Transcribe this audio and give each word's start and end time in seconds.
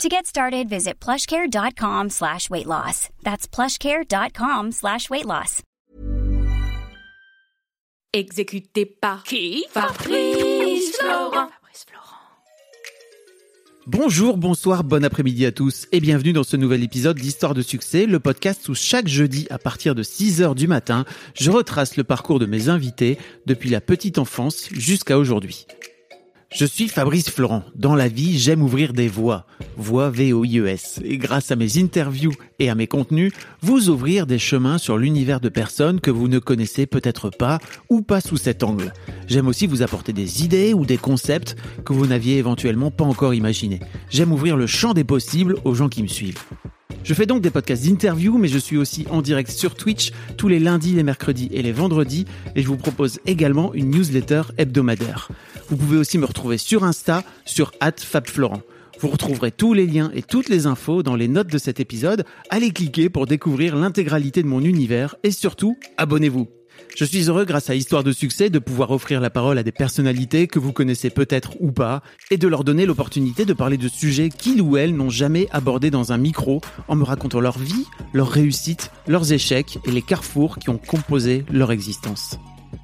To 0.00 0.08
get 0.08 0.26
started, 0.26 0.68
visit 0.68 0.94
plushcare.com 1.00 2.10
slash 2.10 2.50
weight 2.50 2.66
loss. 2.66 3.08
That's 3.22 3.46
plushcare.com 3.46 4.72
slash 4.72 5.08
weight 5.10 5.26
loss. 5.26 5.62
Exécuté 8.14 8.84
par 8.84 9.22
qui 9.22 9.64
Fabrice 9.70 10.96
Florent. 10.98 11.48
Bonjour, 13.86 14.36
bonsoir, 14.36 14.84
bon 14.84 15.04
après-midi 15.04 15.44
à 15.44 15.50
tous 15.50 15.88
et 15.90 16.00
bienvenue 16.00 16.32
dans 16.32 16.44
ce 16.44 16.56
nouvel 16.56 16.84
épisode 16.84 17.18
d'Histoire 17.18 17.52
de 17.52 17.62
succès, 17.62 18.06
le 18.06 18.20
podcast 18.20 18.68
où 18.68 18.74
chaque 18.74 19.08
jeudi 19.08 19.46
à 19.50 19.58
partir 19.58 19.96
de 19.96 20.04
6h 20.04 20.54
du 20.54 20.68
matin, 20.68 21.04
je 21.34 21.50
retrace 21.50 21.96
le 21.96 22.04
parcours 22.04 22.38
de 22.38 22.46
mes 22.46 22.68
invités 22.68 23.18
depuis 23.46 23.70
la 23.70 23.80
petite 23.80 24.18
enfance 24.18 24.68
jusqu'à 24.70 25.18
aujourd'hui. 25.18 25.66
Je 26.54 26.66
suis 26.66 26.88
Fabrice 26.88 27.30
Florent. 27.30 27.64
Dans 27.74 27.94
la 27.94 28.08
vie, 28.08 28.38
j'aime 28.38 28.62
ouvrir 28.62 28.92
des 28.92 29.08
voies. 29.08 29.46
Voix 29.78 30.10
V-O-I-E-S. 30.10 31.00
Et 31.02 31.16
grâce 31.16 31.50
à 31.50 31.56
mes 31.56 31.78
interviews 31.78 32.34
et 32.58 32.68
à 32.68 32.74
mes 32.74 32.86
contenus, 32.86 33.32
vous 33.62 33.88
ouvrir 33.88 34.26
des 34.26 34.38
chemins 34.38 34.76
sur 34.76 34.98
l'univers 34.98 35.40
de 35.40 35.48
personnes 35.48 36.00
que 36.00 36.10
vous 36.10 36.28
ne 36.28 36.38
connaissez 36.38 36.84
peut-être 36.84 37.30
pas 37.30 37.58
ou 37.88 38.02
pas 38.02 38.20
sous 38.20 38.36
cet 38.36 38.64
angle. 38.64 38.92
J'aime 39.28 39.48
aussi 39.48 39.66
vous 39.66 39.82
apporter 39.82 40.12
des 40.12 40.44
idées 40.44 40.74
ou 40.74 40.84
des 40.84 40.98
concepts 40.98 41.56
que 41.86 41.94
vous 41.94 42.06
n'aviez 42.06 42.36
éventuellement 42.36 42.90
pas 42.90 43.04
encore 43.04 43.32
imaginés. 43.32 43.80
J'aime 44.10 44.32
ouvrir 44.32 44.56
le 44.58 44.66
champ 44.66 44.92
des 44.92 45.04
possibles 45.04 45.56
aux 45.64 45.74
gens 45.74 45.88
qui 45.88 46.02
me 46.02 46.08
suivent. 46.08 46.42
Je 47.02 47.14
fais 47.14 47.26
donc 47.26 47.40
des 47.40 47.50
podcasts 47.50 47.84
d'interview, 47.84 48.36
mais 48.38 48.48
je 48.48 48.58
suis 48.58 48.76
aussi 48.76 49.06
en 49.10 49.22
direct 49.22 49.50
sur 49.50 49.74
Twitch 49.74 50.12
tous 50.36 50.48
les 50.48 50.60
lundis, 50.60 50.92
les 50.92 51.02
mercredis 51.02 51.48
et 51.50 51.62
les 51.62 51.72
vendredis, 51.72 52.26
et 52.54 52.62
je 52.62 52.68
vous 52.68 52.76
propose 52.76 53.18
également 53.26 53.74
une 53.74 53.90
newsletter 53.90 54.42
hebdomadaire. 54.58 55.28
Vous 55.72 55.78
pouvez 55.78 55.96
aussi 55.96 56.18
me 56.18 56.26
retrouver 56.26 56.58
sur 56.58 56.84
Insta, 56.84 57.24
sur 57.46 57.72
@fabflorent. 57.96 58.60
Vous 59.00 59.08
retrouverez 59.08 59.50
tous 59.52 59.72
les 59.72 59.86
liens 59.86 60.10
et 60.14 60.20
toutes 60.20 60.50
les 60.50 60.66
infos 60.66 61.02
dans 61.02 61.16
les 61.16 61.28
notes 61.28 61.50
de 61.50 61.56
cet 61.56 61.80
épisode. 61.80 62.26
Allez 62.50 62.72
cliquer 62.72 63.08
pour 63.08 63.24
découvrir 63.24 63.74
l'intégralité 63.74 64.42
de 64.42 64.48
mon 64.48 64.60
univers 64.60 65.16
et 65.22 65.30
surtout, 65.30 65.78
abonnez-vous. 65.96 66.46
Je 66.94 67.06
suis 67.06 67.30
heureux 67.30 67.46
grâce 67.46 67.70
à 67.70 67.74
Histoire 67.74 68.04
de 68.04 68.12
succès 68.12 68.50
de 68.50 68.58
pouvoir 68.58 68.90
offrir 68.90 69.18
la 69.22 69.30
parole 69.30 69.56
à 69.56 69.62
des 69.62 69.72
personnalités 69.72 70.46
que 70.46 70.58
vous 70.58 70.74
connaissez 70.74 71.08
peut-être 71.08 71.52
ou 71.58 71.72
pas 71.72 72.02
et 72.30 72.36
de 72.36 72.48
leur 72.48 72.64
donner 72.64 72.84
l'opportunité 72.84 73.46
de 73.46 73.54
parler 73.54 73.78
de 73.78 73.88
sujets 73.88 74.28
qu'ils 74.28 74.60
ou 74.60 74.76
elles 74.76 74.94
n'ont 74.94 75.08
jamais 75.08 75.48
abordés 75.52 75.90
dans 75.90 76.12
un 76.12 76.18
micro 76.18 76.60
en 76.86 76.96
me 76.96 77.04
racontant 77.04 77.40
leur 77.40 77.58
vie, 77.58 77.86
leurs 78.12 78.28
réussites, 78.28 78.90
leurs 79.08 79.32
échecs 79.32 79.78
et 79.86 79.90
les 79.90 80.02
carrefours 80.02 80.58
qui 80.58 80.68
ont 80.68 80.76
composé 80.76 81.46
leur 81.50 81.72
existence. 81.72 82.36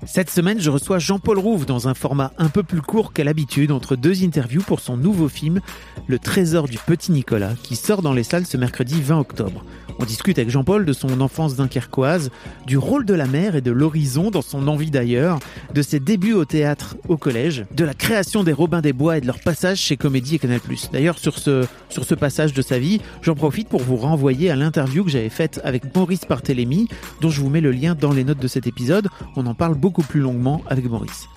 Cette 0.06 0.30
semaine, 0.30 0.60
je 0.60 0.70
reçois 0.70 1.00
Jean-Paul 1.00 1.38
Rouve 1.38 1.66
dans 1.66 1.88
un 1.88 1.94
format 1.94 2.32
un 2.38 2.48
peu 2.48 2.62
plus 2.62 2.80
court 2.80 3.12
qu'à 3.12 3.24
l'habitude 3.24 3.72
entre 3.72 3.96
deux 3.96 4.22
interviews 4.22 4.62
pour 4.62 4.78
son 4.78 4.96
nouveau 4.96 5.28
film 5.28 5.60
Le 6.06 6.20
Trésor 6.20 6.68
du 6.68 6.78
Petit 6.78 7.10
Nicolas 7.10 7.54
qui 7.64 7.74
sort 7.74 8.00
dans 8.00 8.12
les 8.12 8.22
salles 8.22 8.46
ce 8.46 8.56
mercredi 8.56 9.02
20 9.02 9.18
octobre. 9.18 9.64
On 10.00 10.04
discute 10.04 10.38
avec 10.38 10.50
Jean-Paul 10.50 10.84
de 10.84 10.92
son 10.92 11.20
enfance 11.20 11.56
dunkerquoise, 11.56 12.30
du 12.64 12.78
rôle 12.78 13.04
de 13.04 13.14
la 13.14 13.26
mer 13.26 13.56
et 13.56 13.60
de 13.60 13.72
l'horizon 13.72 14.30
dans 14.30 14.42
son 14.42 14.68
envie 14.68 14.92
d'ailleurs, 14.92 15.40
de 15.74 15.82
ses 15.82 15.98
débuts 15.98 16.34
au 16.34 16.44
théâtre 16.44 16.96
au 17.08 17.16
collège, 17.16 17.66
de 17.74 17.84
la 17.84 17.94
création 17.94 18.44
des 18.44 18.52
Robins 18.52 18.80
des 18.80 18.92
Bois 18.92 19.18
et 19.18 19.20
de 19.20 19.26
leur 19.26 19.40
passage 19.40 19.78
chez 19.78 19.96
Comédie 19.96 20.36
et 20.36 20.38
Canal+. 20.38 20.60
D'ailleurs, 20.92 21.18
sur 21.18 21.36
ce, 21.36 21.64
sur 21.88 22.04
ce 22.04 22.14
passage 22.14 22.52
de 22.52 22.62
sa 22.62 22.78
vie, 22.78 23.00
j'en 23.22 23.34
profite 23.34 23.68
pour 23.68 23.80
vous 23.80 23.96
renvoyer 23.96 24.50
à 24.50 24.56
l'interview 24.56 25.02
que 25.02 25.10
j'avais 25.10 25.30
faite 25.30 25.60
avec 25.64 25.92
Maurice 25.96 26.28
Barthélémy, 26.28 26.86
dont 27.20 27.30
je 27.30 27.40
vous 27.40 27.50
mets 27.50 27.60
le 27.60 27.72
lien 27.72 27.96
dans 27.96 28.12
les 28.12 28.22
notes 28.22 28.38
de 28.38 28.48
cet 28.48 28.68
épisode. 28.68 29.08
On 29.34 29.46
en 29.46 29.54
parle 29.54 29.74
beaucoup 29.74 29.87
plus 29.90 30.20
longuement 30.20 30.62
avec 30.68 30.88
Maurice. 30.88 31.28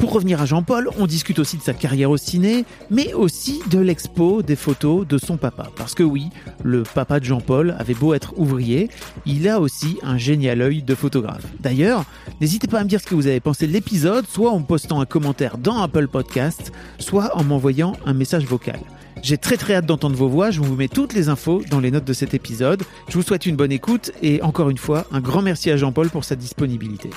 Pour 0.00 0.14
revenir 0.14 0.40
à 0.40 0.46
Jean-Paul, 0.46 0.88
on 0.98 1.06
discute 1.06 1.38
aussi 1.38 1.58
de 1.58 1.62
sa 1.62 1.74
carrière 1.74 2.10
au 2.10 2.16
ciné, 2.16 2.64
mais 2.90 3.12
aussi 3.12 3.60
de 3.70 3.78
l'expo 3.78 4.40
des 4.40 4.56
photos 4.56 5.06
de 5.06 5.18
son 5.18 5.36
papa. 5.36 5.68
Parce 5.76 5.94
que 5.94 6.02
oui, 6.02 6.30
le 6.64 6.84
papa 6.84 7.20
de 7.20 7.26
Jean-Paul 7.26 7.76
avait 7.78 7.92
beau 7.92 8.14
être 8.14 8.32
ouvrier, 8.38 8.88
il 9.26 9.46
a 9.46 9.60
aussi 9.60 9.98
un 10.02 10.16
génial 10.16 10.62
œil 10.62 10.82
de 10.82 10.94
photographe. 10.94 11.44
D'ailleurs, 11.60 12.06
n'hésitez 12.40 12.66
pas 12.66 12.80
à 12.80 12.84
me 12.84 12.88
dire 12.88 13.02
ce 13.02 13.06
que 13.06 13.14
vous 13.14 13.26
avez 13.26 13.40
pensé 13.40 13.66
de 13.66 13.72
l'épisode, 13.72 14.26
soit 14.26 14.50
en 14.50 14.62
postant 14.62 15.02
un 15.02 15.06
commentaire 15.06 15.58
dans 15.58 15.82
Apple 15.82 16.08
Podcast, 16.08 16.72
soit 16.98 17.36
en 17.36 17.44
m'envoyant 17.44 17.92
un 18.06 18.14
message 18.14 18.46
vocal. 18.46 18.80
J'ai 19.22 19.36
très 19.36 19.58
très 19.58 19.74
hâte 19.74 19.86
d'entendre 19.86 20.16
vos 20.16 20.28
voix, 20.28 20.50
je 20.50 20.60
vous 20.60 20.76
mets 20.76 20.88
toutes 20.88 21.12
les 21.12 21.28
infos 21.28 21.62
dans 21.70 21.78
les 21.78 21.90
notes 21.90 22.06
de 22.06 22.14
cet 22.14 22.32
épisode. 22.32 22.84
Je 23.08 23.18
vous 23.18 23.22
souhaite 23.22 23.44
une 23.44 23.56
bonne 23.56 23.72
écoute 23.72 24.12
et 24.22 24.40
encore 24.40 24.70
une 24.70 24.78
fois, 24.78 25.06
un 25.12 25.20
grand 25.20 25.42
merci 25.42 25.70
à 25.70 25.76
Jean-Paul 25.76 26.08
pour 26.08 26.24
sa 26.24 26.36
disponibilité. 26.36 27.10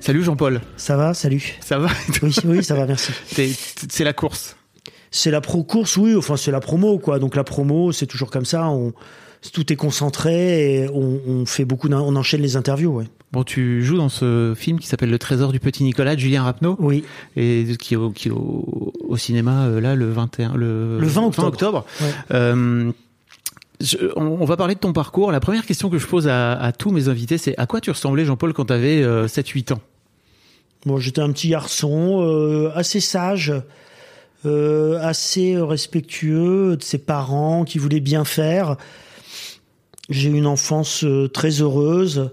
Salut 0.00 0.22
Jean-Paul. 0.22 0.60
Ça 0.76 0.96
va, 0.96 1.14
salut. 1.14 1.54
Ça 1.60 1.78
va 1.78 1.88
Oui, 2.22 2.34
oui, 2.44 2.64
ça 2.64 2.74
va, 2.74 2.86
merci. 2.86 3.12
C'est 3.90 4.04
la 4.04 4.12
course. 4.12 4.56
C'est 5.10 5.30
la 5.30 5.40
pro 5.40 5.62
course, 5.64 5.96
oui. 5.96 6.14
Enfin, 6.16 6.36
c'est 6.36 6.50
la 6.50 6.60
promo, 6.60 6.98
quoi. 6.98 7.18
Donc 7.18 7.34
la 7.36 7.44
promo, 7.44 7.92
c'est 7.92 8.06
toujours 8.06 8.30
comme 8.30 8.44
ça. 8.44 8.68
On, 8.68 8.92
tout 9.52 9.72
est 9.72 9.76
concentré 9.76 10.82
et 10.82 10.88
on, 10.92 11.20
on 11.26 11.46
fait 11.46 11.64
beaucoup, 11.64 11.88
on 11.88 12.16
enchaîne 12.16 12.42
les 12.42 12.56
interviews, 12.56 12.90
ouais. 12.90 13.06
Bon, 13.30 13.44
tu 13.44 13.82
joues 13.84 13.98
dans 13.98 14.08
ce 14.08 14.54
film 14.56 14.78
qui 14.78 14.86
s'appelle 14.86 15.10
Le 15.10 15.18
Trésor 15.18 15.52
du 15.52 15.60
Petit 15.60 15.84
Nicolas 15.84 16.14
de 16.14 16.20
Julien 16.20 16.44
Rapneau. 16.44 16.76
Oui. 16.78 17.04
Et 17.36 17.66
qui 17.78 17.92
est 17.92 17.96
au, 17.98 18.10
qui 18.10 18.30
au, 18.30 18.92
au 19.06 19.16
cinéma 19.18 19.66
euh, 19.66 19.80
là 19.80 19.94
le 19.94 20.10
21, 20.10 20.54
le, 20.54 20.98
Le 20.98 21.06
20 21.06 21.26
octobre. 21.26 21.42
20 21.42 21.48
octobre. 21.48 21.84
Ouais. 22.00 22.06
Euh, 22.32 22.90
on, 24.16 24.44
va 24.44 24.56
parler 24.56 24.74
de 24.74 24.80
ton 24.80 24.92
parcours. 24.92 25.32
La 25.32 25.40
première 25.40 25.64
question 25.64 25.88
que 25.88 25.98
je 25.98 26.06
pose 26.06 26.28
à, 26.28 26.72
tous 26.76 26.90
mes 26.90 27.08
invités, 27.08 27.38
c'est 27.38 27.56
à 27.58 27.66
quoi 27.66 27.80
tu 27.80 27.90
ressemblais, 27.90 28.24
Jean-Paul, 28.24 28.52
quand 28.52 28.66
tu 28.66 28.72
avais 28.72 29.02
7-8 29.02 29.74
ans? 29.74 29.80
Bon, 30.86 30.98
j'étais 30.98 31.20
un 31.20 31.32
petit 31.32 31.48
garçon 31.48 32.22
euh, 32.22 32.70
assez 32.74 33.00
sage, 33.00 33.52
euh, 34.46 34.98
assez 35.02 35.56
respectueux 35.60 36.76
de 36.76 36.82
ses 36.82 36.98
parents, 36.98 37.64
qui 37.64 37.78
voulait 37.78 38.00
bien 38.00 38.24
faire. 38.24 38.76
J'ai 40.08 40.30
eu 40.30 40.34
une 40.34 40.46
enfance 40.46 41.02
euh, 41.02 41.28
très 41.28 41.60
heureuse, 41.62 42.30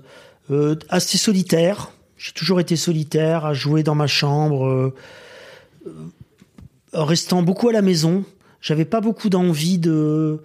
assez 0.90 1.18
solitaire. 1.18 1.92
J'ai 2.18 2.34
toujours 2.34 2.60
été 2.60 2.76
solitaire, 2.76 3.46
à 3.46 3.54
jouer 3.54 3.82
dans 3.82 3.96
ma 3.96 4.08
chambre, 4.08 4.94
restant 6.94 7.42
beaucoup 7.42 7.70
à 7.70 7.74
la 7.74 7.82
maison. 7.82 8.24
J'avais 8.62 8.86
pas 8.86 9.02
beaucoup 9.02 9.30
d'envie 9.30 9.80
de 9.80 10.40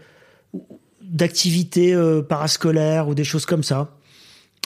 d'activités 1.11 1.93
euh, 1.95 2.23
parascolaires 2.23 3.09
ou 3.09 3.15
des 3.15 3.25
choses 3.25 3.45
comme 3.47 3.63
ça. 3.63 3.97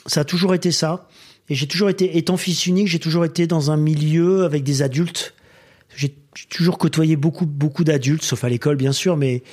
Ça 0.05 0.21
a 0.21 0.23
toujours 0.23 0.53
été 0.53 0.71
ça. 0.71 1.09
Et 1.49 1.55
j'ai 1.55 1.67
toujours 1.67 1.89
été, 1.89 2.17
étant 2.17 2.37
fils 2.37 2.65
unique, 2.65 2.87
j'ai 2.87 2.99
toujours 2.99 3.25
été 3.25 3.45
dans 3.47 3.69
un 3.71 3.77
milieu 3.77 4.45
avec 4.45 4.63
des 4.63 4.81
adultes. 4.81 5.33
J'ai 5.95 6.15
toujours 6.49 6.77
côtoyé 6.77 7.15
beaucoup, 7.15 7.45
beaucoup 7.45 7.83
d'adultes, 7.83 8.23
sauf 8.23 8.43
à 8.43 8.49
l'école, 8.49 8.75
bien 8.77 8.91
sûr, 8.91 9.15
mais, 9.17 9.43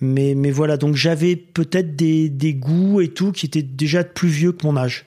mais, 0.00 0.34
mais 0.34 0.50
voilà. 0.50 0.76
Donc 0.76 0.94
j'avais 0.96 1.36
peut-être 1.36 1.96
des, 1.96 2.28
des 2.28 2.54
goûts 2.54 3.00
et 3.00 3.08
tout 3.08 3.32
qui 3.32 3.46
étaient 3.46 3.62
déjà 3.62 4.04
plus 4.04 4.28
vieux 4.28 4.52
que 4.52 4.66
mon 4.66 4.76
âge. 4.76 5.06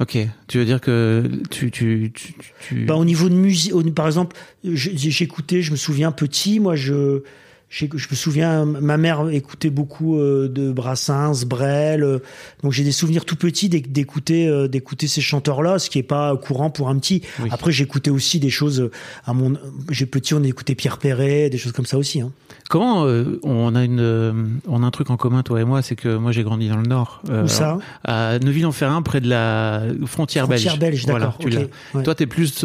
Ok. 0.00 0.18
Tu 0.48 0.58
veux 0.58 0.64
dire 0.64 0.80
que 0.80 1.30
tu, 1.50 1.70
tu, 1.70 2.10
tu, 2.14 2.34
tu- 2.68 2.84
Bah, 2.84 2.96
au 2.96 3.04
niveau 3.04 3.28
de 3.28 3.34
musique, 3.34 3.72
par 3.94 4.06
exemple, 4.06 4.36
j'écoutais, 4.64 5.62
je 5.62 5.70
me 5.72 5.76
souviens 5.76 6.10
petit, 6.12 6.58
moi, 6.60 6.74
je, 6.76 7.22
je 7.68 7.86
me 7.86 8.14
souviens, 8.14 8.64
ma 8.64 8.96
mère 8.96 9.28
écoutait 9.30 9.70
beaucoup 9.70 10.18
euh, 10.18 10.48
de 10.48 10.70
Brassens, 10.72 11.44
Brel, 11.46 12.02
euh, 12.04 12.18
donc 12.62 12.72
j'ai 12.72 12.84
des 12.84 12.92
souvenirs 12.92 13.24
tout 13.24 13.36
petits 13.36 13.68
d'éc- 13.68 13.90
d'écouter, 13.92 14.46
euh, 14.48 14.68
d'écouter 14.68 15.08
ces 15.08 15.20
chanteurs-là, 15.20 15.78
ce 15.78 15.90
qui 15.90 15.98
est 15.98 16.04
pas 16.04 16.36
courant 16.36 16.70
pour 16.70 16.88
un 16.88 16.98
petit. 16.98 17.22
Oui. 17.42 17.48
Après, 17.50 17.72
j'écoutais 17.72 18.10
aussi 18.10 18.38
des 18.38 18.50
choses. 18.50 18.90
À 19.24 19.32
mon, 19.34 19.54
j'ai 19.90 20.06
petit, 20.06 20.32
on 20.34 20.42
écoutait 20.44 20.74
Pierre 20.76 20.98
Perret, 20.98 21.50
des 21.50 21.58
choses 21.58 21.72
comme 21.72 21.86
ça 21.86 21.98
aussi. 21.98 22.20
Hein. 22.20 22.30
Comment 22.70 23.02
on 23.42 23.74
a 23.76 23.84
une, 23.84 24.58
on 24.66 24.82
a 24.82 24.86
un 24.86 24.90
truc 24.90 25.10
en 25.10 25.16
commun, 25.16 25.42
toi 25.44 25.60
et 25.60 25.64
moi, 25.64 25.82
c'est 25.82 25.94
que 25.94 26.16
moi 26.16 26.32
j'ai 26.32 26.42
grandi 26.42 26.68
dans 26.68 26.76
le 26.78 26.86
Nord. 26.86 27.22
Où 27.30 27.46
ça? 27.46 27.78
À 28.04 28.38
Neuville-en-Ferrin, 28.40 29.02
près 29.02 29.20
de 29.20 29.28
la 29.28 29.82
frontière, 30.06 30.46
Frontière 30.46 30.76
belge, 30.76 31.04
Voilà, 31.06 31.26
d'accord, 31.26 31.38
tu 31.38 31.46
ok, 31.48 31.52
l'as. 31.54 31.60
ouais. 31.98 32.02
Toi, 32.02 32.14
t'es 32.16 32.26
plus 32.26 32.64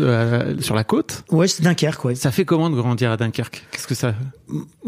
sur 0.59 0.75
la 0.75 0.83
côte? 0.83 1.23
Ouais, 1.29 1.47
c'est 1.47 1.61
Dunkerque, 1.63 2.03
ouais. 2.05 2.15
Ça 2.15 2.31
fait 2.31 2.45
comment 2.45 2.69
de 2.71 2.75
grandir 2.75 3.11
à 3.11 3.17
Dunkerque? 3.17 3.63
Qu'est-ce 3.71 3.85
que 3.87 3.93
ça? 3.95 4.15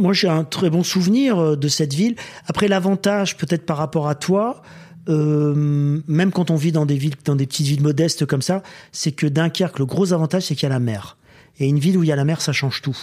Moi 0.03 0.13
j'ai 0.13 0.27
un 0.27 0.43
très 0.43 0.69
bon 0.69 0.83
souvenir 0.83 1.39
euh, 1.39 1.55
de 1.55 1.67
cette 1.67 1.93
ville. 1.93 2.15
Après 2.45 2.67
l'avantage 2.67 3.37
peut-être 3.37 3.65
par 3.65 3.77
rapport 3.77 4.07
à 4.07 4.15
toi, 4.15 4.61
euh, 5.09 6.01
même 6.07 6.31
quand 6.31 6.51
on 6.51 6.55
vit 6.55 6.71
dans 6.71 6.85
des 6.85 6.97
villes, 6.97 7.15
dans 7.25 7.35
des 7.35 7.47
petites 7.47 7.67
villes 7.67 7.81
modestes 7.81 8.25
comme 8.25 8.41
ça, 8.41 8.61
c'est 8.91 9.13
que 9.13 9.25
Dunkerque, 9.25 9.79
le 9.79 9.85
gros 9.85 10.13
avantage 10.13 10.43
c'est 10.43 10.55
qu'il 10.55 10.63
y 10.63 10.71
a 10.71 10.75
la 10.75 10.79
mer. 10.79 11.17
Et 11.59 11.67
une 11.67 11.79
ville 11.79 11.97
où 11.97 12.03
il 12.03 12.09
y 12.09 12.11
a 12.11 12.15
la 12.15 12.25
mer, 12.25 12.41
ça 12.41 12.51
change 12.51 12.81
tout. 12.81 12.97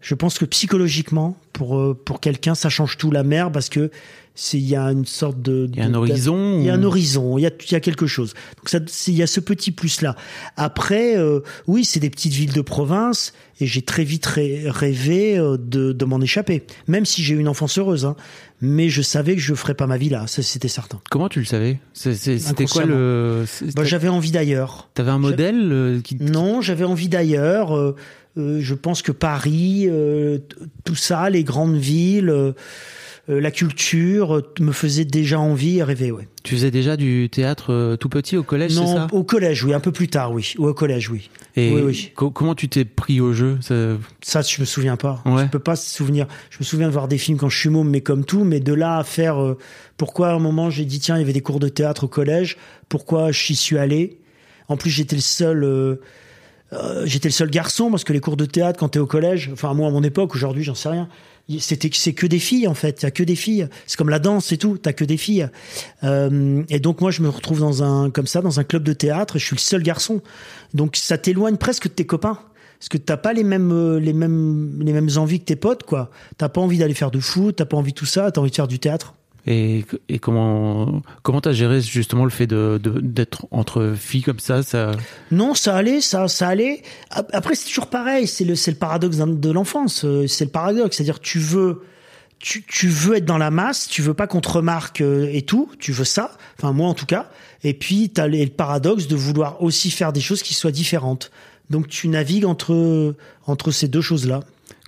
Je 0.00 0.14
pense 0.14 0.38
que 0.38 0.44
psychologiquement, 0.46 1.36
pour 1.52 1.78
euh, 1.78 1.94
pour 2.04 2.20
quelqu'un, 2.20 2.54
ça 2.54 2.68
change 2.68 2.96
tout 2.96 3.10
la 3.10 3.22
mer 3.22 3.52
parce 3.52 3.68
que 3.68 3.90
c'est 4.34 4.56
il 4.56 4.66
y 4.66 4.76
a 4.76 4.84
une 4.92 5.04
sorte 5.04 5.42
de 5.42 5.68
Il 5.72 5.78
y 5.78 5.82
a 5.82 5.84
un 5.84 5.92
horizon 5.94 6.58
il 6.60 6.64
y 6.64 6.70
a 6.70 6.74
un 6.74 6.82
horizon, 6.82 7.36
il 7.36 7.42
y 7.42 7.46
a 7.46 7.50
il 7.66 7.72
y 7.72 7.74
a 7.74 7.80
quelque 7.80 8.06
chose. 8.06 8.32
Donc 8.56 8.68
ça 8.70 8.78
il 9.08 9.14
y 9.14 9.22
a 9.22 9.26
ce 9.26 9.40
petit 9.40 9.70
plus 9.72 10.00
là. 10.00 10.16
Après 10.56 11.18
euh, 11.18 11.40
oui, 11.66 11.84
c'est 11.84 12.00
des 12.00 12.08
petites 12.08 12.32
villes 12.32 12.54
de 12.54 12.62
province 12.62 13.34
et 13.60 13.66
j'ai 13.66 13.82
très 13.82 14.04
vite 14.04 14.24
rê- 14.26 14.70
rêvé 14.70 15.36
euh, 15.36 15.58
de 15.58 15.92
de 15.92 16.04
m'en 16.06 16.20
échapper, 16.22 16.64
même 16.88 17.04
si 17.04 17.22
j'ai 17.22 17.34
eu 17.34 17.38
une 17.38 17.48
enfance 17.48 17.76
heureuse 17.78 18.06
hein. 18.06 18.16
Mais 18.62 18.88
je 18.90 19.00
savais 19.02 19.34
que 19.36 19.40
je 19.42 19.54
ferais 19.54 19.74
pas 19.74 19.86
ma 19.86 19.96
vie 19.98 20.10
là, 20.10 20.24
c'était 20.26 20.68
certain. 20.68 21.00
Comment 21.10 21.28
tu 21.30 21.38
le 21.40 21.46
savais? 21.46 21.78
C'était 21.94 22.66
quoi 22.66 22.84
le 22.84 23.44
Bah, 23.74 23.84
j'avais 23.84 24.08
envie 24.08 24.30
d'ailleurs. 24.32 24.88
T'avais 24.94 25.10
un 25.10 25.18
modèle 25.18 25.68
euh, 25.72 26.00
qui 26.02 26.16
Non, 26.16 26.60
j'avais 26.62 26.84
envie 26.84 27.08
d'ailleurs. 27.08 27.74
euh, 27.76 27.96
je 28.36 28.74
pense 28.74 29.02
que 29.02 29.12
Paris, 29.12 29.86
euh, 29.88 30.38
tout 30.84 30.94
ça, 30.94 31.28
les 31.30 31.44
grandes 31.44 31.76
villes, 31.76 32.30
euh, 32.30 32.52
euh, 33.28 33.40
la 33.40 33.50
culture 33.50 34.36
euh, 34.36 34.42
me 34.60 34.72
faisait 34.72 35.04
déjà 35.04 35.38
envie 35.38 35.78
et 35.78 35.82
rêver. 35.82 36.10
Ouais. 36.10 36.26
tu 36.42 36.54
faisais 36.54 36.70
déjà 36.70 36.96
du 36.96 37.28
théâtre 37.30 37.72
euh, 37.72 37.96
tout 37.96 38.08
petit 38.08 38.36
au 38.36 38.42
collège, 38.42 38.72
c'est 38.72 38.80
Non, 38.80 38.94
ça? 38.96 39.06
au 39.12 39.24
collège, 39.24 39.62
oui, 39.64 39.74
un 39.74 39.80
peu 39.80 39.92
plus 39.92 40.08
tard, 40.08 40.32
oui. 40.32 40.54
Ou 40.58 40.66
au 40.68 40.74
collège, 40.74 41.10
oui. 41.10 41.28
Et 41.56 41.70
oui, 41.74 41.82
oui. 41.84 42.12
co- 42.14 42.30
comment 42.30 42.54
tu 42.54 42.68
t'es 42.68 42.84
pris 42.84 43.20
au 43.20 43.32
jeu? 43.32 43.58
Ça- 43.60 43.98
Ça, 44.22 44.40
je 44.42 44.60
me 44.60 44.64
souviens 44.64 44.96
pas. 44.96 45.22
Ouais. 45.26 45.42
Je 45.44 45.48
peux 45.50 45.58
pas 45.58 45.76
se 45.76 45.94
souvenir. 45.94 46.26
Je 46.50 46.58
me 46.60 46.64
souviens 46.64 46.86
de 46.86 46.92
voir 46.92 47.08
des 47.08 47.18
films 47.18 47.36
quand 47.36 47.48
je 47.48 47.58
suis 47.58 47.68
môme, 47.68 47.90
mais 47.90 48.00
comme 48.00 48.24
tout. 48.24 48.44
Mais 48.44 48.60
de 48.60 48.72
là 48.72 48.96
à 48.98 49.04
faire, 49.04 49.42
euh, 49.42 49.58
pourquoi 49.96 50.28
à 50.28 50.34
un 50.34 50.38
moment 50.38 50.70
j'ai 50.70 50.84
dit 50.84 50.98
tiens, 51.00 51.16
il 51.16 51.20
y 51.20 51.24
avait 51.24 51.32
des 51.34 51.42
cours 51.42 51.60
de 51.60 51.68
théâtre 51.68 52.04
au 52.04 52.08
collège. 52.08 52.56
Pourquoi 52.88 53.32
j'y 53.32 53.54
suis 53.56 53.76
allé? 53.76 54.18
En 54.68 54.76
plus, 54.76 54.90
j'étais 54.90 55.16
le 55.16 55.22
seul. 55.22 55.64
euh, 55.64 55.96
euh, 56.72 57.04
j'étais 57.04 57.28
le 57.28 57.32
seul 57.32 57.50
garçon 57.50 57.90
parce 57.90 58.04
que 58.04 58.12
les 58.12 58.20
cours 58.20 58.36
de 58.36 58.44
théâtre 58.44 58.78
quand 58.78 58.90
t'es 58.90 58.98
au 58.98 59.06
collège, 59.06 59.50
enfin 59.52 59.74
moi 59.74 59.88
à 59.88 59.90
mon 59.90 60.02
époque, 60.02 60.34
aujourd'hui 60.34 60.62
j'en 60.62 60.74
sais 60.74 60.88
rien. 60.88 61.08
C'était 61.58 61.90
c'est 61.92 62.12
que 62.12 62.26
des 62.26 62.38
filles 62.38 62.68
en 62.68 62.74
fait, 62.74 63.02
a 63.02 63.10
que 63.10 63.24
des 63.24 63.34
filles. 63.34 63.68
C'est 63.86 63.96
comme 63.96 64.10
la 64.10 64.20
danse 64.20 64.52
et 64.52 64.56
tout, 64.56 64.78
t'as 64.78 64.92
que 64.92 65.04
des 65.04 65.16
filles. 65.16 65.48
Euh, 66.04 66.62
et 66.68 66.78
donc 66.78 67.00
moi 67.00 67.10
je 67.10 67.22
me 67.22 67.28
retrouve 67.28 67.60
dans 67.60 67.82
un 67.82 68.10
comme 68.10 68.26
ça 68.26 68.40
dans 68.40 68.60
un 68.60 68.64
club 68.64 68.84
de 68.84 68.92
théâtre 68.92 69.38
je 69.38 69.44
suis 69.44 69.56
le 69.56 69.60
seul 69.60 69.82
garçon. 69.82 70.22
Donc 70.74 70.96
ça 70.96 71.18
t'éloigne 71.18 71.56
presque 71.56 71.88
de 71.88 71.92
tes 71.92 72.06
copains 72.06 72.38
parce 72.78 72.88
que 72.88 72.98
t'as 72.98 73.16
pas 73.16 73.32
les 73.32 73.44
mêmes 73.44 73.72
euh, 73.72 73.98
les 73.98 74.12
mêmes 74.12 74.80
les 74.80 74.92
mêmes 74.92 75.10
envies 75.16 75.40
que 75.40 75.46
tes 75.46 75.56
potes 75.56 75.82
quoi. 75.82 76.10
T'as 76.38 76.48
pas 76.48 76.60
envie 76.60 76.78
d'aller 76.78 76.94
faire 76.94 77.10
de 77.10 77.20
foot, 77.20 77.56
t'as 77.56 77.64
pas 77.64 77.76
envie 77.76 77.92
de 77.92 77.98
tout 77.98 78.06
ça, 78.06 78.30
t'as 78.30 78.40
envie 78.40 78.50
de 78.50 78.56
faire 78.56 78.68
du 78.68 78.78
théâtre. 78.78 79.14
Et, 79.46 79.84
comment 80.20 81.02
comment 81.22 81.40
t'as 81.40 81.52
géré 81.52 81.80
justement 81.80 82.24
le 82.24 82.30
fait 82.30 82.46
de 82.46 82.80
d'être 83.00 83.46
entre 83.50 83.94
filles 83.96 84.22
comme 84.22 84.38
ça 84.38 84.60
Non, 85.30 85.54
ça 85.54 85.74
allait, 85.76 86.00
ça, 86.00 86.28
ça 86.28 86.48
allait. 86.48 86.82
Ap- 87.10 87.30
Après, 87.32 87.54
c'est 87.54 87.66
toujours 87.68 87.86
pareil. 87.88 88.26
C'est 88.26 88.44
le, 88.44 88.54
le 88.54 88.74
paradoxe 88.74 89.16
de 89.16 89.50
l'enfance. 89.50 90.04
euh, 90.04 90.26
C'est 90.26 90.44
le 90.44 90.50
paradoxe, 90.50 90.96
c'est-à-dire 90.96 91.20
tu 91.20 91.38
veux, 91.38 91.82
tu, 92.38 92.62
tu 92.66 92.88
veux 92.88 93.16
être 93.16 93.24
dans 93.24 93.38
la 93.38 93.50
masse, 93.50 93.88
tu 93.88 94.02
veux 94.02 94.14
pas 94.14 94.26
qu'on 94.26 94.40
te 94.42 94.48
remarque 94.50 95.00
euh, 95.00 95.28
et 95.32 95.42
tout. 95.42 95.70
Tu 95.78 95.92
veux 95.92 96.04
ça. 96.04 96.36
Enfin, 96.58 96.72
moi 96.72 96.88
en 96.88 96.94
tout 96.94 97.06
cas. 97.06 97.30
Et 97.64 97.74
puis 97.74 98.10
t'as 98.10 98.26
le 98.26 98.46
paradoxe 98.46 99.06
de 99.06 99.16
vouloir 99.16 99.62
aussi 99.62 99.90
faire 99.90 100.12
des 100.12 100.20
choses 100.20 100.42
qui 100.42 100.54
soient 100.54 100.70
différentes. 100.70 101.30
Donc 101.70 101.88
tu 101.88 102.08
navigues 102.08 102.44
entre 102.44 103.14
entre 103.46 103.70
ces 103.70 103.88
deux 103.88 104.00
choses-là. 104.00 104.40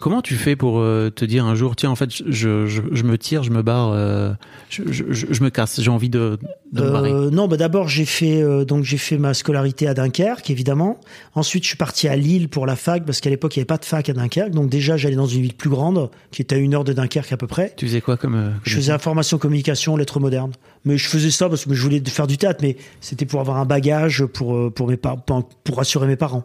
Comment 0.02 0.20
tu 0.20 0.34
fais 0.34 0.56
pour 0.56 0.80
euh, 0.80 1.10
te 1.14 1.24
dire 1.24 1.44
un 1.46 1.54
jour 1.54 1.76
tiens 1.76 1.88
en 1.88 1.94
fait 1.94 2.10
je 2.10 2.66
je, 2.66 2.82
je 2.90 3.02
me 3.04 3.16
tire 3.16 3.44
je 3.44 3.52
me 3.52 3.62
barre 3.62 3.92
euh, 3.92 4.32
je, 4.68 4.82
je, 4.88 5.44
me 5.44 5.48
casse 5.48 5.80
j'ai 5.80 5.90
envie 5.90 6.08
de 6.08 6.40
de 6.72 6.82
me 6.82 6.90
barrer? 6.90 7.12
Euh, 7.12 7.30
non, 7.30 7.46
bah 7.46 7.56
d'abord 7.56 7.86
j'ai 7.86 8.04
fait 8.04 8.42
donc 8.64 8.82
j'ai 8.82 8.96
fait 8.96 9.16
ma 9.16 9.32
scolarité 9.32 9.86
à 9.86 9.94
Dunkerque 9.94 10.50
évidemment. 10.50 10.98
Ensuite 11.36 11.62
je 11.62 11.68
suis 11.68 11.76
parti 11.76 12.08
à 12.08 12.16
Lille 12.16 12.48
pour 12.48 12.66
la 12.66 12.74
fac 12.74 13.04
parce 13.04 13.20
qu'à 13.20 13.30
l'époque 13.30 13.54
il 13.54 13.60
n'y 13.60 13.62
avait 13.62 13.66
pas 13.66 13.78
de 13.78 13.84
fac 13.84 14.08
à 14.08 14.12
Dunkerque. 14.12 14.50
Donc 14.50 14.70
déjà 14.70 14.96
j'allais 14.96 15.14
dans 15.14 15.26
une 15.26 15.42
ville 15.42 15.54
plus 15.54 15.70
grande 15.70 16.10
qui 16.32 16.42
était 16.42 16.56
à 16.56 16.58
une 16.58 16.74
heure 16.74 16.82
de 16.82 16.92
Dunkerque 16.92 17.30
à 17.30 17.36
peu 17.36 17.46
près. 17.46 17.72
tu 17.76 17.86
faisais 17.86 18.00
quoi 18.00 18.16
comme 18.16 18.54
Je 18.64 18.74
faisais 18.74 18.90
information 18.90 19.38
communication 19.38 19.94
lettres 19.94 20.18
modernes. 20.18 20.50
Mais 20.84 20.98
je 20.98 21.08
faisais 21.08 21.30
ça 21.30 21.48
parce 21.48 21.64
que 21.64 21.74
je 21.74 21.80
voulais 21.80 22.02
faire 22.04 22.26
du 22.26 22.38
théâtre, 22.38 22.58
mais 22.60 22.76
c'était 23.00 23.24
pour 23.24 23.38
avoir 23.38 23.58
un 23.58 23.66
bagage 23.66 24.24
pour 24.24 24.74
pour 24.74 24.88
mes 24.88 24.96
pour 24.96 25.48
pour 25.62 25.76
rassurer 25.76 26.08
mes 26.08 26.16
parents. 26.16 26.44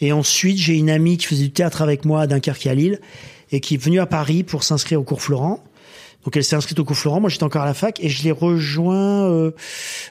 Et 0.00 0.12
ensuite 0.12 0.58
j'ai 0.58 0.74
une 0.74 0.90
amie 0.90 1.16
qui 1.16 1.26
faisait 1.26 1.44
du 1.44 1.52
théâtre 1.52 1.82
avec 1.82 2.04
moi 2.04 2.22
à 2.22 2.26
Dunkerque 2.26 2.66
à 2.66 2.74
Lille 2.74 3.00
et 3.52 3.60
qui 3.60 3.74
est 3.74 3.78
venue 3.78 4.00
à 4.00 4.06
Paris 4.06 4.42
pour 4.42 4.64
s'inscrire 4.64 5.00
au 5.00 5.04
cours 5.04 5.22
Florent. 5.22 5.62
Donc 6.24 6.36
elle 6.36 6.44
s'est 6.44 6.56
inscrite 6.56 6.78
au 6.78 6.84
cours 6.84 6.96
Florent, 6.96 7.20
moi 7.20 7.28
j'étais 7.28 7.44
encore 7.44 7.62
à 7.62 7.66
la 7.66 7.74
fac 7.74 8.02
et 8.02 8.08
je 8.08 8.24
l'ai 8.24 8.30
rejoint 8.30 9.28
euh, 9.30 9.50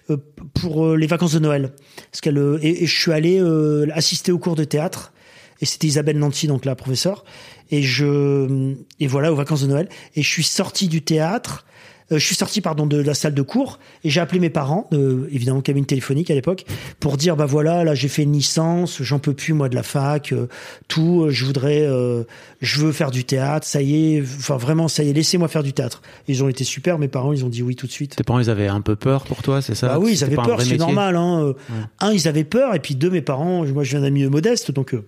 euh, 0.10 0.18
pour 0.54 0.86
euh, 0.86 0.96
les 0.96 1.08
vacances 1.08 1.34
de 1.34 1.40
Noël. 1.40 1.74
Parce 2.12 2.22
qu'elle 2.22 2.38
euh, 2.38 2.60
et, 2.62 2.84
et 2.84 2.86
je 2.86 3.02
suis 3.02 3.12
allé 3.12 3.40
euh, 3.40 3.88
assister 3.94 4.32
au 4.32 4.38
cours 4.38 4.56
de 4.56 4.64
théâtre 4.64 5.12
et 5.60 5.66
c'était 5.66 5.88
Isabelle 5.88 6.20
Nanty 6.20 6.48
donc 6.48 6.66
la 6.66 6.76
professeure 6.76 7.24
et 7.72 7.82
je 7.82 8.76
et 9.00 9.08
voilà 9.08 9.32
aux 9.32 9.36
vacances 9.36 9.64
de 9.64 9.68
Noël 9.68 9.90
et 10.16 10.22
je 10.22 10.30
suis 10.30 10.44
sorti 10.44 10.88
du 10.88 11.02
théâtre 11.02 11.66
je 12.12 12.18
suis 12.18 12.36
sorti 12.36 12.62
pardon 12.62 12.86
de 12.86 12.98
la 12.98 13.14
salle 13.14 13.34
de 13.34 13.42
cours 13.42 13.80
et 14.04 14.10
j'ai 14.10 14.20
appelé 14.20 14.40
mes 14.40 14.50
parents 14.50 14.88
euh, 14.94 15.28
évidemment 15.32 15.62
cabine 15.62 15.86
téléphonique 15.86 16.30
à 16.30 16.36
l'époque 16.36 16.66
pour 17.00 17.18
dire 17.18 17.36
bah 17.36 17.46
voilà 17.46 17.84
là 17.84 17.96
j'ai 17.96 18.08
fait 18.08 18.24
une 18.24 18.34
licence 18.34 19.02
j'en 19.02 19.20
peux 19.20 19.34
plus 19.34 19.54
moi 19.54 19.70
de 19.70 19.76
la 19.76 19.84
fac 19.84 20.32
euh, 20.32 20.48
tout 20.88 21.24
euh, 21.24 21.30
je 21.32 21.46
voudrais 21.46 21.82
euh, 21.82 22.24
je 22.62 22.82
veux 22.82 22.92
faire 22.92 23.12
du 23.12 23.24
théâtre 23.24 23.66
ça 23.66 23.82
y 23.82 24.16
est 24.16 24.22
enfin 24.22 24.58
vraiment 24.58 24.88
ça 24.88 25.04
y 25.04 25.10
est 25.10 25.14
laissez-moi 25.14 25.48
faire 25.48 25.64
du 25.64 25.74
théâtre 25.74 26.02
ils 26.28 26.44
ont 26.44 26.50
été 26.50 26.64
super 26.64 27.00
mes 27.00 27.08
parents 27.08 27.34
ils 27.34 27.46
ont 27.46 27.50
dit 27.50 27.64
oui 27.64 27.76
tout 27.76 27.88
de 27.88 27.92
suite 27.92 28.16
tes 28.16 28.24
parents 28.24 28.40
ils 28.40 28.50
avaient 28.50 28.68
un 28.68 28.82
peu 28.82 28.96
peur 28.96 29.24
pour 29.24 29.42
toi 29.42 29.62
c'est 29.62 29.76
ça? 29.76 29.88
Bah 29.88 30.00
oui, 30.00 30.12
ils 30.14 30.24
avaient 30.24 30.36
peur, 30.36 30.62
c'est 30.62 30.78
normal. 30.78 31.16
Hein. 31.16 31.44
Euh, 31.44 31.54
Un, 32.00 32.12
ils 32.12 32.28
avaient 32.28 32.44
peur, 32.44 32.76
et 32.76 32.80
puis 32.80 32.96
deux, 32.96 33.10
mes 33.10 33.22
parents, 33.22 33.66
moi 33.66 33.84
je 33.84 33.92
viens 33.92 34.02
d'un 34.02 34.10
milieu 34.10 34.30
modeste, 34.30 34.72
donc 34.72 34.94
euh, 34.94 35.06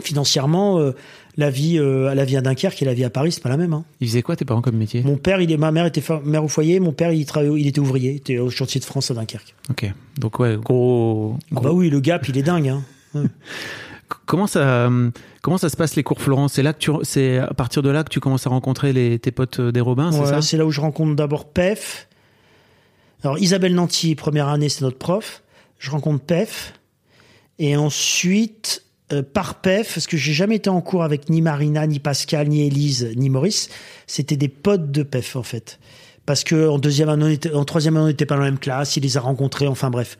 financièrement, 0.00 0.78
euh, 0.78 0.92
la 1.36 1.50
vie, 1.50 1.78
euh, 1.78 2.14
la 2.14 2.24
vie 2.24 2.36
à 2.36 2.40
Dunkerque 2.40 2.80
et 2.82 2.84
la 2.84 2.94
vie 2.94 3.04
à 3.04 3.10
Paris, 3.10 3.32
c'est 3.32 3.42
pas 3.42 3.48
la 3.48 3.56
même. 3.56 3.72
Hein. 3.72 3.84
ils 4.00 4.08
faisaient 4.08 4.22
quoi 4.22 4.36
tes 4.36 4.44
parents 4.44 4.62
comme 4.62 4.76
métier? 4.76 5.02
Mon 5.02 5.16
père, 5.16 5.40
il 5.40 5.52
est, 5.52 5.56
ma 5.56 5.70
mère 5.72 5.86
était 5.86 6.02
mère 6.24 6.44
au 6.44 6.48
foyer, 6.48 6.80
mon 6.80 6.92
père, 6.92 7.12
il 7.12 7.26
travaillait, 7.26 7.60
il 7.60 7.66
était 7.66 7.80
ouvrier, 7.80 8.12
il 8.12 8.16
était 8.16 8.38
au 8.38 8.50
chantier 8.50 8.80
de 8.80 8.84
France 8.84 9.10
à 9.10 9.14
Dunkerque. 9.14 9.54
ok 9.70 9.92
donc 10.18 10.38
ouais 10.38 10.56
gros, 10.56 11.36
Ah 11.54 11.60
bah 11.60 11.72
oui, 11.72 11.90
le 11.90 12.00
gap, 12.00 12.26
il 12.28 12.38
est 12.38 12.42
dingue. 12.42 12.68
Hein. 12.68 12.82
comment 14.26 14.46
ça 14.46 14.88
comment 15.42 15.58
ça 15.58 15.68
se 15.68 15.76
passe 15.76 15.96
les 15.96 16.02
cours 16.02 16.20
Florent 16.20 16.48
c'est 16.48 16.62
là 16.62 16.72
que 16.72 16.78
tu 16.78 16.90
c'est 17.02 17.38
à 17.38 17.54
partir 17.54 17.82
de 17.82 17.90
là 17.90 18.04
que 18.04 18.08
tu 18.10 18.20
commences 18.20 18.46
à 18.46 18.50
rencontrer 18.50 18.92
les 18.92 19.18
tes 19.18 19.32
potes 19.32 19.58
euh, 19.60 19.72
des 19.72 19.80
Robins 19.80 20.12
c'est 20.12 20.26
ça? 20.26 20.42
c'est 20.42 20.56
là 20.56 20.64
où 20.64 20.70
je 20.70 20.80
rencontre 20.80 21.16
d'abord 21.16 21.46
Pef. 21.46 22.08
Alors 23.22 23.38
Isabelle 23.38 23.74
Nanty, 23.74 24.14
première 24.14 24.48
année, 24.48 24.68
c'est 24.68 24.82
notre 24.82 24.98
prof. 24.98 25.42
Je 25.78 25.90
rencontre 25.90 26.24
Pef. 26.24 26.74
Et 27.58 27.76
ensuite, 27.76 28.84
euh, 29.12 29.22
par 29.22 29.60
Pef, 29.60 29.94
parce 29.94 30.06
que 30.06 30.16
j'ai 30.16 30.32
jamais 30.32 30.56
été 30.56 30.70
en 30.70 30.80
cours 30.80 31.04
avec 31.04 31.28
ni 31.28 31.42
Marina, 31.42 31.86
ni 31.86 32.00
Pascal, 32.00 32.48
ni 32.48 32.66
Élise, 32.66 33.12
ni 33.16 33.30
Maurice. 33.30 33.68
C'était 34.06 34.36
des 34.36 34.48
potes 34.48 34.90
de 34.90 35.02
Pef, 35.02 35.36
en 35.36 35.42
fait. 35.42 35.78
Parce 36.26 36.42
que 36.42 36.68
en 36.68 36.78
deuxième 36.78 37.08
année, 37.08 37.38
en 37.54 37.64
troisième 37.64 37.96
année, 37.96 38.04
on 38.04 38.08
n'était 38.08 38.26
pas 38.26 38.34
dans 38.34 38.42
la 38.42 38.50
même 38.50 38.58
classe, 38.58 38.96
il 38.96 39.04
les 39.04 39.16
a 39.16 39.20
rencontrés, 39.20 39.68
enfin 39.68 39.90
bref. 39.90 40.18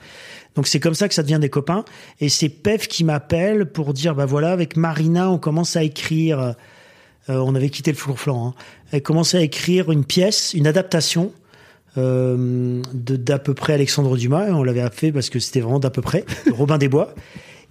Donc 0.54 0.68
c'est 0.68 0.78
comme 0.78 0.94
ça 0.94 1.08
que 1.08 1.14
ça 1.14 1.24
devient 1.24 1.40
des 1.40 1.50
copains. 1.50 1.84
Et 2.20 2.28
c'est 2.28 2.48
Pef 2.48 2.86
qui 2.86 3.02
m'appelle 3.02 3.66
pour 3.66 3.92
dire, 3.92 4.14
bah 4.14 4.24
voilà, 4.24 4.52
avec 4.52 4.76
Marina, 4.76 5.30
on 5.30 5.38
commence 5.38 5.74
à 5.74 5.82
écrire. 5.82 6.38
euh, 6.40 6.54
on 7.28 7.56
avait 7.56 7.70
quitté 7.70 7.90
le 7.90 7.96
Four 7.96 8.20
Flan. 8.20 8.48
Hein. 8.48 8.54
Elle 8.92 9.02
commençait 9.02 9.38
à 9.38 9.42
écrire 9.42 9.90
une 9.90 10.04
pièce, 10.04 10.54
une 10.54 10.68
adaptation 10.68 11.32
euh, 11.98 12.82
d'à 12.94 13.38
peu 13.40 13.54
près 13.54 13.74
Alexandre 13.74 14.16
Dumas. 14.16 14.46
On 14.50 14.62
l'avait 14.62 14.88
fait 14.92 15.10
parce 15.10 15.28
que 15.28 15.40
c'était 15.40 15.60
vraiment 15.60 15.80
d'à 15.80 15.90
peu 15.90 16.02
près 16.02 16.24
Robin 16.52 16.78
des 16.78 16.88
Bois. 16.88 17.14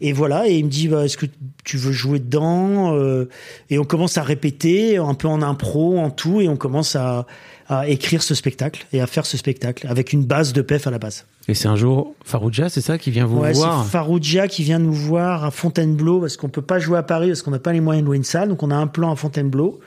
Et 0.01 0.11
voilà, 0.13 0.47
et 0.49 0.57
il 0.57 0.65
me 0.65 0.69
dit, 0.69 0.87
bah, 0.89 1.05
est-ce 1.05 1.15
que 1.17 1.25
tu 1.63 1.77
veux 1.77 1.91
jouer 1.93 2.19
dedans 2.19 2.93
Euh, 2.95 3.29
Et 3.69 3.79
on 3.79 3.85
commence 3.85 4.17
à 4.17 4.23
répéter, 4.23 4.97
un 4.97 5.13
peu 5.13 5.27
en 5.29 5.41
impro, 5.41 5.97
en 5.99 6.09
tout, 6.09 6.41
et 6.41 6.49
on 6.49 6.57
commence 6.57 6.95
à, 6.97 7.25
à 7.69 7.87
écrire 7.87 8.21
ce 8.21 8.35
spectacle 8.35 8.85
et 8.93 8.99
à 9.01 9.07
faire 9.07 9.25
ce 9.25 9.37
spectacle 9.37 9.87
avec 9.87 10.11
une 10.13 10.23
base 10.25 10.51
de 10.53 10.61
PEF 10.61 10.85
à 10.87 10.91
la 10.91 10.99
base. 10.99 11.25
et 11.47 11.53
c'est 11.55 11.67
un 11.67 11.75
jour 11.75 12.13
Farouja 12.23 12.69
c'est 12.69 12.81
ça 12.81 12.99
qui 12.99 13.09
vient 13.09 13.25
vous 13.25 13.39
Ouais, 13.39 13.53
voir? 13.53 13.83
C'est 13.85 13.89
Farouja 13.91 14.47
qui 14.47 14.61
vient 14.63 14.77
nous 14.77 14.93
voir 14.93 15.43
à 15.45 15.49
Fontainebleau 15.49 16.19
parce 16.19 16.37
qu'on 16.37 16.49
peut 16.49 16.61
pas 16.61 16.77
jouer 16.77 16.97
à 16.99 17.03
Paris 17.03 17.29
parce 17.29 17.41
qu'on 17.41 17.49
n'a 17.51 17.57
pas 17.59 17.73
les 17.73 17.81
moyens 17.81 18.03
de 18.03 18.07
louer 18.07 18.17
une 18.17 18.23
salle. 18.23 18.49
Donc 18.49 18.61
on 18.61 18.69
a 18.69 18.75
un 18.75 18.85
plan 18.85 19.11
à 19.11 19.15
Fontainebleau 19.15 19.79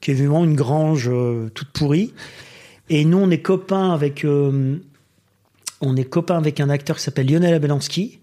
qui 0.00 0.12
est 0.12 0.14
vraiment 0.14 0.44
une 0.44 0.54
grange 0.54 1.08
euh, 1.12 1.48
toute 1.54 1.70
pourrie. 1.70 2.12
Et 2.88 3.04
nous 3.04 3.18
on 3.18 3.28
est 3.30 3.38
copains 3.42 3.90
avec 3.92 4.24
euh, 4.24 4.76
on 5.80 5.96
est 5.96 6.04
copains 6.04 6.36
avec 6.38 6.60
un 6.60 6.68
acteur 6.70 6.96
qui 6.98 7.02
s'appelle 7.02 7.28
Lionel 7.28 7.54
Abelansky 7.54 8.20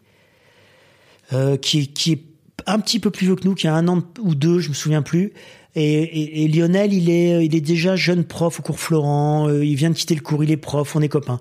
euh, 1.34 1.58
qui 1.58 1.88
qui 1.88 2.12
est 2.14 2.24
un 2.68 2.80
petit 2.80 3.00
peu 3.00 3.10
plus 3.12 3.26
vieux 3.28 3.36
que 3.36 3.46
nous, 3.48 3.56
qui 3.56 3.68
a 3.68 3.74
un 3.76 3.88
an 3.88 4.04
ou 4.22 4.36
deux, 4.36 4.60
je 4.60 4.70
me 4.70 4.74
souviens 4.74 5.02
plus. 5.02 5.34
Et, 5.76 5.84
et- 6.04 6.44
et 6.44 6.48
Lionel, 6.48 6.94
il 6.94 7.10
est, 7.10 7.46
il 7.46 7.56
est 7.56 7.62
déjà 7.62 7.96
jeune 7.96 8.24
prof 8.26 8.60
au 8.60 8.64
cours 8.64 8.80
Florent. 8.80 9.48
euh, 9.50 9.66
il 9.66 9.76
vient 9.76 9.90
de 9.90 9.96
quitter 9.96 10.16
le 10.16 10.22
cours, 10.22 10.44
il 10.44 10.52
est 10.52 10.58
prof, 10.58 10.96
on 10.96 11.02
est 11.02 11.08
copains. 11.10 11.40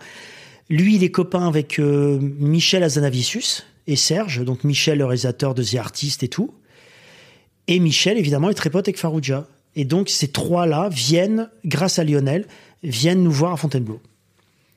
Lui, 0.69 0.95
il 0.97 1.03
est 1.05 1.11
copain 1.11 1.47
avec 1.49 1.79
euh, 1.81 2.19
Michel 2.39 2.83
Azanavicius 2.85 3.67
et 3.89 3.97
Serge, 3.97 4.45
donc 4.45 4.63
Michel, 4.65 4.99
le 4.99 5.05
réalisateur 5.05 5.55
de 5.55 5.63
The 5.65 5.75
Artist 5.77 6.23
et 6.23 6.29
tout. 6.29 6.55
Et 7.67 7.81
Michel, 7.81 8.19
évidemment, 8.19 8.51
est 8.51 8.55
très 8.55 8.71
pote 8.71 8.87
avec 8.87 8.99
Farouja. 8.99 9.49
Et 9.77 9.85
donc, 9.85 10.09
ces 10.09 10.29
trois-là 10.29 10.89
viennent, 10.91 11.49
grâce 11.65 11.99
à 11.99 12.05
Lionel, 12.05 12.47
viennent 12.83 13.23
nous 13.23 13.31
voir 13.33 13.53
à 13.53 13.57
Fontainebleau. 13.57 14.01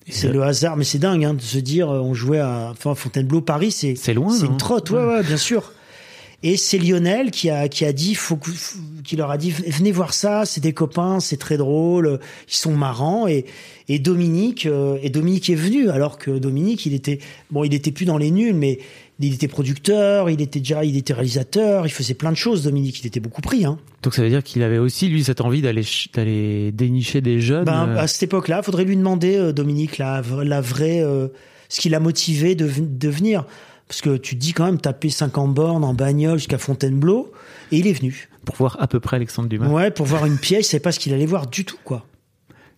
C'est 0.09 0.29
le 0.29 0.43
hasard, 0.43 0.75
mais 0.75 0.83
c'est 0.83 0.99
dingue 0.99 1.23
hein, 1.23 1.33
de 1.33 1.41
se 1.41 1.57
dire, 1.57 1.89
euh, 1.89 1.99
on 1.99 2.13
jouait 2.13 2.39
à 2.39 2.69
enfin, 2.71 2.93
Fontainebleau, 2.95 3.41
Paris, 3.41 3.71
c'est 3.71 3.95
C'est 3.95 4.13
loin, 4.13 4.35
c'est 4.35 4.45
une 4.45 4.57
trotte, 4.57 4.91
ouais, 4.91 5.03
ouais, 5.03 5.23
bien 5.23 5.37
sûr. 5.37 5.71
Et 6.45 6.57
c'est 6.57 6.77
Lionel 6.77 7.31
qui 7.31 7.49
a 7.49 7.69
qui 7.69 7.85
a 7.85 7.93
dit 7.93 8.15
faut 8.15 8.37
qui 9.05 9.15
leur 9.15 9.31
a 9.31 9.37
dit 9.37 9.51
venez 9.51 9.93
voir 9.93 10.13
ça, 10.13 10.43
c'est 10.45 10.59
des 10.59 10.73
copains, 10.73 11.21
c'est 11.21 11.37
très 11.37 11.55
drôle, 11.55 12.19
ils 12.49 12.53
sont 12.53 12.75
marrants. 12.75 13.27
Et 13.27 13.45
et 13.87 13.97
Dominique 13.97 14.65
euh, 14.65 14.97
et 15.01 15.09
Dominique 15.09 15.49
est 15.49 15.55
venu 15.55 15.89
alors 15.89 16.17
que 16.17 16.31
Dominique 16.31 16.85
il 16.85 16.93
était 16.93 17.19
bon 17.49 17.63
il 17.63 17.73
était 17.73 17.91
plus 17.91 18.05
dans 18.05 18.17
les 18.17 18.31
nuls 18.31 18.55
mais 18.55 18.79
il 19.23 19.33
était 19.33 19.47
producteur, 19.47 20.29
il 20.29 20.41
était 20.41 20.59
déjà 20.59 20.83
il 20.83 20.97
était 20.97 21.13
réalisateur, 21.13 21.85
il 21.85 21.89
faisait 21.89 22.13
plein 22.13 22.31
de 22.31 22.37
choses 22.37 22.63
Dominique, 22.63 23.01
il 23.01 23.07
était 23.07 23.19
beaucoup 23.19 23.41
pris 23.41 23.65
hein. 23.65 23.77
Donc 24.03 24.13
ça 24.13 24.21
veut 24.21 24.29
dire 24.29 24.43
qu'il 24.43 24.61
avait 24.63 24.77
aussi 24.77 25.07
lui 25.07 25.23
cette 25.23 25.41
envie 25.41 25.61
d'aller 25.61 25.83
d'aller 26.13 26.71
dénicher 26.71 27.21
des 27.21 27.39
jeunes. 27.39 27.65
Ben, 27.65 27.87
euh, 27.87 27.97
à 27.97 28.07
cette 28.07 28.23
époque-là, 28.23 28.61
faudrait 28.61 28.83
lui 28.83 28.97
demander, 28.97 29.37
euh, 29.37 29.53
Dominique, 29.53 29.97
la, 29.97 30.21
la 30.43 30.61
vraie, 30.61 31.01
euh, 31.01 31.29
ce 31.69 31.79
qui 31.79 31.89
l'a 31.89 31.99
motivé 31.99 32.55
de, 32.55 32.69
de 32.77 33.09
venir. 33.09 33.45
Parce 33.87 34.01
que 34.01 34.17
tu 34.17 34.35
te 34.35 34.41
dis 34.41 34.53
quand 34.53 34.65
même 34.65 34.79
taper 34.79 35.09
50 35.09 35.53
bornes 35.53 35.83
en 35.83 35.93
bagnole 35.93 36.37
jusqu'à 36.37 36.57
Fontainebleau, 36.57 37.31
et 37.71 37.77
il 37.77 37.87
est 37.87 37.93
venu. 37.93 38.29
pour 38.45 38.55
voir 38.55 38.77
à 38.79 38.87
peu 38.87 38.99
près 38.99 39.17
Alexandre 39.17 39.47
Dumas. 39.47 39.67
Ouais, 39.67 39.91
pour 39.91 40.05
voir 40.05 40.25
une 40.25 40.37
pièce, 40.37 40.67
c'est 40.69 40.79
pas 40.79 40.91
ce 40.91 40.99
qu'il 40.99 41.13
allait 41.13 41.25
voir 41.25 41.47
du 41.47 41.63
tout, 41.63 41.77
quoi. 41.83 42.05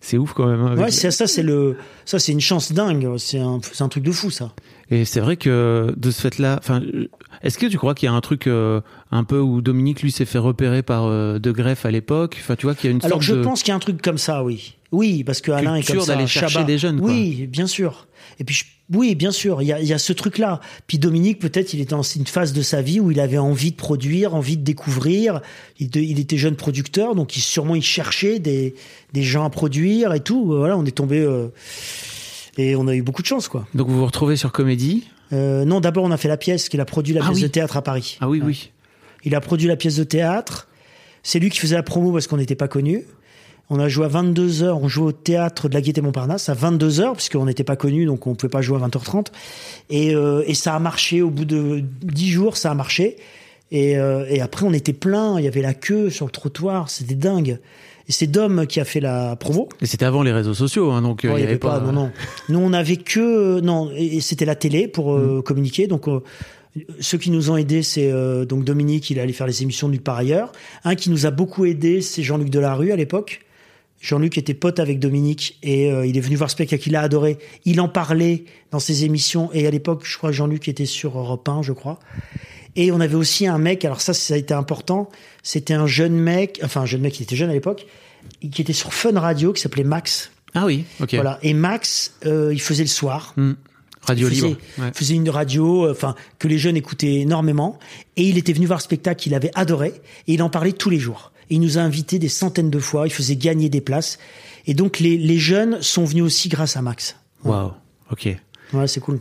C'est 0.00 0.18
ouf 0.18 0.32
quand 0.34 0.46
même. 0.46 0.60
hein, 0.60 0.76
Ouais, 0.76 0.90
ça, 0.90 1.26
c'est 1.26 1.42
le, 1.42 1.76
ça, 2.04 2.18
c'est 2.18 2.32
une 2.32 2.40
chance 2.40 2.72
dingue. 2.72 3.08
C'est 3.18 3.38
un, 3.40 3.58
c'est 3.72 3.82
un 3.82 3.88
truc 3.88 4.04
de 4.04 4.12
fou, 4.12 4.30
ça. 4.30 4.52
Et 4.90 5.04
c'est 5.04 5.18
vrai 5.20 5.36
que 5.36 5.92
de 5.96 6.10
ce 6.12 6.20
fait-là, 6.20 6.56
enfin, 6.60 6.80
est-ce 7.42 7.58
que 7.58 7.66
tu 7.66 7.76
crois 7.76 7.94
qu'il 7.94 8.06
y 8.06 8.10
a 8.10 8.12
un 8.14 8.20
truc 8.20 8.46
euh, 8.46 8.80
un 9.10 9.24
peu 9.24 9.40
où 9.40 9.60
Dominique 9.60 10.02
lui 10.02 10.12
s'est 10.12 10.24
fait 10.26 10.38
repérer 10.38 10.82
par 10.82 11.06
euh, 11.06 11.38
De 11.40 11.50
Greff 11.50 11.84
à 11.86 11.90
l'époque? 11.90 12.36
Enfin, 12.40 12.54
tu 12.54 12.66
vois 12.66 12.74
qu'il 12.76 12.90
y 12.90 12.92
a 12.92 12.96
une 12.96 13.04
Alors, 13.04 13.22
sorte 13.22 13.22
je 13.22 13.34
de 13.34 13.42
pense 13.42 13.62
qu'il 13.62 13.70
y 13.70 13.72
a 13.72 13.76
un 13.76 13.80
truc 13.80 14.00
comme 14.00 14.18
ça, 14.18 14.44
oui. 14.44 14.76
Oui, 14.92 15.24
parce 15.24 15.40
que 15.40 15.50
Alain 15.50 15.74
est 15.74 15.82
comme 15.86 16.00
ça. 16.00 16.14
d'aller 16.14 16.28
chercher 16.28 16.54
Chabat. 16.54 16.66
des 16.66 16.78
jeunes, 16.78 17.00
quoi. 17.00 17.10
Oui, 17.10 17.48
bien 17.48 17.66
sûr. 17.66 18.06
Et 18.38 18.44
puis, 18.44 18.54
je- 18.54 18.64
oui, 18.92 19.14
bien 19.16 19.32
sûr, 19.32 19.62
il 19.62 19.66
y 19.66 19.72
a, 19.72 19.80
il 19.80 19.86
y 19.86 19.92
a 19.92 19.98
ce 19.98 20.12
truc-là. 20.12 20.60
Puis 20.86 20.98
Dominique, 20.98 21.38
peut-être, 21.40 21.74
il 21.74 21.80
était 21.80 21.90
dans 21.90 22.02
une 22.02 22.26
phase 22.26 22.52
de 22.52 22.62
sa 22.62 22.82
vie 22.82 23.00
où 23.00 23.10
il 23.10 23.18
avait 23.18 23.38
envie 23.38 23.72
de 23.72 23.76
produire, 23.76 24.34
envie 24.34 24.56
de 24.56 24.62
découvrir. 24.62 25.40
Il, 25.80 25.90
de- 25.90 26.00
il 26.00 26.20
était 26.20 26.36
jeune 26.36 26.54
producteur, 26.56 27.14
donc 27.16 27.36
il, 27.36 27.40
sûrement 27.40 27.74
il 27.74 27.82
cherchait 27.82 28.38
des, 28.38 28.74
des 29.12 29.22
gens 29.22 29.44
à 29.44 29.50
produire 29.50 30.12
et 30.14 30.20
tout. 30.20 30.44
Voilà, 30.46 30.76
on 30.78 30.84
est 30.84 30.92
tombé 30.96 31.18
euh, 31.20 31.48
et 32.58 32.76
on 32.76 32.86
a 32.86 32.94
eu 32.94 33.02
beaucoup 33.02 33.22
de 33.22 33.26
chance, 33.26 33.48
quoi. 33.48 33.66
Donc 33.74 33.88
vous 33.88 33.98
vous 33.98 34.06
retrouvez 34.06 34.36
sur 34.36 34.52
Comédie? 34.52 35.04
Euh, 35.32 35.64
non, 35.64 35.80
d'abord 35.80 36.04
on 36.04 36.10
a 36.12 36.16
fait 36.16 36.28
la 36.28 36.36
pièce, 36.36 36.68
qu'il 36.68 36.80
a 36.80 36.84
produit 36.84 37.12
la 37.12 37.22
Ah 37.22 37.26
pièce 37.26 37.38
oui. 37.38 37.42
de 37.42 37.48
théâtre 37.48 37.76
à 37.76 37.82
Paris. 37.82 38.16
Ah 38.20 38.28
oui, 38.28 38.38
Ouais. 38.40 38.46
oui. 38.46 38.70
Il 39.24 39.34
a 39.34 39.40
produit 39.40 39.66
la 39.66 39.76
pièce 39.76 39.96
de 39.96 40.04
théâtre. 40.04 40.68
C'est 41.24 41.40
lui 41.40 41.50
qui 41.50 41.58
faisait 41.58 41.74
la 41.74 41.82
promo 41.82 42.12
parce 42.12 42.28
qu'on 42.28 42.36
n'était 42.36 42.54
pas 42.54 42.68
connus. 42.68 43.02
On 43.68 43.78
a 43.78 43.88
joué 43.88 44.04
à 44.04 44.08
22 44.08 44.62
heures. 44.62 44.82
On 44.82 44.88
jouait 44.88 45.06
au 45.06 45.12
théâtre 45.12 45.68
de 45.68 45.74
la 45.74 45.80
Gaîté 45.80 46.00
Montparnasse 46.00 46.48
à 46.48 46.54
22 46.54 47.00
heures 47.00 47.14
puisqu'on 47.14 47.46
n'était 47.46 47.64
pas 47.64 47.76
connus, 47.76 48.06
donc 48.06 48.26
on 48.26 48.34
pouvait 48.34 48.50
pas 48.50 48.62
jouer 48.62 48.78
à 48.80 48.86
20h30. 48.86 49.26
Et, 49.90 50.14
euh, 50.14 50.44
et 50.46 50.54
ça 50.54 50.74
a 50.74 50.78
marché. 50.78 51.22
Au 51.22 51.30
bout 51.30 51.44
de 51.44 51.82
10 52.02 52.30
jours, 52.30 52.56
ça 52.56 52.70
a 52.70 52.74
marché. 52.74 53.16
Et, 53.72 53.98
euh, 53.98 54.24
et 54.28 54.40
après, 54.40 54.64
on 54.64 54.72
était 54.72 54.92
plein. 54.92 55.38
Il 55.38 55.44
y 55.44 55.48
avait 55.48 55.62
la 55.62 55.74
queue 55.74 56.10
sur 56.10 56.26
le 56.26 56.30
trottoir. 56.30 56.90
C'était 56.90 57.14
dingue. 57.14 57.58
Et 58.08 58.12
c'est 58.12 58.28
Dom 58.28 58.66
qui 58.66 58.78
a 58.78 58.84
fait 58.84 59.00
la 59.00 59.34
promo. 59.34 59.68
Et 59.80 59.86
c'était 59.86 60.04
avant 60.04 60.22
les 60.22 60.32
réseaux 60.32 60.54
sociaux, 60.54 60.92
hein, 60.92 61.02
donc 61.02 61.24
euh, 61.24 61.30
Non, 61.30 61.36
il 61.36 61.40
y 61.40 61.44
avait 61.44 61.58
pas. 61.58 61.80
Non, 61.80 61.92
non. 61.92 62.10
Nous, 62.48 62.58
on 62.58 62.72
avait 62.72 62.98
que 62.98 63.60
non, 63.60 63.90
et 63.96 64.20
c'était 64.20 64.44
la 64.44 64.54
télé 64.54 64.86
pour 64.86 65.12
euh, 65.14 65.42
communiquer. 65.44 65.88
Donc, 65.88 66.06
euh, 66.06 66.20
ceux 67.00 67.18
qui 67.18 67.30
nous 67.30 67.50
ont 67.50 67.56
aidés, 67.56 67.82
c'est 67.82 68.10
euh, 68.10 68.44
donc 68.44 68.64
Dominique, 68.64 69.10
il 69.10 69.18
allait 69.18 69.32
faire 69.32 69.46
les 69.46 69.62
émissions 69.62 69.88
nulle 69.88 70.02
part 70.02 70.16
ailleurs. 70.16 70.52
Un 70.84 70.94
qui 70.94 71.10
nous 71.10 71.26
a 71.26 71.32
beaucoup 71.32 71.64
aidé, 71.64 72.00
c'est 72.00 72.22
Jean-Luc 72.22 72.50
Delarue 72.50 72.92
à 72.92 72.96
l'époque. 72.96 73.40
Jean-Luc 74.06 74.38
était 74.38 74.54
pote 74.54 74.78
avec 74.78 75.00
Dominique 75.00 75.58
et 75.64 75.90
euh, 75.90 76.06
il 76.06 76.16
est 76.16 76.20
venu 76.20 76.36
voir 76.36 76.48
spectacle 76.48 76.80
qu'il 76.80 76.94
a 76.94 77.00
adoré. 77.00 77.38
Il 77.64 77.80
en 77.80 77.88
parlait 77.88 78.44
dans 78.70 78.78
ses 78.78 79.04
émissions 79.04 79.50
et 79.52 79.66
à 79.66 79.70
l'époque, 79.72 80.02
je 80.04 80.16
crois 80.16 80.30
Jean-Luc 80.30 80.68
était 80.68 80.86
sur 80.86 81.18
Europe 81.18 81.48
1, 81.48 81.62
je 81.62 81.72
crois. 81.72 81.98
Et 82.76 82.92
on 82.92 83.00
avait 83.00 83.16
aussi 83.16 83.48
un 83.48 83.58
mec, 83.58 83.84
alors 83.84 84.00
ça, 84.00 84.14
ça 84.14 84.34
a 84.34 84.36
été 84.36 84.54
important, 84.54 85.08
c'était 85.42 85.74
un 85.74 85.88
jeune 85.88 86.12
mec, 86.12 86.60
enfin 86.62 86.82
un 86.82 86.86
jeune 86.86 87.00
mec 87.00 87.14
qui 87.14 87.24
était 87.24 87.34
jeune 87.34 87.50
à 87.50 87.52
l'époque, 87.52 87.86
qui 88.52 88.62
était 88.62 88.72
sur 88.72 88.94
Fun 88.94 89.18
Radio, 89.18 89.52
qui 89.52 89.60
s'appelait 89.60 89.82
Max. 89.82 90.30
Ah 90.54 90.66
oui, 90.66 90.84
ok. 91.00 91.14
Voilà. 91.14 91.40
Et 91.42 91.52
Max, 91.52 92.14
euh, 92.26 92.50
il 92.52 92.60
faisait 92.60 92.84
le 92.84 92.88
soir. 92.88 93.34
Hmm. 93.36 93.54
Radio 94.02 94.28
il 94.28 94.36
faisait, 94.36 94.46
libre. 94.46 94.60
Ouais. 94.78 94.92
faisait 94.94 95.14
une 95.14 95.28
radio, 95.30 95.86
euh, 95.86 95.90
enfin 95.90 96.14
que 96.38 96.46
les 96.46 96.58
jeunes 96.58 96.76
écoutaient 96.76 97.14
énormément. 97.14 97.80
Et 98.16 98.22
il 98.22 98.38
était 98.38 98.52
venu 98.52 98.66
voir 98.66 98.78
le 98.78 98.84
spectacle 98.84 99.20
qu'il 99.20 99.34
avait 99.34 99.50
adoré. 99.56 99.94
Et 100.28 100.34
il 100.34 100.42
en 100.44 100.48
parlait 100.48 100.70
tous 100.70 100.90
les 100.90 101.00
jours. 101.00 101.32
Et 101.50 101.54
il 101.56 101.60
nous 101.60 101.78
a 101.78 101.80
invités 101.82 102.18
des 102.18 102.28
centaines 102.28 102.70
de 102.70 102.78
fois. 102.78 103.06
Il 103.06 103.12
faisait 103.12 103.36
gagner 103.36 103.68
des 103.68 103.80
places. 103.80 104.18
Et 104.66 104.74
donc 104.74 104.98
les, 104.98 105.16
les 105.16 105.38
jeunes 105.38 105.78
sont 105.80 106.04
venus 106.04 106.24
aussi 106.24 106.48
grâce 106.48 106.76
à 106.76 106.82
Max. 106.82 107.16
Waouh. 107.44 107.72
Ok. 108.10 108.28
Ouais, 108.72 108.86
c'est 108.88 109.00
cool. 109.00 109.20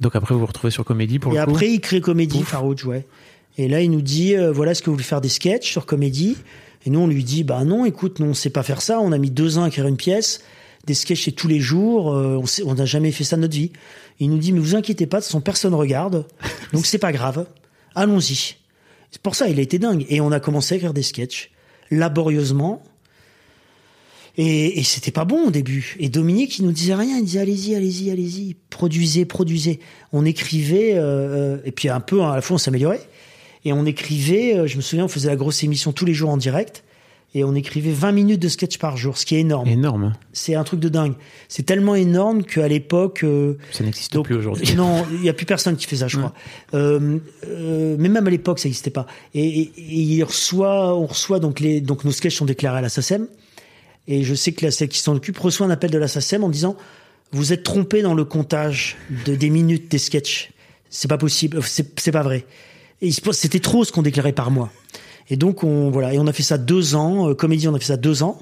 Donc 0.00 0.14
après 0.14 0.34
vous 0.34 0.40
vous 0.40 0.46
retrouvez 0.46 0.70
sur 0.70 0.84
Comédie 0.84 1.18
pour 1.18 1.32
Et 1.32 1.38
le 1.38 1.44
coup. 1.44 1.50
après, 1.50 1.70
il 1.70 1.80
crée 1.80 2.00
Comédie, 2.00 2.42
Farouche, 2.42 2.84
ouais. 2.84 3.04
Et 3.56 3.66
là, 3.66 3.80
il 3.80 3.90
nous 3.90 4.02
dit, 4.02 4.36
euh, 4.36 4.52
voilà, 4.52 4.70
est-ce 4.70 4.82
que 4.82 4.86
vous 4.86 4.92
voulez 4.94 5.02
faire 5.04 5.20
des 5.20 5.28
sketchs 5.28 5.68
sur 5.68 5.84
Comédie 5.84 6.36
Et 6.86 6.90
nous, 6.90 7.00
on 7.00 7.08
lui 7.08 7.24
dit, 7.24 7.42
bah 7.42 7.64
non, 7.64 7.84
écoute, 7.84 8.20
nous, 8.20 8.26
on 8.26 8.34
sait 8.34 8.50
pas 8.50 8.62
faire 8.62 8.80
ça. 8.80 9.00
On 9.00 9.10
a 9.10 9.18
mis 9.18 9.32
deux 9.32 9.58
ans 9.58 9.64
à 9.64 9.68
écrire 9.68 9.88
une 9.88 9.96
pièce. 9.96 10.42
Des 10.86 10.94
sketchs, 10.94 11.24
c'est 11.24 11.32
tous 11.32 11.48
les 11.48 11.58
jours. 11.58 12.12
euh, 12.14 12.40
on 12.64 12.74
n'a 12.76 12.84
jamais 12.84 13.10
fait 13.10 13.24
ça 13.24 13.34
de 13.34 13.40
notre 13.42 13.54
vie. 13.56 13.72
Il 14.20 14.30
nous 14.30 14.38
dit, 14.38 14.52
mais 14.52 14.60
vous 14.60 14.76
inquiétez 14.76 15.06
pas, 15.06 15.16
de 15.16 15.22
toute 15.22 15.26
façon, 15.32 15.40
personne 15.40 15.74
regarde. 15.74 16.24
Donc, 16.72 16.86
c'est 16.86 16.98
pas 16.98 17.10
grave. 17.10 17.46
Allons-y. 17.96 18.57
C'est 19.10 19.22
pour 19.22 19.34
ça, 19.34 19.48
il 19.48 19.58
a 19.58 19.62
été 19.62 19.78
dingue. 19.78 20.04
Et 20.08 20.20
on 20.20 20.32
a 20.32 20.40
commencé 20.40 20.74
à 20.74 20.76
écrire 20.76 20.94
des 20.94 21.02
sketchs, 21.02 21.50
laborieusement. 21.90 22.82
Et, 24.36 24.78
et 24.78 24.82
c'était 24.84 25.10
pas 25.10 25.24
bon 25.24 25.48
au 25.48 25.50
début. 25.50 25.96
Et 25.98 26.08
Dominique, 26.08 26.58
il 26.58 26.64
nous 26.64 26.72
disait 26.72 26.94
rien. 26.94 27.18
Il 27.18 27.24
disait 27.24 27.40
allez-y, 27.40 27.74
allez-y, 27.74 28.10
allez-y, 28.10 28.56
produisez, 28.70 29.24
produisez. 29.24 29.80
On 30.12 30.24
écrivait 30.24 30.94
euh, 30.94 31.00
euh, 31.00 31.58
et 31.64 31.72
puis 31.72 31.88
un 31.88 32.00
peu 32.00 32.22
à 32.22 32.36
la 32.36 32.40
fois 32.40 32.54
on 32.54 32.58
s'améliorait. 32.58 33.00
Et 33.64 33.72
on 33.72 33.84
écrivait. 33.84 34.56
euh, 34.56 34.66
je 34.66 34.76
me 34.76 34.82
souviens, 34.82 35.06
on 35.06 35.08
faisait 35.08 35.28
la 35.28 35.36
grosse 35.36 35.64
émission 35.64 35.92
tous 35.92 36.04
les 36.04 36.14
jours 36.14 36.30
en 36.30 36.36
direct. 36.36 36.84
Et 37.34 37.44
on 37.44 37.54
écrivait 37.54 37.92
20 37.92 38.12
minutes 38.12 38.40
de 38.40 38.48
sketch 38.48 38.78
par 38.78 38.96
jour, 38.96 39.18
ce 39.18 39.26
qui 39.26 39.36
est 39.36 39.40
énorme. 39.40 39.68
Énorme. 39.68 40.04
hein. 40.04 40.12
C'est 40.32 40.54
un 40.54 40.64
truc 40.64 40.80
de 40.80 40.88
dingue. 40.88 41.12
C'est 41.48 41.64
tellement 41.64 41.94
énorme 41.94 42.42
qu'à 42.42 42.66
l'époque, 42.68 43.20
euh, 43.22 43.58
Ça 43.70 43.84
n'existe 43.84 44.18
plus 44.22 44.34
aujourd'hui. 44.34 44.74
Non, 44.76 45.04
il 45.12 45.20
n'y 45.20 45.28
a 45.28 45.34
plus 45.34 45.44
personne 45.44 45.76
qui 45.76 45.86
fait 45.86 45.96
ça, 45.96 46.08
je 46.08 46.16
crois. 46.16 46.32
Euh, 46.72 47.18
euh, 47.46 47.96
mais 47.98 48.08
même 48.08 48.26
à 48.26 48.30
l'époque, 48.30 48.58
ça 48.58 48.66
n'existait 48.68 48.90
pas. 48.90 49.06
Et, 49.34 49.44
et- 49.46 49.60
et 49.76 49.94
il 50.00 50.24
reçoit, 50.24 50.96
on 50.96 51.04
reçoit 51.06 51.38
donc 51.38 51.60
les, 51.60 51.82
donc 51.82 52.04
nos 52.04 52.12
sketchs 52.12 52.36
sont 52.36 52.46
déclarés 52.46 52.78
à 52.78 52.82
la 52.82 52.88
SACEM. 52.88 53.26
Et 54.08 54.22
je 54.24 54.34
sais 54.34 54.52
que 54.52 54.64
la 54.64 54.70
celle 54.70 54.88
qui 54.88 55.00
s'en 55.00 55.14
occupe 55.14 55.38
reçoit 55.38 55.66
un 55.66 55.70
appel 55.70 55.90
de 55.90 55.98
la 55.98 56.08
SACEM 56.08 56.42
en 56.44 56.48
disant 56.48 56.76
vous 57.30 57.52
êtes 57.52 57.62
trompé 57.62 58.00
dans 58.00 58.14
le 58.14 58.24
comptage 58.24 58.96
de 59.26 59.34
des 59.34 59.50
minutes 59.50 59.90
des 59.90 59.98
sketchs. 59.98 60.50
C'est 60.88 61.08
pas 61.08 61.18
possible, 61.18 61.60
c'est 61.62 62.10
pas 62.12 62.22
vrai. 62.22 62.46
Et 63.02 63.10
c'était 63.32 63.60
trop 63.60 63.84
ce 63.84 63.92
qu'on 63.92 64.00
déclarait 64.00 64.32
par 64.32 64.50
mois. 64.50 64.72
Et 65.30 65.36
donc 65.36 65.62
on 65.64 65.90
voilà, 65.90 66.14
et 66.14 66.18
on 66.18 66.26
a 66.26 66.32
fait 66.32 66.42
ça 66.42 66.58
deux 66.58 66.94
ans. 66.94 67.28
euh, 67.30 67.34
comédie, 67.34 67.68
on 67.68 67.74
a 67.74 67.78
fait 67.78 67.84
ça 67.86 67.96
deux 67.96 68.22
ans. 68.22 68.38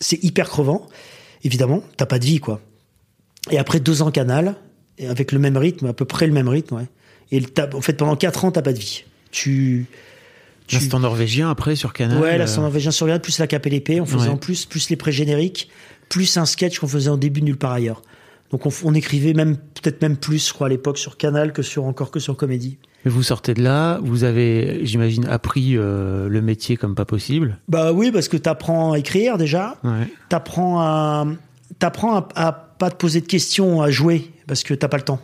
C'est 0.00 0.22
hyper 0.22 0.48
crevant, 0.48 0.86
évidemment. 1.44 1.82
T'as 1.96 2.06
pas 2.06 2.18
de 2.18 2.24
vie, 2.24 2.40
quoi. 2.40 2.60
Et 3.50 3.58
après 3.58 3.80
deux 3.80 4.02
ans 4.02 4.10
Canal, 4.10 4.56
avec 5.06 5.32
le 5.32 5.38
même 5.38 5.56
rythme, 5.56 5.86
à 5.86 5.92
peu 5.92 6.04
près 6.04 6.26
le 6.26 6.32
même 6.32 6.48
rythme, 6.48 6.76
ouais. 6.76 6.86
Et 7.30 7.42
en 7.74 7.80
fait, 7.80 7.94
pendant 7.94 8.16
quatre 8.16 8.44
ans, 8.44 8.50
t'as 8.50 8.62
pas 8.62 8.72
de 8.72 8.78
vie. 8.78 9.04
Tu, 9.30 9.86
tu 10.66 10.78
en 10.92 11.00
norvégien 11.00 11.50
après 11.50 11.76
sur 11.76 11.92
Canal. 11.92 12.20
ouais, 12.22 12.38
là, 12.38 12.50
euh, 12.50 12.60
norvégien 12.60 12.90
sur 12.90 13.04
Regarde, 13.06 13.22
plus 13.22 13.38
la 13.38 13.46
l'épée, 13.66 14.00
on 14.00 14.06
faisait 14.06 14.24
Ouais. 14.28 14.32
en 14.32 14.36
plus, 14.36 14.64
plus 14.66 14.88
les 14.90 14.96
pré-génériques, 14.96 15.68
plus 16.08 16.36
un 16.36 16.46
sketch 16.46 16.78
qu'on 16.78 16.88
faisait 16.88 17.10
en 17.10 17.16
début 17.18 17.42
nulle 17.42 17.58
part 17.58 17.72
ailleurs. 17.72 18.02
Donc 18.50 18.64
on, 18.64 18.70
on 18.84 18.94
écrivait 18.94 19.34
même, 19.34 19.56
peut-être 19.56 20.00
même 20.00 20.16
plus, 20.16 20.48
je 20.48 20.54
crois, 20.54 20.68
à 20.68 20.70
l'époque 20.70 20.96
sur 20.98 21.16
Canal 21.18 21.52
que 21.52 21.62
sur, 21.62 21.84
encore 21.84 22.10
que 22.10 22.20
sur 22.20 22.36
Comédie. 22.36 22.78
Vous 23.04 23.22
sortez 23.22 23.54
de 23.54 23.62
là, 23.62 23.98
vous 24.02 24.24
avez, 24.24 24.80
j'imagine, 24.84 25.24
appris 25.26 25.76
euh, 25.76 26.28
le 26.28 26.42
métier 26.42 26.76
comme 26.76 26.94
pas 26.94 27.04
possible. 27.04 27.58
Bah 27.68 27.92
oui, 27.92 28.10
parce 28.12 28.28
que 28.28 28.36
t'apprends 28.36 28.92
à 28.92 28.98
écrire 28.98 29.38
déjà, 29.38 29.76
Ouais. 29.84 30.06
t'apprends 30.28 30.80
à, 30.80 31.26
t'apprends 31.78 32.16
à, 32.16 32.28
à 32.34 32.52
pas 32.52 32.90
te 32.90 32.96
poser 32.96 33.20
de 33.20 33.26
questions, 33.26 33.80
à 33.82 33.90
jouer, 33.90 34.30
parce 34.46 34.62
que 34.62 34.74
t'as 34.74 34.88
pas 34.88 34.96
le 34.98 35.04
temps. 35.04 35.20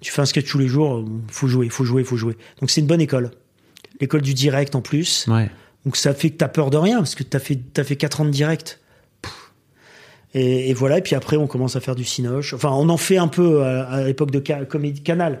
Tu 0.00 0.10
fais 0.12 0.20
un 0.22 0.26
sketch 0.26 0.50
tous 0.50 0.58
les 0.58 0.68
jours, 0.68 0.96
euh, 0.96 1.04
faut 1.28 1.46
jouer, 1.46 1.68
faut 1.70 1.84
jouer, 1.84 2.04
faut 2.04 2.16
jouer. 2.16 2.36
Donc 2.60 2.70
c'est 2.70 2.80
une 2.80 2.86
bonne 2.86 3.00
école. 3.00 3.30
L'école 4.00 4.22
du 4.22 4.34
direct 4.34 4.74
en 4.74 4.80
plus. 4.82 5.26
Ouais. 5.28 5.50
Donc 5.86 5.96
ça 5.96 6.12
fait 6.14 6.30
que 6.30 6.36
t'as 6.36 6.48
peur 6.48 6.70
de 6.70 6.76
rien, 6.76 6.98
parce 6.98 7.14
que 7.14 7.22
t'as 7.22 7.38
fait, 7.38 7.58
t'as 7.72 7.84
fait 7.84 7.96
4 7.96 8.20
ans 8.22 8.24
de 8.24 8.30
direct. 8.30 8.80
Et, 10.34 10.70
et 10.70 10.74
voilà, 10.74 10.98
et 10.98 11.00
puis 11.02 11.14
après 11.14 11.36
on 11.36 11.46
commence 11.46 11.76
à 11.76 11.80
faire 11.80 11.94
du 11.94 12.04
cinoche. 12.04 12.54
Enfin, 12.54 12.70
on 12.72 12.88
en 12.88 12.96
fait 12.96 13.18
un 13.18 13.28
peu 13.28 13.62
à, 13.62 13.84
à 13.84 14.02
l'époque 14.04 14.32
de 14.32 14.42
Ca- 14.44 14.64
Comédie 14.64 15.02
Canal. 15.02 15.40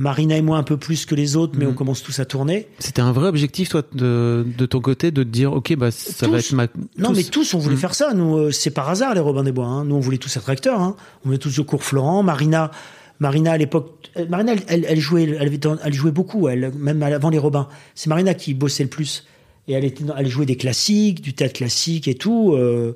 Marina 0.00 0.36
et 0.36 0.42
moi 0.42 0.58
un 0.58 0.62
peu 0.62 0.76
plus 0.76 1.06
que 1.06 1.16
les 1.16 1.34
autres, 1.34 1.54
mais 1.58 1.64
Mhm. 1.64 1.72
on 1.72 1.74
commence 1.74 2.02
tous 2.04 2.20
à 2.20 2.24
tourner. 2.24 2.68
C'était 2.78 3.02
un 3.02 3.10
vrai 3.10 3.26
objectif, 3.26 3.68
toi, 3.70 3.82
de, 3.92 4.46
de 4.56 4.64
ton 4.66 4.80
côté, 4.80 5.10
de 5.10 5.24
te 5.24 5.28
dire, 5.28 5.52
ok, 5.52 5.74
bah 5.74 5.90
ça 5.90 6.26
Tous. 6.26 6.32
va 6.32 6.38
être 6.38 6.52
ma. 6.52 6.66
Non, 6.96 7.08
tous. 7.10 7.16
mais 7.16 7.24
tous, 7.24 7.54
on 7.54 7.58
voulait 7.58 7.74
Mm. 7.74 7.78
faire 7.78 7.94
ça. 7.96 8.14
Nous, 8.14 8.36
euh, 8.36 8.50
c'est 8.52 8.70
par 8.70 8.88
hasard, 8.88 9.14
les 9.14 9.20
Robins 9.20 9.42
des 9.42 9.50
Bois. 9.50 9.66
hein. 9.66 9.84
Nous, 9.84 9.96
on 9.96 10.00
voulait 10.00 10.18
tous 10.18 10.36
être 10.36 10.48
acteurs. 10.50 10.80
hein. 10.80 10.94
On 11.24 11.28
voulait 11.28 11.38
tous 11.38 11.58
au 11.58 11.64
cours 11.64 11.82
Florent. 11.82 12.22
Marina, 12.22 12.70
Marina 13.18 13.50
à 13.52 13.56
l'époque, 13.58 14.08
euh, 14.16 14.24
Marina, 14.28 14.52
elle, 14.52 14.62
elle, 14.68 14.86
elle 14.88 15.00
jouait, 15.00 15.24
elle, 15.24 15.42
avait 15.48 15.58
elle 15.82 15.92
jouait 15.92 16.12
beaucoup, 16.12 16.46
elle, 16.48 16.70
même 16.78 17.02
avant 17.02 17.30
les 17.30 17.38
Robins. 17.38 17.66
C'est 17.96 18.08
Marina 18.08 18.34
qui 18.34 18.54
bossait 18.54 18.84
le 18.84 18.88
plus. 18.90 19.26
Et 19.66 19.72
elle, 19.72 19.84
était, 19.84 20.04
elle 20.16 20.28
jouait 20.28 20.46
des 20.46 20.56
classiques, 20.56 21.20
du 21.22 21.34
théâtre 21.34 21.54
classique 21.54 22.06
et 22.06 22.14
tout. 22.14 22.52
euh, 22.54 22.94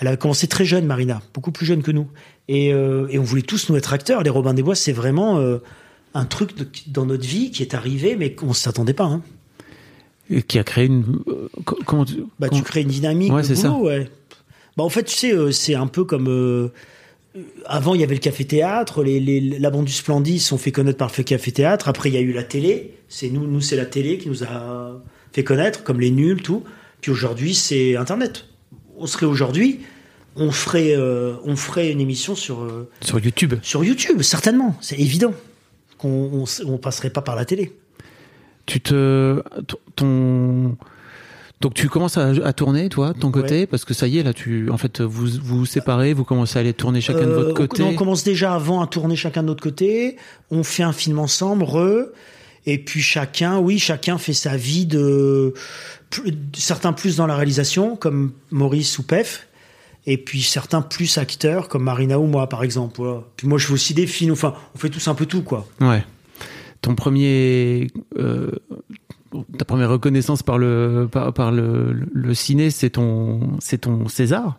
elle 0.00 0.08
avait 0.08 0.16
commencé 0.16 0.46
très 0.48 0.64
jeune, 0.64 0.86
Marina, 0.86 1.22
beaucoup 1.34 1.50
plus 1.52 1.66
jeune 1.66 1.82
que 1.82 1.90
nous. 1.92 2.08
Et, 2.48 2.72
euh, 2.72 3.06
et 3.10 3.18
on 3.18 3.22
voulait 3.22 3.42
tous 3.42 3.68
nous 3.70 3.76
être 3.76 3.92
acteurs. 3.92 4.22
Les 4.22 4.30
Robins 4.30 4.54
des 4.54 4.62
Bois, 4.62 4.74
c'est 4.74 4.92
vraiment 4.92 5.38
euh, 5.38 5.58
un 6.14 6.24
truc 6.24 6.56
de- 6.56 6.68
dans 6.86 7.06
notre 7.06 7.26
vie 7.26 7.50
qui 7.50 7.62
est 7.62 7.74
arrivé, 7.74 8.16
mais 8.16 8.32
qu'on 8.34 8.48
ne 8.48 8.52
s'attendait 8.54 8.94
pas. 8.94 9.04
Hein. 9.04 9.22
Et 10.30 10.42
Qui 10.42 10.58
a 10.58 10.64
créé 10.64 10.86
une. 10.86 11.20
euh, 11.28 11.48
co- 11.64 11.78
comment 11.84 12.04
tu. 12.04 12.24
Bah, 12.38 12.48
comment- 12.48 12.60
tu 12.60 12.64
crées 12.64 12.82
une 12.82 12.88
dynamique 12.88 13.32
Ouais, 13.32 13.42
c'est 13.42 13.56
ça. 13.56 13.72
ouais. 13.72 14.08
Bah, 14.76 14.84
en 14.84 14.88
fait, 14.88 15.04
tu 15.04 15.14
sais, 15.14 15.32
euh, 15.32 15.50
c'est 15.50 15.74
un 15.74 15.86
peu 15.86 16.04
comme. 16.04 16.28
euh, 16.28 16.68
avant, 17.66 17.94
il 17.94 18.00
y 18.00 18.04
avait 18.04 18.14
le 18.14 18.20
café-théâtre. 18.20 19.02
Les, 19.02 19.18
les, 19.20 19.40
la 19.40 19.70
bande 19.70 19.84
du 19.86 19.92
Splendid 19.92 20.38
sont 20.40 20.56
fait 20.56 20.72
connaître 20.72 20.98
par 20.98 21.10
le 21.16 21.24
café-théâtre. 21.24 21.88
Après, 21.88 22.08
il 22.08 22.14
y 22.14 22.18
a 22.18 22.20
eu 22.20 22.32
la 22.32 22.44
télé. 22.44 22.94
C'est 23.08 23.28
nous, 23.28 23.46
nous 23.46 23.60
c'est 23.60 23.76
la 23.76 23.86
télé 23.86 24.18
qui 24.18 24.28
nous 24.28 24.44
a 24.44 25.02
fait 25.32 25.44
connaître, 25.44 25.82
comme 25.82 26.00
les 26.00 26.10
nuls, 26.10 26.42
tout. 26.42 26.62
Puis 27.00 27.10
aujourd'hui, 27.10 27.54
c'est 27.54 27.96
Internet. 27.96 28.46
On 28.96 29.06
serait 29.06 29.26
aujourd'hui, 29.26 29.80
on 30.36 30.52
ferait, 30.52 30.94
euh, 30.96 31.34
on 31.44 31.56
ferait 31.56 31.90
une 31.90 32.00
émission 32.00 32.34
sur, 32.36 32.62
euh, 32.62 32.88
Sur 33.02 33.18
YouTube. 33.18 33.54
sur 33.62 33.84
YouTube, 33.84 34.22
certainement. 34.22 34.76
C'est 34.80 34.98
évident 34.98 35.34
qu'on 36.08 36.44
on 36.66 36.78
passerait 36.78 37.10
pas 37.10 37.22
par 37.22 37.36
la 37.36 37.44
télé. 37.44 37.72
Tu 38.66 38.80
te. 38.80 39.42
Ton. 39.96 40.76
Donc 41.60 41.74
tu 41.74 41.88
commences 41.88 42.18
à, 42.18 42.28
à 42.44 42.52
tourner, 42.52 42.88
toi, 42.90 43.14
ton 43.18 43.30
côté, 43.30 43.60
Ouais. 43.60 43.66
parce 43.66 43.84
que 43.86 43.94
ça 43.94 44.06
y 44.06 44.18
est, 44.18 44.22
là, 44.22 44.34
tu, 44.34 44.68
en 44.70 44.76
fait, 44.76 45.00
vous 45.00 45.26
vous 45.42 45.64
séparez, 45.64 46.12
vous 46.12 46.24
commencez 46.24 46.58
à 46.58 46.60
aller 46.60 46.74
tourner 46.74 47.00
chacun 47.00 47.20
de 47.26 47.30
Euh, 47.30 47.34
votre 47.42 47.54
côté. 47.54 47.82
on 47.82 47.94
commence 47.94 48.22
déjà 48.24 48.54
avant 48.54 48.82
à 48.82 48.86
tourner 48.86 49.16
chacun 49.16 49.42
de 49.42 49.46
notre 49.48 49.62
côté. 49.62 50.16
On 50.50 50.62
fait 50.62 50.82
un 50.82 50.92
film 50.92 51.18
ensemble, 51.18 51.64
re. 51.64 52.06
Et 52.66 52.78
puis 52.78 53.00
chacun, 53.02 53.58
oui, 53.58 53.78
chacun 53.78 54.18
fait 54.18 54.32
sa 54.34 54.56
vie 54.56 54.84
de 54.86 55.54
certains 56.54 56.92
plus 56.92 57.16
dans 57.16 57.26
la 57.26 57.36
réalisation, 57.36 57.96
comme 57.96 58.32
Maurice 58.50 58.98
ou 58.98 59.02
Pef. 59.02 59.46
Et 60.06 60.18
puis 60.18 60.42
certains 60.42 60.82
plus 60.82 61.16
acteurs, 61.16 61.68
comme 61.68 61.84
Marina 61.84 62.18
ou 62.18 62.26
moi, 62.26 62.48
par 62.48 62.62
exemple. 62.62 63.00
Voilà. 63.00 63.22
Puis 63.36 63.48
moi, 63.48 63.58
je 63.58 63.66
fais 63.66 63.72
aussi 63.72 63.94
des 63.94 64.06
films. 64.06 64.32
Enfin, 64.32 64.54
on 64.74 64.78
fait 64.78 64.90
tous 64.90 65.08
un 65.08 65.14
peu 65.14 65.24
tout, 65.26 65.42
quoi. 65.42 65.66
Ouais. 65.80 66.04
Ton 66.82 66.94
premier, 66.94 67.86
euh, 68.18 68.50
ta 69.56 69.64
première 69.64 69.88
reconnaissance 69.88 70.42
par 70.42 70.58
le 70.58 71.08
par, 71.10 71.32
par 71.32 71.50
le, 71.52 71.92
le 72.12 72.34
ciné, 72.34 72.70
c'est 72.70 72.90
ton 72.90 73.56
c'est 73.60 73.78
ton 73.78 74.06
César? 74.08 74.58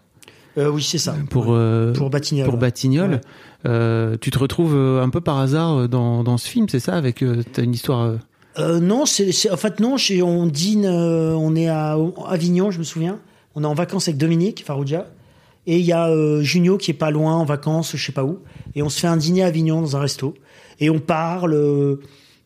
Euh, 0.58 0.70
oui, 0.70 0.82
c'est 0.82 0.98
ça. 0.98 1.16
pour 1.30 1.48
euh, 1.50 1.94
pour 1.94 2.10
Batignolles. 2.10 2.50
pour 2.50 2.58
Batignolles. 2.58 3.12
Ouais. 3.12 3.22
Euh, 3.68 4.16
tu 4.20 4.32
te 4.32 4.40
retrouves 4.40 4.75
euh, 4.75 5.04
un 5.04 5.10
peu 5.10 5.22
par 5.22 5.38
hasard 5.38 5.88
dans, 5.90 6.24
dans 6.24 6.38
ce 6.38 6.48
film, 6.48 6.68
c'est 6.70 6.80
ça? 6.80 6.96
Avec 6.96 7.24
t'as 7.54 7.62
une 7.62 7.74
histoire. 7.74 8.14
non, 8.58 9.06
c'est, 9.06 9.52
en 9.52 9.58
fait 9.58 9.80
non. 9.80 9.98
on 10.24 10.48
dîne, 10.48 10.88
on 10.88 11.56
est 11.56 11.68
à 11.68 11.98
Avignon, 12.28 12.72
je 12.72 12.80
me 12.80 12.84
souviens. 12.84 13.20
On 13.54 13.64
est 13.64 13.68
en 13.68 13.74
vacances 13.75 14.08
avec 14.08 14.18
Dominique 14.18 14.64
Farouja 14.66 15.06
et 15.67 15.79
il 15.79 15.86
y 15.86 15.93
a 15.93 16.10
euh, 16.10 16.41
Junio 16.41 16.77
qui 16.77 16.91
est 16.91 16.95
pas 16.95 17.12
loin 17.12 17.36
en 17.36 17.45
vacances, 17.45 17.95
je 17.95 18.05
sais 18.05 18.12
pas 18.12 18.24
où. 18.24 18.39
Et 18.75 18.84
on 18.84 18.89
se 18.89 19.00
fait 19.00 19.07
un 19.07 19.17
dîner 19.17 19.43
à 19.43 19.48
Avignon 19.48 19.81
dans 19.81 19.98
un 19.98 20.00
resto 20.00 20.36
et 20.79 20.89
on 20.89 21.00
parle 21.00 21.54
euh, 21.54 22.01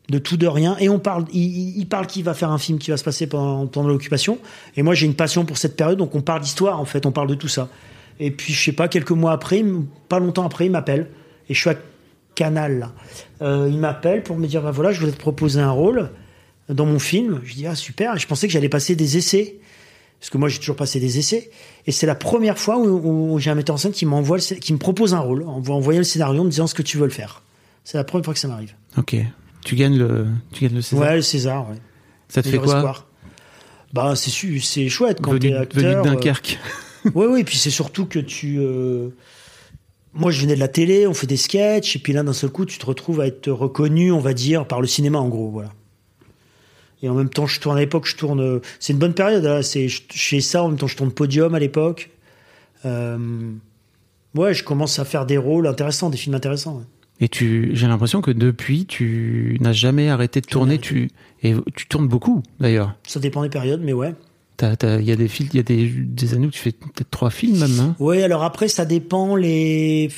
de 0.08 0.18
tout 0.18 0.36
de 0.36 0.46
rien 0.46 0.76
et 0.78 0.88
on 0.88 0.98
parle. 0.98 1.24
Il, 1.32 1.86
parle 1.86 2.06
qu'il 2.06 2.24
va 2.24 2.34
faire 2.34 2.50
un 2.50 2.58
film 2.58 2.78
qui 2.78 2.90
va 2.90 2.96
se 2.96 3.04
passer 3.04 3.26
pendant, 3.26 3.88
l'occupation 3.88 4.38
et 4.76 4.82
moi 4.82 4.94
j'ai 4.94 5.06
une 5.06 5.14
passion 5.14 5.44
pour 5.44 5.58
cette 5.58 5.76
période 5.76 5.98
donc 5.98 6.14
on 6.14 6.22
parle 6.22 6.40
d'histoire 6.40 6.80
en 6.80 6.84
fait, 6.84 7.04
on 7.06 7.12
parle 7.12 7.28
de 7.28 7.34
tout 7.34 7.48
ça. 7.48 7.68
Et 8.18 8.30
puis 8.30 8.52
je 8.52 8.62
sais 8.62 8.72
pas 8.72 8.88
quelques 8.88 9.10
mois 9.10 9.32
après, 9.32 9.64
pas 10.08 10.18
longtemps 10.18 10.44
après, 10.44 10.66
il 10.66 10.72
m'appelle 10.72 11.08
et 11.48 11.54
je 11.54 11.60
suis 11.60 11.70
à 11.70 11.76
Canal. 12.34 12.90
Euh, 13.42 13.68
il 13.70 13.78
m'appelle 13.78 14.22
pour 14.22 14.38
me 14.38 14.46
dire 14.46 14.62
bah 14.62 14.70
voilà, 14.70 14.92
je 14.92 15.00
voulais 15.00 15.12
te 15.12 15.18
proposer 15.18 15.60
un 15.60 15.70
rôle 15.70 16.10
dans 16.70 16.86
mon 16.86 16.98
film. 16.98 17.40
Je 17.44 17.54
dis 17.54 17.66
ah 17.66 17.74
super. 17.74 18.14
Et 18.16 18.18
je 18.18 18.26
pensais 18.26 18.46
que 18.46 18.52
j'allais 18.52 18.68
passer 18.68 18.94
des 18.94 19.18
essais 19.18 19.56
parce 20.20 20.30
que 20.30 20.38
moi 20.38 20.48
j'ai 20.48 20.58
toujours 20.58 20.76
passé 20.76 21.00
des 21.00 21.18
essais. 21.18 21.50
Et 21.86 21.92
c'est 21.92 22.06
la 22.06 22.14
première 22.14 22.58
fois 22.58 22.78
où, 22.78 23.32
où 23.34 23.38
j'ai 23.38 23.50
un 23.50 23.54
metteur 23.54 23.74
en 23.74 23.78
scène 23.78 23.92
qui 23.92 24.06
m'envoie, 24.06 24.38
qui 24.38 24.72
me 24.72 24.78
propose 24.78 25.14
un 25.14 25.18
rôle 25.20 25.42
en 25.44 25.62
envoyant 25.68 25.98
le 26.00 26.04
scénario 26.04 26.42
en 26.42 26.44
me 26.44 26.50
disant 26.50 26.66
ce 26.66 26.74
que 26.74 26.82
tu 26.82 26.98
veux 26.98 27.06
le 27.06 27.10
faire. 27.12 27.42
C'est 27.84 27.96
la 27.98 28.04
première 28.04 28.24
fois 28.24 28.34
que 28.34 28.40
ça 28.40 28.46
m'arrive. 28.48 28.74
Ok. 28.98 29.16
Tu 29.64 29.74
gagnes 29.76 29.96
le 29.98 30.26
tu 30.52 30.64
gagnes 30.64 30.76
le 30.76 30.82
César. 30.82 31.04
Ouais, 31.08 31.16
le 31.16 31.22
César. 31.22 31.68
Ouais. 31.70 31.76
ça 32.28 32.42
te 32.42 32.48
fait 32.48 32.58
quoi? 32.58 32.76
espoir. 32.76 33.06
Bah 33.92 34.14
c'est 34.14 34.30
su- 34.30 34.60
c'est 34.60 34.88
chouette 34.88 35.18
quand 35.20 35.30
Venu, 35.32 35.40
t'es 35.40 35.48
venu 35.48 35.58
acteur. 35.58 36.02
de 36.04 36.08
euh, 36.08 36.12
Dunkerque. 36.14 36.58
Oui, 37.14 37.24
oui, 37.30 37.44
puis 37.44 37.56
c'est 37.56 37.70
surtout 37.70 38.04
que 38.04 38.18
tu. 38.18 38.58
euh, 38.60 39.08
Moi, 40.12 40.30
je 40.30 40.42
venais 40.42 40.54
de 40.54 40.60
la 40.60 40.68
télé, 40.68 41.06
on 41.06 41.14
fait 41.14 41.26
des 41.26 41.38
sketchs, 41.38 41.96
et 41.96 41.98
puis 41.98 42.12
là, 42.12 42.22
d'un 42.22 42.34
seul 42.34 42.50
coup, 42.50 42.66
tu 42.66 42.76
te 42.78 42.84
retrouves 42.84 43.20
à 43.22 43.26
être 43.26 43.50
reconnu, 43.50 44.12
on 44.12 44.18
va 44.20 44.34
dire, 44.34 44.66
par 44.66 44.82
le 44.82 44.86
cinéma, 44.86 45.18
en 45.18 45.28
gros, 45.30 45.48
voilà. 45.48 45.70
Et 47.02 47.08
en 47.08 47.14
même 47.14 47.30
temps, 47.30 47.46
je 47.46 47.60
tourne 47.60 47.76
à 47.76 47.80
l'époque, 47.80 48.06
je 48.06 48.16
tourne. 48.16 48.40
euh, 48.40 48.58
C'est 48.78 48.92
une 48.92 48.98
bonne 48.98 49.14
période, 49.14 49.42
là. 49.44 49.62
C'est, 49.62 49.88
je, 49.88 50.02
je 50.12 50.22
fais 50.28 50.40
ça, 50.40 50.62
en 50.62 50.68
même 50.68 50.78
temps, 50.78 50.86
je 50.86 50.96
tourne 50.96 51.10
Podium 51.12 51.54
à 51.54 51.58
l'époque. 51.58 52.10
Euh, 52.84 53.18
Ouais, 54.36 54.54
je 54.54 54.62
commence 54.62 54.98
à 55.00 55.04
faire 55.04 55.26
des 55.26 55.36
rôles 55.38 55.66
intéressants, 55.66 56.08
des 56.08 56.16
films 56.16 56.36
intéressants. 56.36 56.76
ouais. 56.76 56.84
Et 57.22 57.28
tu, 57.28 57.70
j'ai 57.74 57.88
l'impression 57.88 58.20
que 58.22 58.30
depuis, 58.30 58.86
tu 58.86 59.58
n'as 59.60 59.72
jamais 59.72 60.08
arrêté 60.08 60.40
de 60.40 60.46
tourner. 60.46 60.74
arrêté. 60.74 60.88
Tu 60.88 61.10
et 61.42 61.54
tu 61.74 61.86
tournes 61.88 62.06
beaucoup 62.06 62.42
d'ailleurs. 62.60 62.94
Ça 63.08 63.18
dépend 63.18 63.42
des 63.42 63.48
périodes, 63.48 63.80
mais 63.82 63.92
ouais. 63.92 64.14
Il 64.62 65.02
y 65.04 65.10
a 65.12 65.16
des 65.16 65.26
films, 65.28 65.48
il 65.52 65.56
y 65.56 65.60
a 65.60 65.62
des, 65.62 65.86
des 65.88 66.34
années 66.34 66.46
où 66.46 66.50
tu 66.50 66.60
fais 66.60 66.70
peut-être 66.72 67.10
trois 67.10 67.30
films 67.30 67.58
même. 67.58 67.80
Hein 67.80 67.96
Oui, 67.98 68.22
alors 68.22 68.44
après, 68.44 68.68
ça 68.68 68.84
dépend 68.84 69.34
les. 69.34 70.10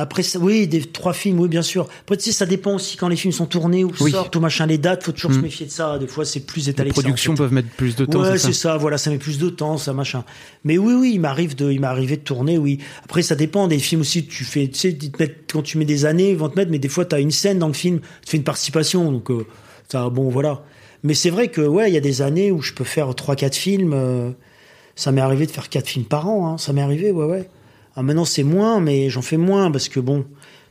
Après, 0.00 0.22
ça- 0.22 0.38
oui, 0.38 0.68
des 0.68 0.80
trois 0.80 1.12
films, 1.12 1.40
oui, 1.40 1.48
bien 1.48 1.62
sûr. 1.62 1.88
Après, 2.02 2.16
tu 2.16 2.22
sais, 2.24 2.32
ça 2.32 2.46
dépend 2.46 2.76
aussi 2.76 2.96
quand 2.96 3.08
les 3.08 3.16
films 3.16 3.32
sont 3.32 3.46
tournés 3.46 3.82
ou 3.82 3.90
Oui. 4.00 4.12
sortent 4.12 4.36
ou 4.36 4.40
machin, 4.40 4.64
les 4.66 4.78
dates, 4.78 5.02
faut 5.02 5.10
toujours 5.12 5.32
se 5.32 5.38
Mm. 5.38 5.42
méfier 5.42 5.66
de 5.66 5.70
ça. 5.72 5.98
Des 5.98 6.06
fois, 6.06 6.24
c'est 6.24 6.40
plus 6.40 6.66
les 6.66 6.70
étalé. 6.70 6.90
ça, 6.90 6.92
en 6.98 7.02
productions 7.02 7.32
fait. 7.32 7.38
peuvent 7.42 7.52
mettre 7.52 7.68
plus 7.70 7.96
de 7.96 8.04
temps. 8.04 8.20
Ouais, 8.20 8.32
c'est 8.32 8.38
c'est 8.38 8.52
ça 8.52 8.70
ça. 8.72 8.76
Voilà, 8.76 8.96
ça 8.96 9.10
met 9.10 9.18
plus 9.18 9.38
de 9.38 9.48
temps, 9.50 9.76
ça 9.76 9.92
machin. 9.92 10.24
Mais 10.64 10.78
oui, 10.78 10.94
oui, 10.94 11.10
il 11.14 11.20
m'arrive 11.20 11.56
de, 11.56 11.70
il 11.72 11.80
m'est 11.80 11.86
arrivé 11.88 12.16
de 12.16 12.22
tourner, 12.22 12.58
oui. 12.58 12.78
Après, 13.04 13.22
ça 13.22 13.34
dépend 13.34 13.66
des 13.66 13.78
films 13.80 14.02
aussi. 14.02 14.24
Tu 14.26 14.44
fais, 14.44 14.68
tu 14.68 14.78
sais, 14.78 14.90
ils 14.90 15.10
te 15.10 15.20
mettent- 15.20 15.50
quand 15.52 15.62
tu 15.62 15.78
mets 15.78 15.84
des 15.84 16.04
années, 16.04 16.30
ils 16.30 16.36
vont 16.36 16.48
te 16.48 16.56
mettre, 16.56 16.70
mais 16.70 16.78
des 16.78 16.88
fois, 16.88 17.04
t'as 17.04 17.20
une 17.20 17.32
scène 17.32 17.58
dans 17.58 17.66
le 17.68 17.72
film, 17.74 17.98
tu 18.24 18.30
fais 18.30 18.36
une 18.36 18.44
participation, 18.44 19.10
donc 19.10 19.30
euh, 19.32 19.46
ça, 19.90 20.08
bon, 20.10 20.28
voilà. 20.30 20.62
Mais 21.02 21.14
c'est 21.14 21.30
vrai 21.30 21.48
que 21.48 21.60
ouais, 21.60 21.90
il 21.90 21.94
y 21.94 21.96
a 21.96 22.00
des 22.00 22.22
années 22.22 22.52
où 22.52 22.62
je 22.62 22.72
peux 22.72 22.84
faire 22.84 23.12
trois, 23.16 23.34
quatre 23.34 23.56
films. 23.56 23.92
euh, 23.94 24.30
ça 24.94 25.12
m'est 25.12 25.20
arrivé 25.20 25.46
de 25.46 25.50
faire 25.50 25.68
quatre 25.68 25.86
films 25.88 26.04
par 26.06 26.28
an. 26.28 26.46
Hein, 26.54 26.58
ça 26.58 26.72
m'est 26.72 26.82
arrivé, 26.82 27.10
ouais, 27.10 27.24
ouais. 27.24 27.48
Ah, 27.98 28.02
maintenant, 28.04 28.24
c'est 28.24 28.44
moins, 28.44 28.78
mais 28.80 29.10
j'en 29.10 29.22
fais 29.22 29.36
moins 29.38 29.70
parce 29.72 29.88
que 29.88 29.98
bon, 30.00 30.24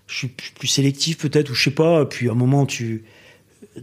je 0.07 0.15
suis 0.17 0.27
plus 0.57 0.67
sélectif 0.67 1.17
peut-être 1.17 1.49
ou 1.51 1.53
je 1.55 1.63
sais 1.65 1.71
pas. 1.71 2.05
Puis 2.05 2.29
à 2.29 2.31
un 2.31 2.35
moment, 2.35 2.65
tu 2.65 3.03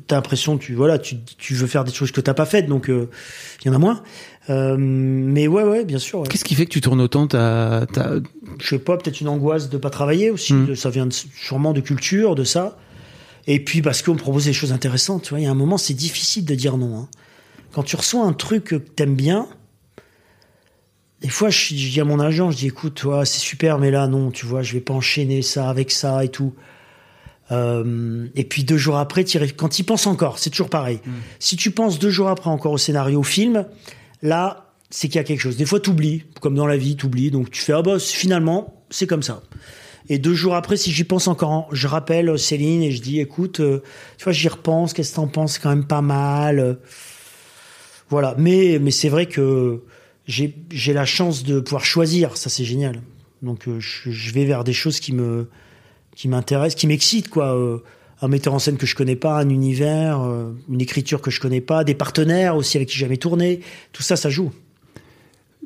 t'as 0.08 0.16
l'impression 0.16 0.58
tu 0.58 0.74
voilà 0.74 0.98
tu, 0.98 1.16
tu 1.38 1.54
veux 1.54 1.68
faire 1.68 1.84
des 1.84 1.92
choses 1.92 2.10
que 2.10 2.20
t'as 2.20 2.34
pas 2.34 2.46
faites 2.46 2.66
donc 2.66 2.88
euh, 2.90 3.08
il 3.64 3.68
y 3.68 3.70
en 3.70 3.74
a 3.74 3.78
moins 3.78 4.02
Euh, 4.50 4.76
mais 4.76 5.46
ouais 5.46 5.62
ouais 5.62 5.84
bien 5.84 5.98
sûr 6.00 6.20
ouais. 6.20 6.26
Qu'est-ce 6.28 6.44
qui 6.44 6.56
fait 6.56 6.64
que 6.66 6.70
tu 6.72 6.80
tournes 6.80 7.00
autant 7.00 7.28
t'as, 7.28 7.86
t'as- 7.86 8.16
je 8.60 8.66
sais 8.68 8.78
pas 8.80 8.96
peut-être 8.96 9.20
une 9.20 9.28
angoisse 9.28 9.68
de 9.70 9.78
pas 9.78 9.90
travailler 9.90 10.30
aussi 10.30 10.52
Mm. 10.52 10.66
de- 10.66 10.74
ça 10.74 10.90
vient 10.90 11.06
de- 11.06 11.12
sûrement 11.12 11.72
de 11.72 11.80
culture 11.80 12.34
de 12.34 12.42
ça 12.44 12.76
et 13.46 13.62
puis 13.62 13.82
parce 13.82 14.02
qu'on 14.02 14.14
me 14.14 14.18
propose 14.18 14.46
des 14.46 14.52
choses 14.52 14.72
intéressantes 14.72 15.22
tu 15.24 15.30
vois 15.30 15.38
il 15.40 15.44
y 15.44 15.46
a 15.46 15.50
un 15.52 15.54
moment 15.54 15.78
c'est 15.78 15.94
difficile 15.94 16.44
de 16.44 16.54
dire 16.56 16.76
non 16.76 16.96
hein. 16.98 17.08
quand 17.72 17.84
tu 17.84 17.94
reçois 17.94 18.24
un 18.26 18.32
truc 18.32 18.64
que 18.64 18.76
t'aimes 18.76 19.14
bien 19.16 19.46
des 21.24 21.30
fois 21.30 21.50
je, 21.50 21.74
je 21.74 21.90
dis 21.90 22.00
à 22.00 22.04
mon 22.04 22.20
agent 22.20 22.52
je 22.52 22.56
dis 22.58 22.66
écoute 22.68 22.94
toi 22.94 23.24
c'est 23.24 23.40
super 23.40 23.78
mais 23.78 23.90
là 23.90 24.06
non 24.06 24.30
tu 24.30 24.46
vois 24.46 24.62
je 24.62 24.74
vais 24.74 24.80
pas 24.80 24.94
enchaîner 24.94 25.42
ça 25.42 25.68
avec 25.68 25.90
ça 25.90 26.24
et 26.24 26.28
tout 26.28 26.54
Euh, 27.52 28.26
et 28.34 28.44
puis 28.44 28.64
deux 28.64 28.78
jours 28.78 28.96
après, 28.96 29.22
quand 29.54 29.68
tu 29.68 29.84
penses 29.84 30.06
encore, 30.06 30.38
c'est 30.38 30.48
toujours 30.48 30.70
pareil. 30.70 31.00
Si 31.38 31.56
tu 31.56 31.70
penses 31.70 31.98
deux 31.98 32.08
jours 32.08 32.30
après 32.30 32.48
encore 32.48 32.72
au 32.72 32.78
scénario, 32.78 33.20
au 33.20 33.22
film, 33.22 33.66
là, 34.22 34.72
c'est 34.88 35.08
qu'il 35.08 35.16
y 35.16 35.18
a 35.18 35.24
quelque 35.24 35.40
chose. 35.40 35.58
Des 35.58 35.66
fois, 35.66 35.78
t'oublies, 35.78 36.24
comme 36.40 36.54
dans 36.54 36.66
la 36.66 36.78
vie, 36.78 36.96
t'oublies. 36.96 37.30
Donc 37.30 37.50
tu 37.50 37.60
fais 37.60 37.74
ah 37.74 37.82
bah 37.82 37.98
finalement, 37.98 38.82
c'est 38.88 39.06
comme 39.06 39.22
ça. 39.22 39.42
Et 40.08 40.18
deux 40.18 40.32
jours 40.34 40.54
après, 40.54 40.78
si 40.78 40.90
j'y 40.90 41.04
pense 41.04 41.28
encore, 41.28 41.68
je 41.70 41.86
rappelle 41.86 42.38
Céline 42.38 42.82
et 42.82 42.92
je 42.92 43.02
dis 43.02 43.20
écoute, 43.20 43.60
euh, 43.60 43.82
tu 44.16 44.24
vois, 44.24 44.32
j'y 44.32 44.48
repense. 44.48 44.94
Qu'est-ce 44.94 45.10
que 45.10 45.16
t'en 45.16 45.28
penses 45.28 45.58
quand 45.58 45.68
même 45.68 45.86
pas 45.86 46.02
mal. 46.02 46.78
Voilà. 48.08 48.34
Mais 48.38 48.78
mais 48.80 48.90
c'est 48.90 49.10
vrai 49.10 49.26
que 49.26 49.82
j'ai 50.26 50.92
la 50.92 51.04
chance 51.04 51.44
de 51.44 51.60
pouvoir 51.60 51.84
choisir. 51.84 52.36
Ça, 52.36 52.50
c'est 52.50 52.64
génial. 52.64 53.00
Donc 53.42 53.68
euh, 53.68 53.78
je, 53.78 54.10
je 54.10 54.32
vais 54.32 54.44
vers 54.44 54.64
des 54.64 54.72
choses 54.72 55.00
qui 55.00 55.12
me 55.12 55.48
qui 56.16 56.28
m'intéressent, 56.28 56.80
qui 56.80 56.86
m'excitent 56.86 57.28
quoi. 57.28 57.54
Euh, 57.54 57.78
un 58.22 58.28
metteur 58.28 58.54
en 58.54 58.58
scène 58.58 58.78
que 58.78 58.86
je 58.86 58.94
connais 58.94 59.16
pas, 59.16 59.38
un 59.38 59.48
univers, 59.50 60.22
euh, 60.22 60.52
une 60.70 60.80
écriture 60.80 61.20
que 61.20 61.30
je 61.30 61.40
connais 61.40 61.60
pas, 61.60 61.84
des 61.84 61.94
partenaires 61.94 62.56
aussi 62.56 62.76
avec 62.78 62.88
qui 62.88 62.94
j'ai 62.96 63.04
jamais 63.04 63.16
tourné. 63.16 63.60
Tout 63.92 64.02
ça, 64.02 64.16
ça 64.16 64.30
joue. 64.30 64.52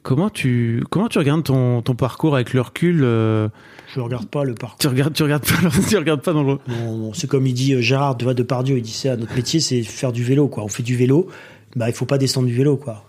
Comment 0.03 0.31
tu, 0.31 0.83
comment 0.91 1.09
tu 1.09 1.19
regardes 1.19 1.45
ton, 1.45 1.83
ton 1.83 1.95
parcours 1.95 2.35
avec 2.35 2.55
le 2.55 2.63
recul 2.63 3.01
Je 3.01 4.01
regarde 4.01 4.27
pas 4.27 4.45
le 4.45 4.55
parcours. 4.55 4.79
Tu 4.79 4.89
regardes, 4.89 5.13
tu 5.13 5.23
regardes 5.23 5.45
pas, 5.45 5.71
tu 5.89 5.97
regardes 5.97 6.23
pas 6.23 6.33
dans 6.33 6.43
le. 6.43 6.59
Non, 6.67 6.97
non, 6.97 7.13
c'est 7.13 7.29
comme 7.29 7.47
il 7.47 7.55
dit 7.55 7.81
Gérard 7.83 8.17
de 8.17 8.33
Depardieu, 8.33 8.79
il 8.79 8.83
dit 8.83 8.93
ça, 8.93 9.17
notre 9.17 9.37
métier 9.37 9.61
c'est 9.61 9.83
faire 9.83 10.13
du 10.13 10.25
vélo 10.25 10.49
quoi. 10.49 10.65
On 10.65 10.69
fait 10.69 10.83
du 10.83 10.97
vélo, 10.97 11.29
bah 11.77 11.89
il 11.89 11.95
faut 11.95 12.07
pas 12.07 12.19
descendre 12.19 12.49
du 12.49 12.55
vélo 12.55 12.77
quoi. 12.77 13.08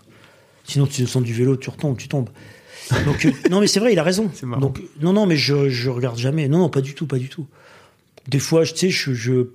Sinon 0.64 0.86
tu 0.86 1.00
descends 1.02 1.20
du 1.20 1.32
vélo, 1.32 1.56
tu 1.56 1.70
retombes, 1.70 1.96
tu 1.96 2.08
tombes. 2.08 2.30
Donc 3.06 3.24
euh, 3.24 3.30
non 3.50 3.60
mais 3.60 3.66
c'est 3.66 3.80
vrai, 3.80 3.92
il 3.92 3.98
a 3.98 4.02
raison. 4.02 4.30
Donc 4.58 4.80
non 5.00 5.12
non 5.12 5.26
mais 5.26 5.36
je 5.36 5.68
je 5.68 5.90
regarde 5.90 6.18
jamais. 6.18 6.48
Non 6.48 6.58
non 6.58 6.68
pas 6.68 6.80
du 6.80 6.94
tout, 6.94 7.06
pas 7.06 7.18
du 7.18 7.28
tout. 7.28 7.46
Des 8.28 8.38
fois, 8.38 8.64
je- 8.64 8.72
tu 8.72 8.78
sais, 8.78 8.90
je, 8.90 9.12
je 9.14 9.46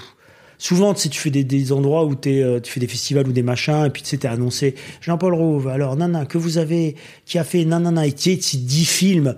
souvent 0.57 0.93
tu 0.93 1.01
sais 1.01 1.09
tu 1.09 1.19
fais 1.19 1.29
des, 1.29 1.43
des 1.43 1.71
endroits 1.71 2.05
où 2.05 2.15
t'es, 2.15 2.41
euh, 2.41 2.59
tu 2.59 2.71
fais 2.71 2.79
des 2.79 2.87
festivals 2.87 3.27
ou 3.27 3.31
des 3.33 3.43
machins 3.43 3.85
et 3.85 3.89
puis 3.89 4.01
tu 4.01 4.09
sais 4.09 4.17
t'es 4.17 4.27
annoncé 4.27 4.75
Jean-Paul 5.01 5.33
Rouve. 5.33 5.67
Alors 5.67 5.95
nana 5.95 6.25
que 6.25 6.37
vous 6.37 6.57
avez 6.57 6.95
qui 7.25 7.37
a 7.37 7.43
fait 7.43 7.63
nanana 7.65 8.05
et 8.07 8.13
tu 8.13 8.35
sais 8.35 8.39
c'est 8.41 8.65
10 8.65 8.85
films. 8.85 9.35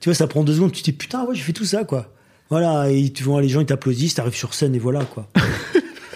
Tu 0.00 0.08
vois 0.08 0.14
ça 0.14 0.26
prend 0.26 0.44
deux 0.44 0.54
secondes, 0.54 0.72
tu 0.72 0.82
te 0.82 0.90
dis 0.90 0.96
putain 0.96 1.24
ouais 1.24 1.34
j'ai 1.34 1.42
fait 1.42 1.52
tout 1.52 1.64
ça 1.64 1.84
quoi. 1.84 2.12
Voilà 2.50 2.90
et 2.90 3.10
tu 3.10 3.22
vois 3.24 3.40
les 3.42 3.48
gens 3.48 3.60
ils 3.60 3.66
t'applaudissent, 3.66 4.14
t'arrives 4.14 4.34
sur 4.36 4.54
scène 4.54 4.74
et 4.74 4.78
voilà 4.78 5.04
quoi. 5.04 5.28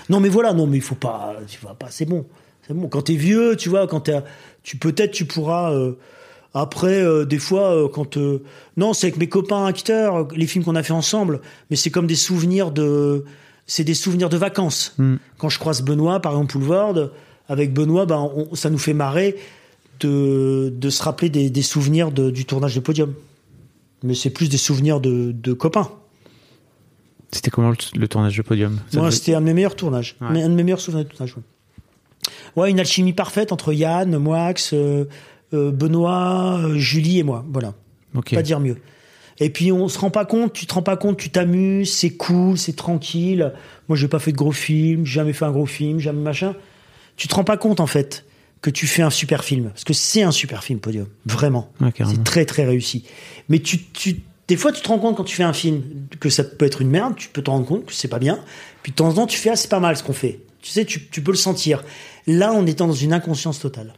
Non 0.09 0.19
mais 0.19 0.29
voilà, 0.29 0.53
non 0.53 0.67
mais 0.67 0.77
il 0.79 0.83
faut 0.83 0.97
pas, 0.97 1.37
tu 1.47 1.61
vas 1.65 1.75
pas, 1.75 1.87
c'est 1.91 2.05
bon, 2.05 2.27
bon. 2.75 2.89
Quand 2.89 3.03
t'es 3.03 3.15
vieux, 3.17 3.57
tu 3.57 3.69
vois, 3.69 3.87
quand 3.87 4.01
t'es, 4.01 4.19
tu 4.63 4.77
peut-être 4.77 5.11
tu 5.13 5.25
pourras 5.25 5.73
euh, 5.73 5.93
après 6.55 7.01
euh, 7.03 7.25
des 7.25 7.39
fois 7.39 7.75
euh, 7.75 7.89
quand 7.89 8.17
euh, 8.17 8.43
non 8.77 8.93
c'est 8.93 9.07
avec 9.07 9.19
mes 9.19 9.29
copains 9.29 9.65
acteurs 9.67 10.29
les 10.35 10.47
films 10.47 10.65
qu'on 10.65 10.77
a 10.77 10.83
fait 10.83 10.93
ensemble, 10.93 11.41
mais 11.71 11.77
c'est 11.77 11.91
comme 11.91 12.07
des 12.07 12.17
souvenirs 12.17 12.71
de, 12.73 13.25
c'est 13.67 13.85
des 13.85 13.95
souvenirs 13.95 14.29
de 14.29 14.37
vacances. 14.37 14.97
Quand 15.39 15.49
je 15.49 15.59
croise 15.59 15.83
Benoît 15.83 16.21
par 16.21 16.33
exemple 16.33 16.53
Poulvord, 16.53 17.11
avec 17.49 17.73
Benoît, 17.73 18.07
ben 18.07 18.31
on- 18.35 18.55
ça 18.55 18.69
nous 18.71 18.79
fait 18.79 18.95
marrer 18.95 19.37
de 20.01 20.73
de 20.75 20.91
se 20.91 21.03
rappeler 21.03 21.29
des, 21.31 21.51
des 21.51 21.63
souvenirs 21.63 22.11
de- 22.11 22.31
du 22.31 22.45
tournage 22.45 22.75
de 22.75 22.81
Podium. 22.81 23.13
Mais 24.03 24.15
c'est 24.15 24.31
plus 24.31 24.49
des 24.49 24.57
souvenirs 24.57 24.99
de, 25.01 25.31
de 25.33 25.53
copains. 25.53 25.91
C'était 27.33 27.51
comment 27.51 27.71
le, 27.71 27.77
le 27.97 28.09
tournage 28.09 28.37
de 28.37 28.43
podium? 28.43 28.79
Devait- 28.93 29.11
c'était 29.11 29.35
un 29.35 29.41
de 29.41 29.47
mes 29.47 29.55
meilleurs 29.55 29.77
tournages. 29.77 30.17
Ouais. 30.21 30.43
Un 30.43 30.49
de 30.49 30.55
mes 30.55 30.65
meilleurs 30.65 30.81
souvenirs 30.81 31.05
de 31.05 31.11
tournage. 31.11 31.37
Ouais, 31.37 31.43
Ouais, 32.57 32.71
une 32.71 32.81
alchimie 32.81 33.13
parfaite 33.13 33.53
entre 33.53 33.73
Yann, 33.73 34.17
Moix, 34.19 34.55
euh, 34.73 35.05
euh, 35.53 35.71
Benoît, 35.71 36.59
euh, 36.59 36.79
Julie 36.79 37.19
et 37.19 37.23
moi. 37.23 37.45
Voilà. 37.51 37.75
Ok. 38.15 38.35
Pas 38.35 38.43
dire 38.43 38.61
mieux. 38.61 38.77
Et 39.41 39.49
puis 39.49 39.73
on 39.73 39.89
se 39.89 39.99
rend 39.99 40.11
pas 40.11 40.27
compte, 40.27 40.53
tu 40.53 40.67
te 40.67 40.75
rends 40.75 40.83
pas 40.83 40.99
compte, 40.99 41.17
tu 41.17 41.31
t'amuses, 41.31 41.93
c'est 41.93 42.11
cool, 42.11 42.59
c'est 42.59 42.77
tranquille. 42.77 43.53
Moi, 43.89 43.97
j'ai 43.97 44.07
pas 44.07 44.19
fait 44.19 44.33
de 44.33 44.37
gros 44.37 44.53
films, 44.53 45.07
jamais 45.07 45.33
fait 45.33 45.47
un 45.47 45.51
gros 45.51 45.67
film, 45.67 45.99
jamais 45.99 46.21
machin. 46.21 46.55
Tu 47.17 47.27
te 47.27 47.35
rends 47.35 47.45
pas 47.45 47.57
compte 47.57 47.81
en 47.81 47.87
fait 47.87 48.27
que 48.61 48.69
tu 48.69 48.87
fais 48.87 49.03
un 49.03 49.11
super 49.11 49.43
film 49.43 49.71
parce 49.71 49.85
que 49.85 49.95
c'est 49.95 50.23
un 50.23 50.31
super 50.31 50.63
film 50.63 50.79
Podium, 50.79 51.07
vraiment. 51.25 51.73
C'est 51.97 52.23
très 52.23 52.45
très 52.45 52.65
réussi. 52.67 53.05
Mais 53.49 53.61
tu, 53.61 53.83
tu 53.83 54.21
des 54.47 54.57
fois 54.57 54.73
tu 54.73 54.83
te 54.83 54.89
rends 54.89 54.99
compte 54.99 55.17
quand 55.17 55.25
tu 55.25 55.37
fais 55.37 55.43
un 55.43 55.55
film 55.55 55.83
que 56.19 56.29
ça 56.29 56.45
peut 56.45 56.67
être 56.67 56.83
une 56.83 56.91
merde, 56.91 57.15
tu 57.17 57.29
peux 57.29 57.43
te 57.43 57.51
rendre 57.51 57.67
compte 57.67 57.87
que 57.87 57.95
c'est 57.95 58.09
pas 58.09 58.19
bien. 58.19 58.39
Puis 58.83 58.93
de 58.93 58.97
temps 58.97 59.09
en 59.09 59.15
temps 59.15 59.27
tu 59.27 59.39
fais 59.39 59.51
ah 59.51 59.57
c'est 59.57 59.71
pas 59.71 59.81
mal 59.81 59.97
ce 59.97 60.03
qu'on 60.03 60.13
fait. 60.13 60.41
Tu 60.61 60.71
sais 60.71 60.85
tu, 60.85 61.09
tu 61.09 61.23
peux 61.23 61.31
le 61.31 61.39
sentir. 61.39 61.83
Là 62.27 62.53
on 62.53 62.67
est 62.67 62.79
dans 62.79 62.93
une 62.93 63.13
inconscience 63.13 63.59
totale. 63.61 63.95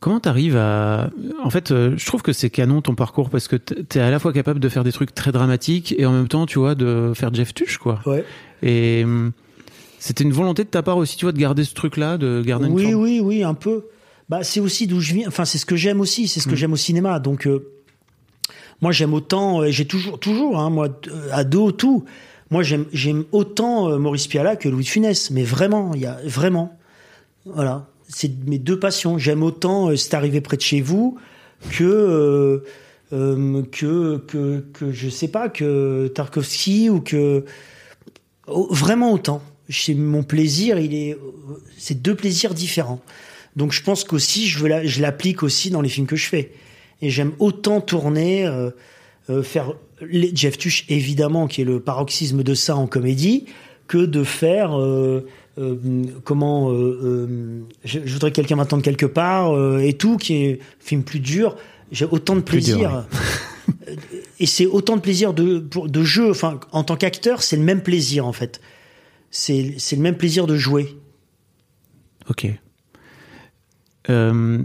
Comment 0.00 0.20
t'arrives 0.20 0.56
à... 0.56 1.10
En 1.42 1.50
fait, 1.50 1.72
euh, 1.72 1.94
je 1.96 2.06
trouve 2.06 2.22
que 2.22 2.32
c'est 2.32 2.50
canon 2.50 2.80
ton 2.82 2.94
parcours 2.94 3.30
parce 3.30 3.48
que 3.48 3.56
t'es 3.56 3.98
à 3.98 4.10
la 4.12 4.20
fois 4.20 4.32
capable 4.32 4.60
de 4.60 4.68
faire 4.68 4.84
des 4.84 4.92
trucs 4.92 5.12
très 5.12 5.32
dramatiques 5.32 5.92
et 5.98 6.06
en 6.06 6.12
même 6.12 6.28
temps, 6.28 6.46
tu 6.46 6.60
vois, 6.60 6.76
de 6.76 7.10
faire 7.16 7.34
Jeff 7.34 7.52
Tuch, 7.52 7.78
quoi. 7.78 8.00
Ouais. 8.06 8.24
Et 8.62 9.02
hum, 9.04 9.32
c'était 9.98 10.22
une 10.22 10.32
volonté 10.32 10.62
de 10.62 10.68
ta 10.68 10.84
part 10.84 10.98
aussi, 10.98 11.16
tu 11.16 11.24
vois, 11.24 11.32
de 11.32 11.38
garder 11.38 11.64
ce 11.64 11.74
truc-là, 11.74 12.16
de 12.16 12.42
garder 12.46 12.68
une 12.68 12.74
Oui, 12.74 12.84
forme- 12.92 12.94
oui, 13.02 13.20
oui, 13.20 13.42
un 13.42 13.54
peu. 13.54 13.86
Bah, 14.28 14.44
c'est 14.44 14.60
aussi 14.60 14.86
d'où 14.86 15.00
je 15.00 15.14
viens. 15.14 15.26
Enfin, 15.26 15.44
c'est 15.44 15.58
ce 15.58 15.66
que 15.66 15.74
j'aime 15.74 16.00
aussi. 16.00 16.28
C'est 16.28 16.38
ce 16.38 16.46
que 16.46 16.54
j'aime 16.54 16.72
au 16.74 16.76
cinéma. 16.76 17.18
Donc, 17.18 17.48
euh, 17.48 17.66
moi, 18.80 18.92
j'aime 18.92 19.14
autant. 19.14 19.62
euh, 19.62 19.70
J'ai 19.70 19.86
toujours, 19.86 20.20
toujours, 20.20 20.60
hein, 20.60 20.70
moi, 20.70 20.88
euh, 21.08 21.28
ado, 21.32 21.72
tout. 21.72 22.04
Moi, 22.50 22.62
j'aime, 22.62 23.24
autant 23.32 23.90
euh, 23.90 23.98
Maurice 23.98 24.26
Pialat 24.26 24.56
que 24.56 24.68
Louis 24.68 24.84
de 24.84 24.88
Funès. 24.88 25.30
Mais 25.30 25.44
vraiment, 25.44 25.92
il 25.94 26.00
y 26.00 26.06
a 26.06 26.18
vraiment. 26.24 26.78
Voilà. 27.44 27.86
C'est 28.08 28.32
mes 28.46 28.58
deux 28.58 28.78
passions. 28.78 29.18
J'aime 29.18 29.42
autant 29.42 29.90
euh, 29.90 29.96
C'est 29.96 30.14
arrivé 30.14 30.40
près 30.40 30.56
de 30.56 30.62
chez 30.62 30.80
vous 30.80 31.18
que. 31.70 31.84
euh, 31.84 32.64
euh, 33.14 33.62
que, 33.72 34.18
que, 34.18 34.62
que, 34.74 34.92
je 34.92 35.08
sais 35.08 35.28
pas, 35.28 35.48
que 35.48 36.08
Tarkovsky 36.14 36.90
ou 36.90 37.00
que. 37.00 37.44
Vraiment 38.46 39.12
autant. 39.12 39.42
Chez 39.70 39.94
mon 39.94 40.22
plaisir, 40.22 40.78
il 40.78 40.94
est, 40.94 41.18
c'est 41.76 42.00
deux 42.00 42.14
plaisirs 42.14 42.54
différents. 42.54 43.00
Donc 43.56 43.72
je 43.72 43.82
pense 43.82 44.04
qu'aussi, 44.04 44.46
je 44.46 44.58
veux 44.58 44.68
la- 44.68 44.82
l'applique 44.82 45.42
aussi 45.42 45.68
dans 45.70 45.82
les 45.82 45.88
films 45.90 46.06
que 46.06 46.16
je 46.16 46.26
fais. 46.26 46.52
Et 47.02 47.10
j'aime 47.10 47.32
autant 47.38 47.80
tourner, 47.82 48.46
euh, 48.46 48.70
euh, 49.28 49.42
faire 49.42 49.74
les- 50.00 50.34
Jeff 50.34 50.58
Tuch 50.58 50.84
évidemment, 50.88 51.46
qui 51.46 51.62
est 51.62 51.64
le 51.64 51.80
paroxysme 51.80 52.42
de 52.42 52.54
ça 52.54 52.76
en 52.76 52.86
comédie, 52.86 53.46
que 53.86 53.98
de 53.98 54.22
faire 54.24 54.78
euh, 54.78 55.26
euh, 55.58 55.76
comment 56.24 56.70
euh, 56.72 57.62
je, 57.84 58.00
je 58.04 58.12
voudrais 58.12 58.30
que 58.30 58.36
quelqu'un 58.36 58.56
m'attende 58.56 58.82
quelque 58.82 59.06
part 59.06 59.52
et 59.80 59.94
tout, 59.94 60.16
qui 60.18 60.34
est 60.44 60.52
un 60.60 60.64
film 60.84 61.02
plus 61.02 61.20
dur. 61.20 61.56
J'ai 61.90 62.04
autant 62.04 62.34
de 62.34 62.40
dur, 62.40 62.44
plaisir. 62.44 63.06
et 64.40 64.46
c'est 64.46 64.66
autant 64.66 64.96
de 64.96 65.00
plaisir 65.00 65.32
de, 65.34 65.58
pour- 65.58 65.88
de 65.88 66.02
jeu. 66.04 66.30
Enfin, 66.30 66.60
en 66.72 66.84
tant 66.84 66.96
qu'acteur, 66.96 67.42
c'est 67.42 67.56
le 67.56 67.62
même 67.64 67.82
plaisir 67.82 68.26
en 68.26 68.32
fait. 68.32 68.60
C'est 69.30 69.74
c'est 69.78 69.96
le 69.96 70.02
même 70.02 70.16
plaisir 70.16 70.46
de 70.46 70.56
jouer. 70.56 70.96
Ok. 72.30 72.46
Euh, 74.10 74.62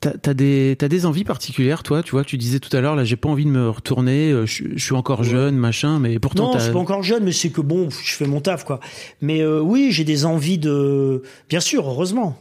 T'as 0.00 0.32
des, 0.32 0.76
t'as 0.78 0.88
des 0.88 1.04
envies 1.04 1.24
particulières, 1.24 1.82
toi? 1.82 2.02
Tu 2.02 2.12
vois, 2.12 2.24
tu 2.24 2.38
disais 2.38 2.58
tout 2.58 2.74
à 2.74 2.80
l'heure, 2.80 2.96
là, 2.96 3.04
j'ai 3.04 3.16
pas 3.16 3.28
envie 3.28 3.44
de 3.44 3.50
me 3.50 3.68
retourner, 3.68 4.30
euh, 4.32 4.46
je, 4.46 4.64
je 4.74 4.82
suis 4.82 4.94
encore 4.94 5.24
jeune, 5.24 5.56
machin, 5.56 5.98
mais 5.98 6.18
pourtant. 6.18 6.52
Non, 6.54 6.58
je 6.58 6.64
suis 6.64 6.72
pas 6.72 6.78
encore 6.78 7.02
jeune, 7.02 7.22
mais 7.24 7.32
c'est 7.32 7.50
que 7.50 7.60
bon, 7.60 7.90
je 7.90 8.12
fais 8.14 8.26
mon 8.26 8.40
taf, 8.40 8.64
quoi. 8.64 8.80
Mais 9.20 9.42
euh, 9.42 9.60
oui, 9.60 9.88
j'ai 9.90 10.04
des 10.04 10.24
envies 10.24 10.56
de, 10.56 11.22
bien 11.50 11.60
sûr, 11.60 11.86
heureusement. 11.86 12.38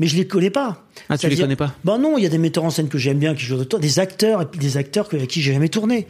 Mais 0.00 0.08
je 0.08 0.16
les 0.16 0.26
connais 0.26 0.50
pas. 0.50 0.84
Ah, 1.08 1.16
tu 1.16 1.28
les 1.28 1.36
connais 1.36 1.54
pas? 1.54 1.74
Ben 1.84 1.96
non, 1.98 2.18
il 2.18 2.24
y 2.24 2.26
a 2.26 2.28
des 2.28 2.38
metteurs 2.38 2.64
en 2.64 2.70
scène 2.70 2.88
que 2.88 2.98
j'aime 2.98 3.18
bien, 3.20 3.36
qui 3.36 3.44
jouent 3.44 3.56
de 3.56 3.62
toi, 3.64 3.78
des 3.78 4.00
acteurs, 4.00 4.42
et 4.42 4.46
puis 4.46 4.58
des 4.58 4.76
acteurs 4.76 5.08
que- 5.08 5.14
avec 5.16 5.30
qui 5.30 5.40
j'ai 5.42 5.52
jamais 5.52 5.68
tourné. 5.68 6.08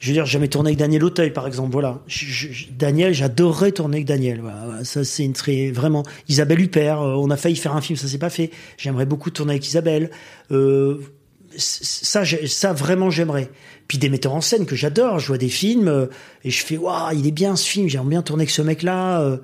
Je 0.00 0.08
veux 0.08 0.14
dire, 0.14 0.24
jamais 0.24 0.48
tourné 0.48 0.70
avec 0.70 0.78
Daniel 0.78 1.04
Auteuil, 1.04 1.30
par 1.30 1.46
exemple. 1.46 1.72
Voilà. 1.72 2.00
Daniel, 2.70 3.12
j'adorerais 3.12 3.70
tourner 3.72 3.98
avec 3.98 4.06
Daniel. 4.06 4.40
Voilà, 4.40 4.82
ça, 4.82 5.04
c'est 5.04 5.24
une 5.24 5.34
très 5.34 5.70
vraiment. 5.70 6.04
Isabelle 6.26 6.58
Huppert, 6.58 7.02
euh, 7.02 7.14
on 7.16 7.28
a 7.28 7.36
failli 7.36 7.54
faire 7.54 7.76
un 7.76 7.82
film, 7.82 7.98
ça 7.98 8.08
s'est 8.08 8.18
pas 8.18 8.30
fait. 8.30 8.50
J'aimerais 8.78 9.04
beaucoup 9.04 9.30
tourner 9.30 9.52
avec 9.52 9.66
Isabelle. 9.68 10.10
Euh, 10.52 11.00
ça, 11.54 12.22
ça 12.24 12.72
vraiment, 12.72 13.10
j'aimerais. 13.10 13.50
Puis 13.88 13.98
des 13.98 14.08
metteurs 14.08 14.32
en 14.32 14.40
scène 14.40 14.64
que 14.64 14.74
j'adore. 14.74 15.18
Je 15.18 15.26
vois 15.26 15.38
des 15.38 15.50
films 15.50 15.88
euh, 15.88 16.06
et 16.44 16.50
je 16.50 16.64
fais, 16.64 16.78
waouh, 16.78 17.14
il 17.14 17.26
est 17.26 17.32
bien 17.32 17.54
ce 17.54 17.68
film. 17.68 17.86
J'aimerais 17.86 18.08
bien 18.08 18.22
tourner 18.22 18.44
avec 18.44 18.50
ce 18.50 18.62
mec-là. 18.62 19.38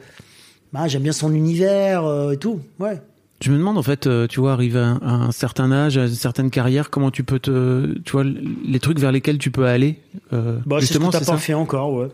bah, 0.73 0.89
j'aime 0.89 1.03
bien 1.03 1.13
son 1.13 1.35
univers 1.35 2.31
et 2.33 2.39
tout. 2.39 2.61
Ouais. 2.79 2.99
Je 3.43 3.53
me 3.53 3.59
demande 3.59 3.77
en 3.77 3.83
fait, 3.83 4.07
euh, 4.07 4.27
tu 4.27 4.41
vois, 4.41 4.53
arrivé 4.53 4.79
à 4.79 4.87
un, 4.87 4.97
à 5.03 5.11
un 5.13 5.31
certain 5.33 5.71
âge, 5.71 5.99
à 5.99 6.07
une 6.07 6.15
certaine 6.15 6.51
carrière, 6.51 6.89
comment 6.91 7.11
tu 7.11 7.23
peux 7.23 7.39
te, 7.39 7.99
tu 8.01 8.13
vois, 8.13 8.25
les 8.25 8.81
trucs 8.81 8.99
vers 8.99 9.13
lesquels 9.13 9.37
tu 9.39 9.51
peux 9.51 9.67
aller. 9.67 10.01
euh, 10.33 10.59
Bah, 10.65 10.77
c'est 10.81 10.87
ce 10.87 10.93
justement, 10.93 11.09
que 11.09 11.13
t'as 11.13 11.19
c'est 11.21 11.27
pas 11.27 11.33
ça? 11.33 11.39
fait 11.39 11.55
encore, 11.55 11.93
ouais. 11.93 12.09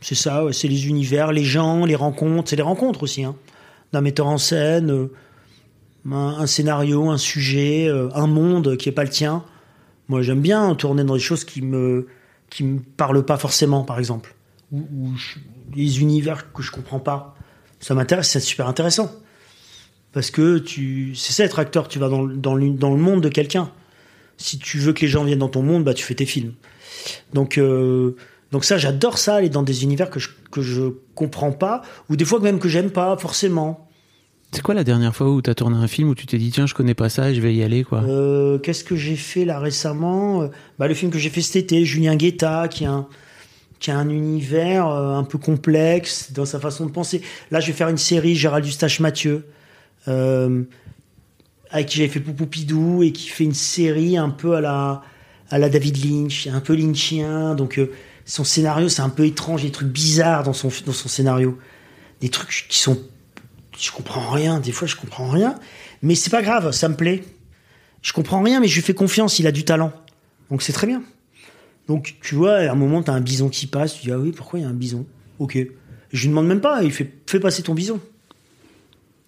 C'est 0.00 0.16
ça, 0.16 0.44
ouais, 0.44 0.52
c'est 0.52 0.66
les 0.66 0.88
univers, 0.88 1.30
les 1.30 1.44
gens, 1.44 1.84
les 1.84 1.94
rencontres. 1.94 2.50
C'est 2.50 2.56
les 2.56 2.62
rencontres 2.62 3.02
aussi, 3.04 3.22
hein. 3.22 3.36
D'un 3.92 4.00
metteur 4.00 4.26
en 4.26 4.38
scène, 4.38 4.90
euh, 4.90 5.12
un, 6.10 6.36
un 6.40 6.46
scénario, 6.46 7.10
un 7.10 7.18
sujet, 7.18 7.86
euh, 7.88 8.08
un 8.14 8.26
monde 8.26 8.76
qui 8.76 8.88
est 8.88 8.92
pas 8.92 9.04
le 9.04 9.10
tien. 9.10 9.44
Moi, 10.08 10.22
j'aime 10.22 10.40
bien 10.40 10.74
tourner 10.74 11.04
dans 11.04 11.14
des 11.14 11.20
choses 11.20 11.44
qui 11.44 11.62
me 11.62 12.08
qui 12.48 12.64
me 12.64 12.80
parlent 12.80 13.24
pas 13.24 13.36
forcément, 13.36 13.84
par 13.84 14.00
exemple, 14.00 14.34
ou, 14.72 14.78
ou 14.80 15.14
je- 15.16 15.38
les 15.76 16.00
univers 16.00 16.52
que 16.52 16.62
je 16.62 16.72
comprends 16.72 16.98
pas. 16.98 17.36
Ça 17.78 17.94
m'intéresse, 17.94 18.28
c'est 18.28 18.40
super 18.40 18.66
intéressant. 18.66 19.08
Parce 20.12 20.30
que 20.30 20.58
tu, 20.58 21.14
c'est 21.14 21.32
ça 21.32 21.44
être 21.44 21.58
acteur, 21.58 21.86
tu 21.88 21.98
vas 21.98 22.08
dans, 22.08 22.22
le- 22.22 22.36
dans, 22.36 22.56
dans 22.56 22.90
le 22.90 23.00
monde 23.00 23.20
de 23.22 23.28
quelqu'un. 23.28 23.70
Si 24.36 24.58
tu 24.58 24.78
veux 24.78 24.92
que 24.92 25.02
les 25.02 25.08
gens 25.08 25.22
viennent 25.24 25.38
dans 25.38 25.48
ton 25.48 25.62
monde, 25.62 25.84
bah 25.84 25.94
tu 25.94 26.04
fais 26.04 26.14
tes 26.14 26.26
films. 26.26 26.54
Donc, 27.32 27.58
euh, 27.58 28.16
donc 28.52 28.64
ça, 28.64 28.78
j'adore 28.78 29.18
ça, 29.18 29.36
aller 29.36 29.48
dans 29.50 29.62
des 29.62 29.84
univers 29.84 30.10
que 30.10 30.18
je, 30.18 30.30
que 30.50 30.62
je 30.62 30.82
comprends 31.14 31.52
pas, 31.52 31.82
ou 32.08 32.16
des 32.16 32.24
fois 32.24 32.40
même 32.40 32.58
que 32.58 32.68
j'aime 32.68 32.90
pas 32.90 33.16
forcément. 33.18 33.86
C'est 34.52 34.62
quoi 34.62 34.74
la 34.74 34.82
dernière 34.82 35.14
fois 35.14 35.30
où 35.30 35.40
t'as 35.40 35.54
tourné 35.54 35.76
un 35.76 35.86
film 35.86 36.08
où 36.08 36.16
tu 36.16 36.26
t'es 36.26 36.36
dit 36.38 36.50
tiens 36.50 36.66
je 36.66 36.74
connais 36.74 36.94
pas 36.94 37.08
ça 37.08 37.30
et 37.30 37.34
je 37.36 37.40
vais 37.40 37.54
y 37.54 37.62
aller 37.62 37.84
quoi? 37.84 38.02
Euh, 38.02 38.58
Qu'est-ce 38.58 38.82
que 38.82 38.96
j'ai 38.96 39.14
fait 39.14 39.44
là 39.44 39.60
récemment? 39.60 40.50
Bah, 40.76 40.88
Le 40.88 40.94
film 40.94 41.12
que 41.12 41.18
j'ai 41.20 41.30
fait 41.30 41.40
cet 41.42 41.54
été, 41.54 41.84
Julien 41.84 42.16
Guetta, 42.16 42.66
qui 42.66 42.84
a 42.84 42.90
un, 42.90 43.06
qui 43.78 43.92
a 43.92 43.96
un 43.96 44.08
univers 44.08 44.88
euh, 44.88 45.14
un 45.14 45.22
peu 45.22 45.38
complexe 45.38 46.32
dans 46.32 46.46
sa 46.46 46.58
façon 46.58 46.86
de 46.86 46.90
penser. 46.90 47.22
Là, 47.52 47.60
je 47.60 47.68
vais 47.68 47.72
faire 47.74 47.88
une 47.90 47.96
série, 47.98 48.34
Gérald 48.34 48.66
Eustache 48.66 48.98
Mathieu. 48.98 49.44
Euh, 50.08 50.64
avec 51.70 51.88
qui 51.88 51.98
j'avais 51.98 52.08
fait 52.08 52.20
Poupoupidou 52.20 53.02
et 53.02 53.12
qui 53.12 53.28
fait 53.28 53.44
une 53.44 53.54
série 53.54 54.16
un 54.16 54.30
peu 54.30 54.54
à 54.54 54.60
la 54.60 55.02
à 55.50 55.58
la 55.58 55.68
David 55.68 56.04
Lynch, 56.04 56.46
un 56.46 56.60
peu 56.60 56.74
lynchien. 56.74 57.54
Donc 57.54 57.78
euh, 57.78 57.90
son 58.24 58.44
scénario 58.44 58.88
c'est 58.88 59.02
un 59.02 59.08
peu 59.08 59.26
étrange, 59.26 59.62
des 59.62 59.70
trucs 59.70 59.88
bizarres 59.88 60.42
dans 60.42 60.52
son 60.52 60.70
dans 60.86 60.92
son 60.92 61.08
scénario, 61.08 61.58
des 62.20 62.28
trucs 62.28 62.66
qui 62.68 62.78
sont 62.78 62.98
je 63.78 63.90
comprends 63.92 64.30
rien. 64.30 64.60
Des 64.60 64.72
fois 64.72 64.88
je 64.88 64.96
comprends 64.96 65.28
rien, 65.28 65.54
mais 66.02 66.14
c'est 66.14 66.30
pas 66.30 66.42
grave, 66.42 66.72
ça 66.72 66.88
me 66.88 66.96
plaît. 66.96 67.22
Je 68.02 68.12
comprends 68.12 68.42
rien, 68.42 68.60
mais 68.60 68.68
je 68.68 68.76
lui 68.76 68.82
fais 68.82 68.94
confiance. 68.94 69.38
Il 69.38 69.46
a 69.46 69.52
du 69.52 69.64
talent, 69.64 69.92
donc 70.50 70.62
c'est 70.62 70.72
très 70.72 70.86
bien. 70.86 71.02
Donc 71.86 72.16
tu 72.22 72.34
vois, 72.34 72.56
à 72.56 72.70
un 72.70 72.74
moment 72.74 73.02
t'as 73.02 73.12
un 73.12 73.20
bison 73.20 73.48
qui 73.48 73.66
passe, 73.66 73.94
tu 73.94 74.02
dis 74.02 74.12
ah 74.12 74.18
oui 74.18 74.32
pourquoi 74.32 74.58
il 74.58 74.62
y 74.62 74.64
a 74.66 74.68
un 74.68 74.74
bison? 74.74 75.06
Ok. 75.38 75.58
Je 76.12 76.22
lui 76.22 76.28
demande 76.28 76.48
même 76.48 76.60
pas, 76.60 76.82
il 76.82 76.92
fait 76.92 77.12
fais 77.26 77.38
passer 77.38 77.62
ton 77.62 77.74
bison. 77.74 78.00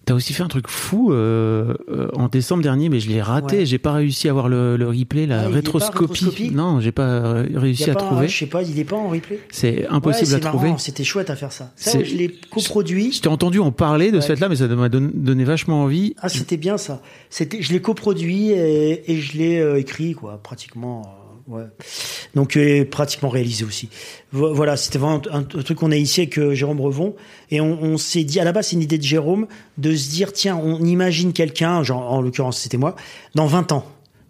T'as 0.05 0.13
aussi 0.15 0.33
fait 0.33 0.43
un 0.43 0.49
truc 0.49 0.67
fou 0.67 1.13
euh, 1.13 1.73
euh, 1.89 2.09
en 2.13 2.27
décembre 2.27 2.61
dernier, 2.61 2.89
mais 2.89 2.99
je 2.99 3.07
l'ai 3.09 3.21
raté. 3.21 3.59
Ouais. 3.59 3.65
J'ai 3.65 3.77
pas 3.77 3.93
réussi 3.93 4.27
à 4.27 4.33
voir 4.33 4.49
le, 4.49 4.75
le 4.75 4.87
replay, 4.89 5.25
la 5.25 5.43
Ah, 5.43 5.47
rétroscopie. 5.47 6.51
Non, 6.53 6.81
j'ai 6.81 6.91
pas 6.91 7.03
euh, 7.07 7.45
réussi 7.55 7.89
à 7.89 7.93
pas, 7.93 8.01
trouver. 8.01 8.27
Je 8.27 8.37
sais 8.37 8.45
pas, 8.47 8.63
il 8.63 8.77
est 8.77 8.83
pas 8.83 8.97
en 8.97 9.07
replay? 9.07 9.39
C'est 9.49 9.87
impossible 9.87 10.27
Ouais, 10.27 10.33
à 10.33 10.37
c'est 10.37 10.39
trouver. 10.41 10.65
marrant, 10.67 10.77
C'était 10.77 11.05
chouette 11.05 11.29
à 11.29 11.37
faire 11.37 11.53
ça. 11.53 11.71
Ça, 11.77 12.03
je 12.03 12.15
l'ai 12.15 12.27
coproduit. 12.49 13.13
Je 13.13 13.21
t'ai 13.21 13.29
entendu 13.29 13.59
en 13.59 13.71
parler 13.71 14.11
de 14.11 14.19
ce 14.19 14.27
Ouais. 14.29 14.35
fait-là, 14.35 14.49
mais 14.49 14.57
ça 14.57 14.67
m'a 14.67 14.89
don- 14.89 15.11
donné 15.13 15.45
vachement 15.45 15.83
envie. 15.83 16.15
Ah, 16.19 16.27
c'était 16.27 16.57
bien 16.57 16.77
ça. 16.77 17.01
C'était, 17.29 17.61
je 17.61 17.71
l'ai 17.71 17.81
coproduit 17.81 18.49
et, 18.51 19.09
et 19.11 19.21
je 19.21 19.37
l'ai 19.37 19.59
euh, 19.59 19.79
écrit, 19.79 20.13
quoi, 20.15 20.37
pratiquement. 20.43 21.03
Ouais. 21.47 21.63
Donc, 22.35 22.57
euh, 22.57 22.85
pratiquement 22.85 23.29
réalisé 23.29 23.63
aussi. 23.65 23.89
Vo- 24.31 24.53
Voilà, 24.53 24.77
c'était 24.77 24.97
vraiment 24.97 25.21
un, 25.31 25.43
truc 25.43 25.77
qu'on 25.77 25.91
a 25.91 25.95
ici 25.95 26.21
avec 26.21 26.37
euh, 26.39 26.53
Jérôme 26.53 26.81
Revon. 26.81 27.15
Et 27.51 27.61
on, 27.61 27.97
s'est 27.97 28.23
dit, 28.23 28.39
à 28.39 28.43
la 28.43 28.51
base, 28.51 28.67
c'est 28.67 28.75
une 28.75 28.81
idée 28.81 28.97
de 28.97 29.03
Jérôme, 29.03 29.47
de 29.77 29.95
se 29.95 30.09
dire, 30.09 30.33
tiens, 30.33 30.55
on 30.55 30.83
imagine 30.83 31.33
quelqu'un, 31.33 31.83
genre, 31.83 32.11
en 32.11 32.21
l'occurrence, 32.21 32.59
c'était 32.59 32.77
moi, 32.77 32.95
dans 33.35 33.45
20 33.45 33.71
ans. 33.71 33.85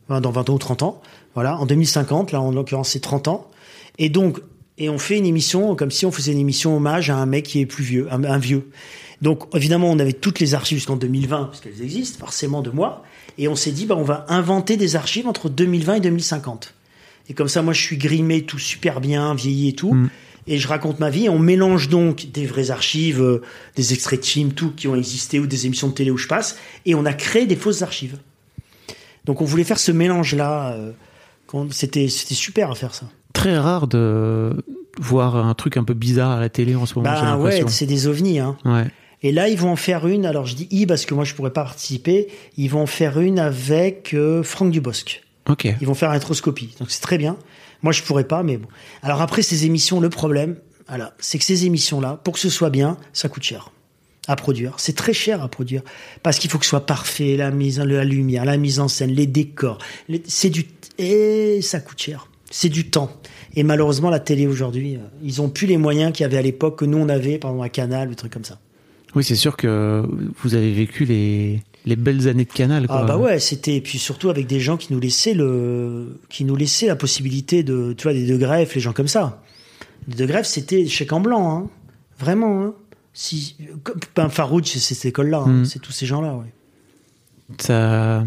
Dans 0.09 0.31
20 0.31 0.49
ans 0.49 0.53
ou 0.53 0.59
30 0.59 0.83
ans. 0.83 1.01
Voilà, 1.33 1.57
en 1.57 1.65
2050, 1.65 2.31
là, 2.31 2.41
en 2.41 2.51
l'occurrence, 2.51 2.89
c'est 2.89 2.99
30 2.99 3.27
ans. 3.29 3.47
Et 3.97 4.09
donc, 4.09 4.39
et 4.77 4.89
on 4.89 4.97
fait 4.97 5.17
une 5.17 5.25
émission 5.25 5.75
comme 5.75 5.91
si 5.91 6.05
on 6.05 6.11
faisait 6.11 6.31
une 6.31 6.39
émission 6.39 6.75
hommage 6.75 7.09
à 7.09 7.15
un 7.15 7.25
mec 7.27 7.45
qui 7.45 7.59
est 7.61 7.65
plus 7.65 7.83
vieux, 7.83 8.07
un, 8.11 8.23
un 8.23 8.37
vieux. 8.39 8.69
Donc 9.21 9.43
évidemment, 9.55 9.89
on 9.89 9.99
avait 9.99 10.13
toutes 10.13 10.39
les 10.39 10.55
archives 10.55 10.79
jusqu'en 10.79 10.95
2020 10.95 11.45
parce 11.45 11.61
qu'elles 11.61 11.81
existent 11.81 12.19
forcément 12.19 12.61
de 12.61 12.71
moi, 12.71 13.03
et 13.37 13.47
on 13.47 13.55
s'est 13.55 13.71
dit 13.71 13.85
bah 13.85 13.95
on 13.97 14.03
va 14.03 14.25
inventer 14.29 14.75
des 14.75 14.95
archives 14.95 15.27
entre 15.27 15.47
2020 15.47 15.95
et 15.95 15.99
2050. 16.01 16.73
Et 17.29 17.33
comme 17.33 17.47
ça, 17.47 17.61
moi, 17.61 17.73
je 17.73 17.81
suis 17.81 17.97
grimé 17.97 18.43
tout 18.43 18.59
super 18.59 18.99
bien, 19.01 19.33
vieilli 19.33 19.69
et 19.69 19.73
tout. 19.73 19.95
Et 20.45 20.57
je 20.57 20.67
raconte 20.67 20.99
ma 20.99 21.09
vie. 21.09 21.29
On 21.29 21.39
mélange 21.39 21.87
donc 21.87 22.27
des 22.33 22.45
vraies 22.45 22.69
archives, 22.69 23.21
euh, 23.21 23.41
des 23.77 23.93
extraits 23.93 24.19
de 24.19 24.25
films, 24.25 24.51
tout, 24.51 24.71
qui 24.75 24.89
ont 24.89 24.95
existé, 24.95 25.39
ou 25.39 25.47
des 25.47 25.65
émissions 25.65 25.87
de 25.87 25.93
télé 25.93 26.11
où 26.11 26.17
je 26.17 26.27
passe. 26.27 26.57
Et 26.85 26.95
on 26.95 27.05
a 27.05 27.13
créé 27.13 27.45
des 27.45 27.55
fausses 27.55 27.81
archives. 27.81 28.17
Donc 29.25 29.41
on 29.41 29.45
voulait 29.45 29.63
faire 29.63 29.79
ce 29.79 29.93
mélange-là. 29.93 30.73
euh, 30.73 30.91
C'était 31.71 32.09
c'était 32.09 32.35
super 32.35 32.71
à 32.71 32.75
faire 32.75 32.93
ça. 32.93 33.05
Très 33.31 33.57
rare 33.57 33.87
de 33.87 34.63
voir 34.99 35.37
un 35.37 35.53
truc 35.53 35.77
un 35.77 35.83
peu 35.83 35.93
bizarre 35.93 36.31
à 36.31 36.39
la 36.39 36.49
télé 36.49 36.75
en 36.75 36.85
ce 36.85 36.95
moment. 36.95 37.09
Bah 37.09 37.37
ouais, 37.37 37.63
c'est 37.67 37.85
des 37.85 38.07
ovnis. 38.07 38.39
Hein. 38.39 38.57
Ouais. 38.65 38.87
Et 39.21 39.31
là, 39.31 39.47
ils 39.47 39.57
vont 39.57 39.71
en 39.71 39.75
faire 39.77 40.07
une. 40.07 40.25
Alors 40.25 40.45
je 40.45 40.55
dis 40.55 40.67
i 40.71 40.85
parce 40.85 41.05
que 41.05 41.13
moi 41.13 41.23
je 41.23 41.33
pourrais 41.35 41.53
pas 41.53 41.63
participer. 41.63 42.27
Ils 42.57 42.69
vont 42.69 42.81
en 42.81 42.85
faire 42.85 43.19
une 43.19 43.39
avec 43.39 44.13
euh, 44.13 44.43
Franck 44.43 44.71
Dubosc. 44.71 45.23
Ok. 45.49 45.65
Ils 45.81 45.87
vont 45.87 45.93
faire 45.93 46.09
une 46.09 46.13
rétroscopie. 46.15 46.75
Donc 46.79 46.89
c'est 46.91 47.01
très 47.01 47.17
bien. 47.17 47.37
Moi 47.81 47.91
je 47.91 48.01
pourrais 48.03 48.23
pas, 48.27 48.43
mais 48.43 48.57
bon. 48.57 48.67
Alors 49.01 49.21
après 49.21 49.41
ces 49.41 49.65
émissions, 49.65 49.99
le 49.99 50.09
problème, 50.09 50.55
voilà, 50.87 51.13
c'est 51.19 51.37
que 51.37 51.43
ces 51.45 51.65
émissions-là, 51.65 52.19
pour 52.23 52.33
que 52.33 52.39
ce 52.39 52.49
soit 52.49 52.69
bien, 52.69 52.97
ça 53.13 53.29
coûte 53.29 53.43
cher 53.43 53.71
à 54.27 54.37
produire. 54.37 54.73
C'est 54.77 54.95
très 54.95 55.11
cher 55.13 55.41
à 55.43 55.49
produire 55.49 55.81
parce 56.23 56.39
qu'il 56.39 56.49
faut 56.49 56.57
que 56.57 56.63
ce 56.65 56.69
soit 56.69 56.85
parfait, 56.85 57.35
la 57.35 57.51
mise, 57.51 57.79
la 57.79 58.05
lumière, 58.05 58.45
la 58.45 58.55
mise 58.57 58.79
en 58.79 58.87
scène, 58.87 59.11
les 59.11 59.27
décors. 59.27 59.79
Les- 60.07 60.23
C'est 60.27 60.49
du 60.49 60.65
et 60.97 61.59
ça 61.61 61.79
coûte 61.81 61.99
cher. 62.01 62.27
C'est 62.51 62.69
du 62.69 62.89
temps. 62.89 63.11
Et 63.55 63.63
malheureusement, 63.63 64.09
la 64.11 64.19
télé 64.19 64.45
aujourd'hui, 64.47 64.95
euh, 64.95 64.99
ils 65.23 65.41
ont 65.41 65.49
plus 65.49 65.65
les 65.67 65.77
moyens 65.77 66.13
qu'il 66.13 66.23
y 66.23 66.25
avait 66.25 66.37
à 66.37 66.41
l'époque 66.41 66.79
que 66.79 66.85
nous 66.85 66.97
on 66.99 67.09
avait, 67.09 67.37
par 67.39 67.51
exemple 67.51 67.65
à 67.65 67.69
Canal, 67.69 68.09
des 68.09 68.15
trucs 68.15 68.31
comme 68.31 68.45
ça. 68.45 68.59
Oui, 69.15 69.23
c'est 69.23 69.35
sûr 69.35 69.57
que 69.57 70.03
vous 70.43 70.53
avez 70.55 70.71
vécu 70.71 71.03
les, 71.05 71.61
les 71.85 71.95
belles 71.95 72.27
années 72.27 72.45
de 72.45 72.51
Canal. 72.53 72.87
Quoi. 72.87 72.99
Ah 73.01 73.03
bah 73.05 73.17
ouais, 73.17 73.39
c'était 73.39 73.75
et 73.77 73.81
puis 73.81 73.97
surtout 73.97 74.29
avec 74.29 74.47
des 74.47 74.59
gens 74.59 74.77
qui 74.77 74.93
nous 74.93 74.99
laissaient 74.99 75.33
le 75.33 76.19
qui 76.29 76.45
nous 76.45 76.55
laissaient 76.55 76.87
la 76.87 76.95
possibilité 76.95 77.63
de 77.63 77.93
tu 77.97 78.03
vois 78.03 78.13
des 78.13 78.25
de 78.25 78.37
greffe, 78.37 78.75
les 78.75 78.81
gens 78.81 78.93
comme 78.93 79.07
ça. 79.07 79.41
Les 80.07 80.15
de 80.15 80.25
greffe, 80.25 80.45
c'était 80.47 80.85
chèque 80.87 81.11
en 81.13 81.19
blanc 81.19 81.57
hein. 81.57 81.69
Vraiment 82.19 82.63
hein. 82.63 82.73
Si 83.13 83.55
ben, 84.15 84.29
Farouch, 84.29 84.65
c'est 84.65 84.79
cette 84.79 85.05
école-là, 85.05 85.39
hein. 85.45 85.61
Mm. 85.61 85.65
c'est 85.65 85.79
tous 85.79 85.91
ces 85.91 86.05
gens-là, 86.05 86.33
ouais. 86.35 86.51
Ça, 87.59 88.23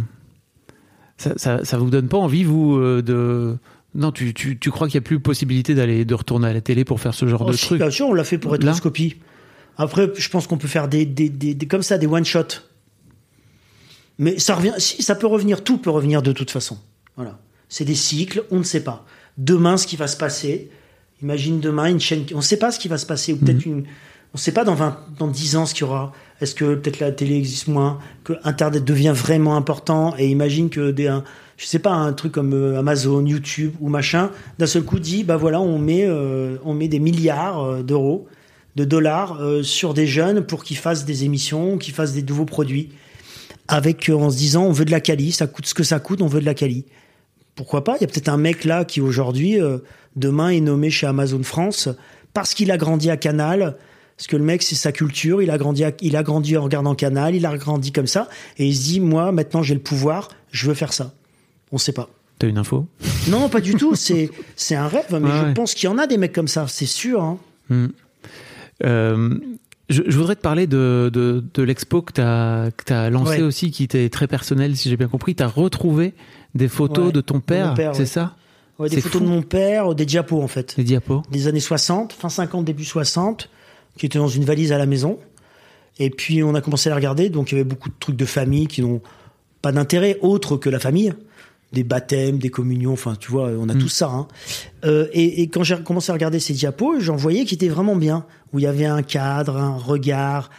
ça, 1.17 1.33
ça, 1.37 1.65
ça 1.65 1.79
vous 1.79 1.91
donne 1.91 2.09
pas 2.09 2.19
envie, 2.19 2.45
vous, 2.45 2.77
euh, 2.77 3.03
de. 3.03 3.57
Non, 3.95 4.13
tu, 4.13 4.35
tu, 4.35 4.59
tu 4.59 4.71
crois 4.71 4.89
qu'il 4.89 5.01
n'y 5.01 5.05
a 5.05 5.09
plus 5.09 5.19
possibilité 5.19 5.75
d'aller 5.75 6.05
de 6.05 6.15
retourner 6.15 6.49
à 6.49 6.53
la 6.53 6.61
télé 6.61 6.85
pour 6.85 7.01
faire 7.01 7.15
ce 7.15 7.27
genre 7.27 7.45
Oh, 7.47 7.51
de 7.51 7.57
si, 7.57 7.67
truc? 7.67 7.79
bien 7.79 7.91
sûr, 7.91 8.07
on 8.09 8.15
l'a 8.15 8.25
fait 8.25 8.37
pour 8.39 8.53
Là? 8.53 8.59
Rétroscopie. 8.59 9.17
Après, 9.79 10.11
je 10.17 10.29
pense 10.29 10.47
qu'on 10.47 10.59
peut 10.59 10.69
faire 10.69 10.87
des, 10.89 11.05
des, 11.07 11.31
des, 11.31 11.55
des- 11.55 11.67
comme 11.67 11.83
ça, 11.83 11.97
des 11.99 12.07
one 12.07 12.25
shot. 12.25 12.45
Mais 14.19 14.39
ça 14.39 14.55
revient, 14.55 14.73
si 14.79 15.03
ça 15.03 15.15
peut 15.15 15.27
revenir, 15.27 15.63
tout 15.63 15.79
peut 15.79 15.91
revenir 15.91 16.23
de 16.23 16.33
toute 16.33 16.51
façon. 16.51 16.79
Voilà, 17.17 17.39
c'est 17.69 17.85
des 17.85 17.95
cycles, 17.95 18.45
on 18.51 18.59
ne 18.59 18.63
sait 18.65 18.83
pas. 18.83 19.05
Demain, 19.39 19.77
ce 19.77 19.87
qui 19.87 19.97
va 19.97 20.07
se 20.07 20.17
passer. 20.17 20.71
Imagine 21.23 21.61
demain 21.61 21.87
une 21.87 22.01
chaîne, 22.01 22.25
qui- 22.27 22.35
on 22.35 22.39
ne 22.39 22.43
sait 22.43 22.59
pas 22.59 22.71
ce 22.71 22.79
qui 22.79 22.89
va 22.89 22.99
se 22.99 23.07
passer 23.07 23.33
ou 23.33 23.37
peut-être 23.39 23.65
une, 23.65 23.81
on 23.81 24.35
ne 24.35 24.39
sait 24.39 24.53
pas 24.53 24.65
dans 24.65 24.75
20, 24.75 24.99
dans 25.19 25.29
10 25.29 25.57
ans 25.57 25.65
ce 25.67 25.73
qu'il 25.75 25.83
y 25.83 25.85
aura. 25.85 26.13
Est-ce 26.43 26.55
que 26.55 26.75
peut-être 26.75 27.01
la 27.01 27.11
télé 27.13 27.37
existe 27.37 27.69
moins, 27.69 27.99
que 28.25 28.35
Internet 28.45 28.85
devient 28.85 29.13
vraiment 29.15 29.57
important 29.57 30.15
et 30.19 30.29
imagine 30.29 30.69
que 30.69 30.91
des, 30.91 31.07
un, 31.09 31.25
je 31.57 31.65
sais 31.65 31.79
pas, 31.79 31.93
un 31.93 32.13
truc 32.13 32.33
comme 32.33 32.53
euh, 32.53 32.79
Amazon, 32.79 33.25
YouTube 33.25 33.75
ou 33.81 33.89
machin, 33.89 34.31
d'un 34.59 34.67
seul 34.67 34.83
coup 34.83 34.99
dit, 34.99 35.25
bah 35.25 35.39
voilà, 35.39 35.59
on 35.61 35.79
met, 35.79 36.05
euh, 36.07 36.57
on 36.65 36.75
met 36.75 36.89
des 36.89 36.99
milliards 36.99 37.63
euh, 37.65 37.83
d'euros, 37.83 38.29
de 38.77 38.85
dollars 38.85 39.41
euh, 39.41 39.63
sur 39.63 39.95
des 39.95 40.07
jeunes 40.07 40.43
pour 40.43 40.65
qu'ils 40.65 40.77
fassent 40.77 41.07
des 41.07 41.25
émissions, 41.25 41.79
qu'ils 41.79 41.95
fassent 41.95 42.13
des 42.13 42.23
nouveaux 42.23 42.45
produits, 42.45 42.91
avec 43.69 44.09
en 44.09 44.31
se 44.31 44.37
disant, 44.37 44.65
on 44.65 44.73
veut 44.73 44.85
de 44.85 44.91
la 44.91 45.01
quali, 45.01 45.33
ça 45.33 45.47
coûte 45.47 45.67
ce 45.67 45.75
que 45.75 45.83
ça 45.85 45.99
coûte, 46.01 46.23
on 46.23 46.27
veut 46.27 46.41
de 46.41 46.47
la 46.47 46.55
quali. 46.55 46.85
Pourquoi 47.55 47.85
pas? 47.85 47.97
Il 47.99 48.03
y 48.03 48.05
a 48.05 48.07
peut-être 48.07 48.29
un 48.29 48.37
mec 48.37 48.65
là 48.65 48.85
qui 48.85 49.01
aujourd'hui, 49.01 49.61
euh, 49.61 49.79
demain, 50.15 50.51
est 50.51 50.61
nommé 50.61 50.91
chez 50.91 51.07
Amazon 51.07 51.43
France 51.43 51.89
parce 52.35 52.53
qu'il 52.55 52.71
a 52.71 52.77
grandi 52.77 53.11
à 53.11 53.17
Canal. 53.17 53.77
Parce 54.17 54.29
que 54.29 54.37
le 54.37 54.45
mec, 54.45 54.63
c'est 54.63 54.75
sa 54.77 54.93
culture. 54.93 55.43
Il 55.43 55.51
a 55.51 55.59
grandi, 55.59 55.85
à- 55.85 55.93
il 56.01 56.17
a 56.17 56.23
grandi 56.23 56.57
en 56.57 56.63
regardant 56.63 56.95
Canal. 56.95 57.35
Il 57.35 57.45
a 57.45 57.57
grandi 57.59 57.93
comme 57.93 58.07
ça. 58.07 58.29
Et 58.59 58.67
il 58.67 58.75
se 58.75 58.83
dit, 58.85 59.01
moi, 59.01 59.31
maintenant, 59.33 59.63
j'ai 59.63 59.75
le 59.75 59.81
pouvoir. 59.81 60.29
Je 60.53 60.67
veux 60.69 60.75
faire 60.75 60.93
ça. 60.95 61.13
On 61.73 61.77
sait 61.79 61.93
pas. 61.93 62.09
T'as 62.39 62.49
une 62.49 62.57
info? 62.59 62.87
Non, 63.29 63.49
pas 63.51 63.61
du 63.61 63.75
tout. 63.75 63.95
C'est, 63.95 64.31
c'est 64.57 64.75
un 64.75 64.89
rêve. 64.89 65.05
Mais 65.11 65.19
Ouais, 65.19 65.31
je 65.39 65.45
ouais. 65.47 65.55
pense 65.55 65.75
qu'il 65.75 65.87
y 65.89 65.93
en 65.93 65.99
a 65.99 66.07
des 66.07 66.17
mecs 66.19 66.33
comme 66.33 66.49
ça. 66.49 66.67
C'est 66.69 66.87
sûr. 66.87 67.23
hein. 67.23 67.39
Hmm. 67.69 67.87
Euh, 68.85 69.35
je, 69.89 70.03
je 70.07 70.17
voudrais 70.17 70.37
te 70.37 70.41
parler 70.41 70.67
de, 70.67 71.11
de, 71.13 71.45
de 71.55 71.63
l'expo 71.63 72.03
que 72.03 72.13
tu 72.13 72.21
as, 72.21 73.11
lancé 73.11 73.39
Ouais. 73.39 73.43
aussi, 73.43 73.71
qui 73.71 73.85
était 73.85 74.09
très 74.09 74.27
personnelle, 74.27 74.77
si 74.77 74.89
j'ai 74.91 74.97
bien 74.97 75.09
compris. 75.09 75.35
Tu 75.35 75.43
as 75.43 75.49
retrouvé 75.49 76.15
des 76.55 76.69
photos 76.69 77.07
Ouais, 77.07 77.13
de 77.13 77.21
ton 77.21 77.41
père, 77.41 77.75
c'est 77.93 78.01
ouais. 78.01 78.07
ça? 78.07 78.35
Ouais, 78.79 78.89
des 78.89 79.01
photos 79.01 79.21
fou. 79.23 79.25
de 79.25 79.31
mon 79.31 79.43
père, 79.43 79.95
des 79.95 80.05
diapos, 80.05 80.43
en 80.43 80.49
fait. 80.49 80.75
Les 80.77 80.85
diapos 80.85 81.23
des 81.31 81.47
années 81.49 81.61
60, 81.61 82.13
fin 82.13 82.29
50, 82.29 82.65
début 82.65 82.85
60, 82.85 83.49
qui 83.97 84.07
étaient 84.07 84.19
dans 84.19 84.29
une 84.29 84.45
valise 84.45 84.73
à 84.73 84.79
la 84.79 84.87
maison. 84.87 85.19
Et 85.99 86.11
puis 86.11 86.43
on 86.43 86.55
a 86.55 86.61
commencé 86.61 86.91
à 86.91 86.93
les 86.93 86.97
regarder, 86.97 87.31
donc 87.31 87.51
il 87.53 87.55
y 87.55 87.59
avait 87.59 87.65
beaucoup 87.69 87.89
de 87.89 87.95
trucs 87.99 88.17
de 88.17 88.27
famille 88.27 88.67
qui 88.67 88.83
n'ont 88.83 89.01
pas 89.63 89.73
d'intérêt 89.73 90.19
autre 90.21 90.59
que 90.59 90.69
la 90.69 90.79
famille. 90.79 91.15
Des 91.73 91.83
baptêmes, 91.85 92.39
des 92.39 92.49
communions, 92.49 92.93
enfin 92.93 93.17
tu 93.19 93.31
vois, 93.31 93.49
on 93.49 93.69
a 93.69 93.75
Mm. 93.75 93.79
tout 93.79 93.89
ça. 93.89 94.07
hein. 94.09 94.29
Euh, 94.85 95.09
et, 95.13 95.43
et 95.43 95.49
quand 95.49 95.63
j'ai 95.65 95.77
commencé 95.83 96.11
à 96.11 96.15
regarder 96.15 96.39
ces 96.41 96.53
diapos, 96.55 97.01
j'en 97.01 97.17
voyais 97.17 97.45
qui 97.45 97.55
étaient 97.55 97.69
vraiment 97.69 97.97
bien, 97.97 98.25
où 98.53 98.59
il 98.61 98.63
y 98.63 98.67
avait 98.69 98.85
un 98.87 99.03
cadre, 99.03 99.57
un 99.57 99.77
regard, 99.77 100.51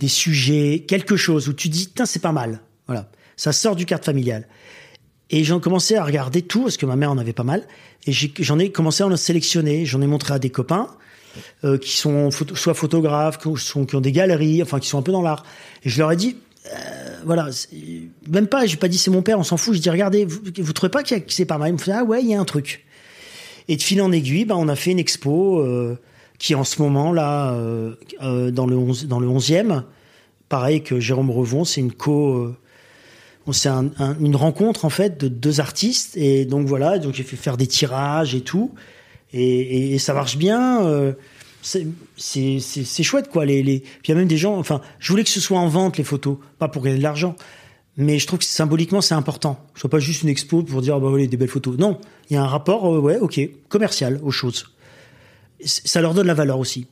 des 0.00 0.08
sujets, 0.08 0.84
quelque 0.86 1.16
chose 1.16 1.48
où 1.48 1.52
tu 1.52 1.68
dis, 1.68 1.88
tiens, 1.94 2.04
c'est 2.04 2.20
pas 2.20 2.32
mal. 2.32 2.60
Voilà, 2.86 3.08
ça 3.36 3.52
sort 3.52 3.76
du 3.76 3.86
cadre 3.86 4.04
familial. 4.04 4.46
Et 5.30 5.42
j'en 5.44 5.58
commençais 5.60 5.96
à 5.96 6.04
regarder 6.04 6.42
tout, 6.42 6.62
parce 6.64 6.76
que 6.76 6.84
ma 6.86 6.96
mère 6.96 7.10
en 7.10 7.18
avait 7.18 7.32
pas 7.32 7.44
mal. 7.44 7.62
Et 8.06 8.12
j'en 8.12 8.58
ai 8.58 8.70
commencé 8.70 9.02
à 9.02 9.06
en 9.06 9.16
sélectionner. 9.16 9.84
J'en 9.86 10.00
ai 10.02 10.06
montré 10.06 10.34
à 10.34 10.38
des 10.38 10.50
copains 10.50 10.88
euh, 11.64 11.78
qui 11.78 11.96
sont 11.96 12.28
photo- 12.30 12.54
soit 12.54 12.74
photographes, 12.74 13.38
qui, 13.38 13.48
sont, 13.56 13.84
qui 13.86 13.96
ont 13.96 14.00
des 14.00 14.12
galeries, 14.12 14.62
enfin 14.62 14.78
qui 14.78 14.88
sont 14.88 14.98
un 14.98 15.02
peu 15.02 15.12
dans 15.12 15.22
l'art. 15.22 15.44
Et 15.84 15.88
je 15.88 15.98
leur 15.98 16.12
ai 16.12 16.16
dit, 16.16 16.36
euh, 16.72 17.16
voilà, 17.24 17.48
même 18.28 18.46
pas, 18.46 18.66
j'ai 18.66 18.76
pas 18.76 18.88
dit 18.88 18.98
c'est 18.98 19.10
mon 19.10 19.22
père, 19.22 19.38
on 19.38 19.42
s'en 19.44 19.56
fout. 19.56 19.74
Je 19.74 19.80
dis 19.80 19.90
regardez, 19.90 20.24
vous, 20.24 20.40
vous 20.58 20.72
trouvez 20.72 20.90
pas 20.90 21.02
que 21.02 21.14
c'est 21.28 21.44
pas 21.44 21.58
mal 21.58 21.70
Ils 21.70 21.72
me 21.74 21.78
font 21.78 21.92
ah 21.94 22.04
ouais, 22.04 22.22
il 22.22 22.28
y 22.28 22.34
a 22.34 22.40
un 22.40 22.44
truc. 22.44 22.84
Et 23.68 23.76
de 23.76 23.82
fil 23.82 24.00
en 24.02 24.12
aiguille, 24.12 24.44
bah, 24.44 24.54
on 24.56 24.68
a 24.68 24.76
fait 24.76 24.92
une 24.92 24.98
expo 24.98 25.58
euh, 25.60 25.98
qui 26.38 26.54
en 26.54 26.64
ce 26.64 26.80
moment 26.82 27.12
là 27.12 27.52
euh, 27.52 28.50
dans 28.50 28.66
le 28.66 28.76
11, 28.76 29.06
dans 29.06 29.18
le 29.20 29.26
11e, 29.26 29.82
pareil 30.48 30.82
que 30.82 31.00
Jérôme 31.00 31.30
Revon, 31.30 31.64
c'est 31.64 31.80
une 31.80 31.92
co 31.92 32.52
c'est 33.52 33.68
un- 33.68 33.90
un- 33.98 34.16
une 34.18 34.34
rencontre 34.34 34.84
en 34.84 34.90
fait 34.90 35.18
de 35.20 35.28
deux 35.28 35.60
artistes 35.60 36.16
et 36.16 36.44
donc 36.46 36.66
voilà 36.66 36.98
donc 36.98 37.14
j'ai 37.14 37.22
fait 37.22 37.36
faire 37.36 37.56
des 37.56 37.68
tirages 37.68 38.34
et 38.34 38.40
tout 38.40 38.72
et, 39.32 39.98
ça 40.00 40.14
marche 40.14 40.36
bien 40.36 41.14
c'est 42.16 43.02
chouette 43.02 43.28
quoi 43.28 43.44
les, 43.44 43.62
puis 43.62 43.82
il 44.04 44.08
y 44.10 44.12
a 44.12 44.14
même 44.14 44.28
des 44.28 44.36
gens 44.36 44.56
enfin 44.56 44.80
je 45.00 45.12
voulais 45.12 45.24
que 45.24 45.30
ce 45.30 45.40
soit 45.40 45.58
en 45.58 45.68
vente 45.68 45.98
les 45.98 46.04
photos 46.04 46.38
pas 46.58 46.68
pour 46.68 46.82
gagner 46.82 46.98
de 46.98 47.02
l'argent 47.02 47.34
Mais 47.96 48.18
je 48.18 48.26
trouve 48.26 48.40
que 48.40 48.44
symboliquement, 48.44 49.00
c'est 49.00 49.14
important. 49.14 49.58
Je 49.74 49.80
vois 49.80 49.90
pas 49.90 49.98
juste 49.98 50.22
une 50.22 50.28
expo 50.28 50.62
pour 50.62 50.82
dire, 50.82 50.96
ah 50.96 51.00
bah 51.00 51.08
oui, 51.10 51.28
des 51.28 51.36
belles 51.38 51.48
photos. 51.48 51.78
Non, 51.78 51.98
il 52.28 52.34
y 52.34 52.36
a 52.36 52.42
un 52.42 52.46
rapport, 52.46 52.94
euh, 52.94 53.00
ouais, 53.00 53.18
ok, 53.18 53.40
commercial 53.68 54.20
aux 54.22 54.30
choses. 54.30 54.66
Ça 55.64 56.02
leur 56.02 56.12
donne 56.12 56.26
la 56.26 56.34
valeur 56.34 56.58
aussi. 56.58 56.86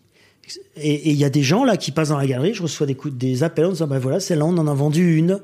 Et 0.77 1.11
il 1.11 1.17
y 1.17 1.25
a 1.25 1.31
des 1.31 1.43
gens 1.43 1.65
là 1.65 1.77
qui 1.77 1.91
passent 1.91 2.09
dans 2.09 2.19
la 2.19 2.27
galerie, 2.27 2.55
je 2.55 2.63
reçois 2.63 2.87
des, 2.87 3.43
appels 3.43 3.67
en 3.67 3.73
disant, 3.73 3.87
bah 3.87 3.99
voilà, 3.99 4.19
celle-là, 4.19 4.47
on 4.47 4.57
en 4.57 4.67
a 4.67 4.75
vendu 4.75 5.17
une. 5.17 5.41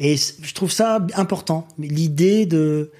Et 0.00 0.16
je 0.16 0.54
trouve 0.54 0.72
ça 0.72 1.06
important. 1.14 1.68
Mais 1.78 1.86
l'idée 1.86 2.46
de. 2.46 2.90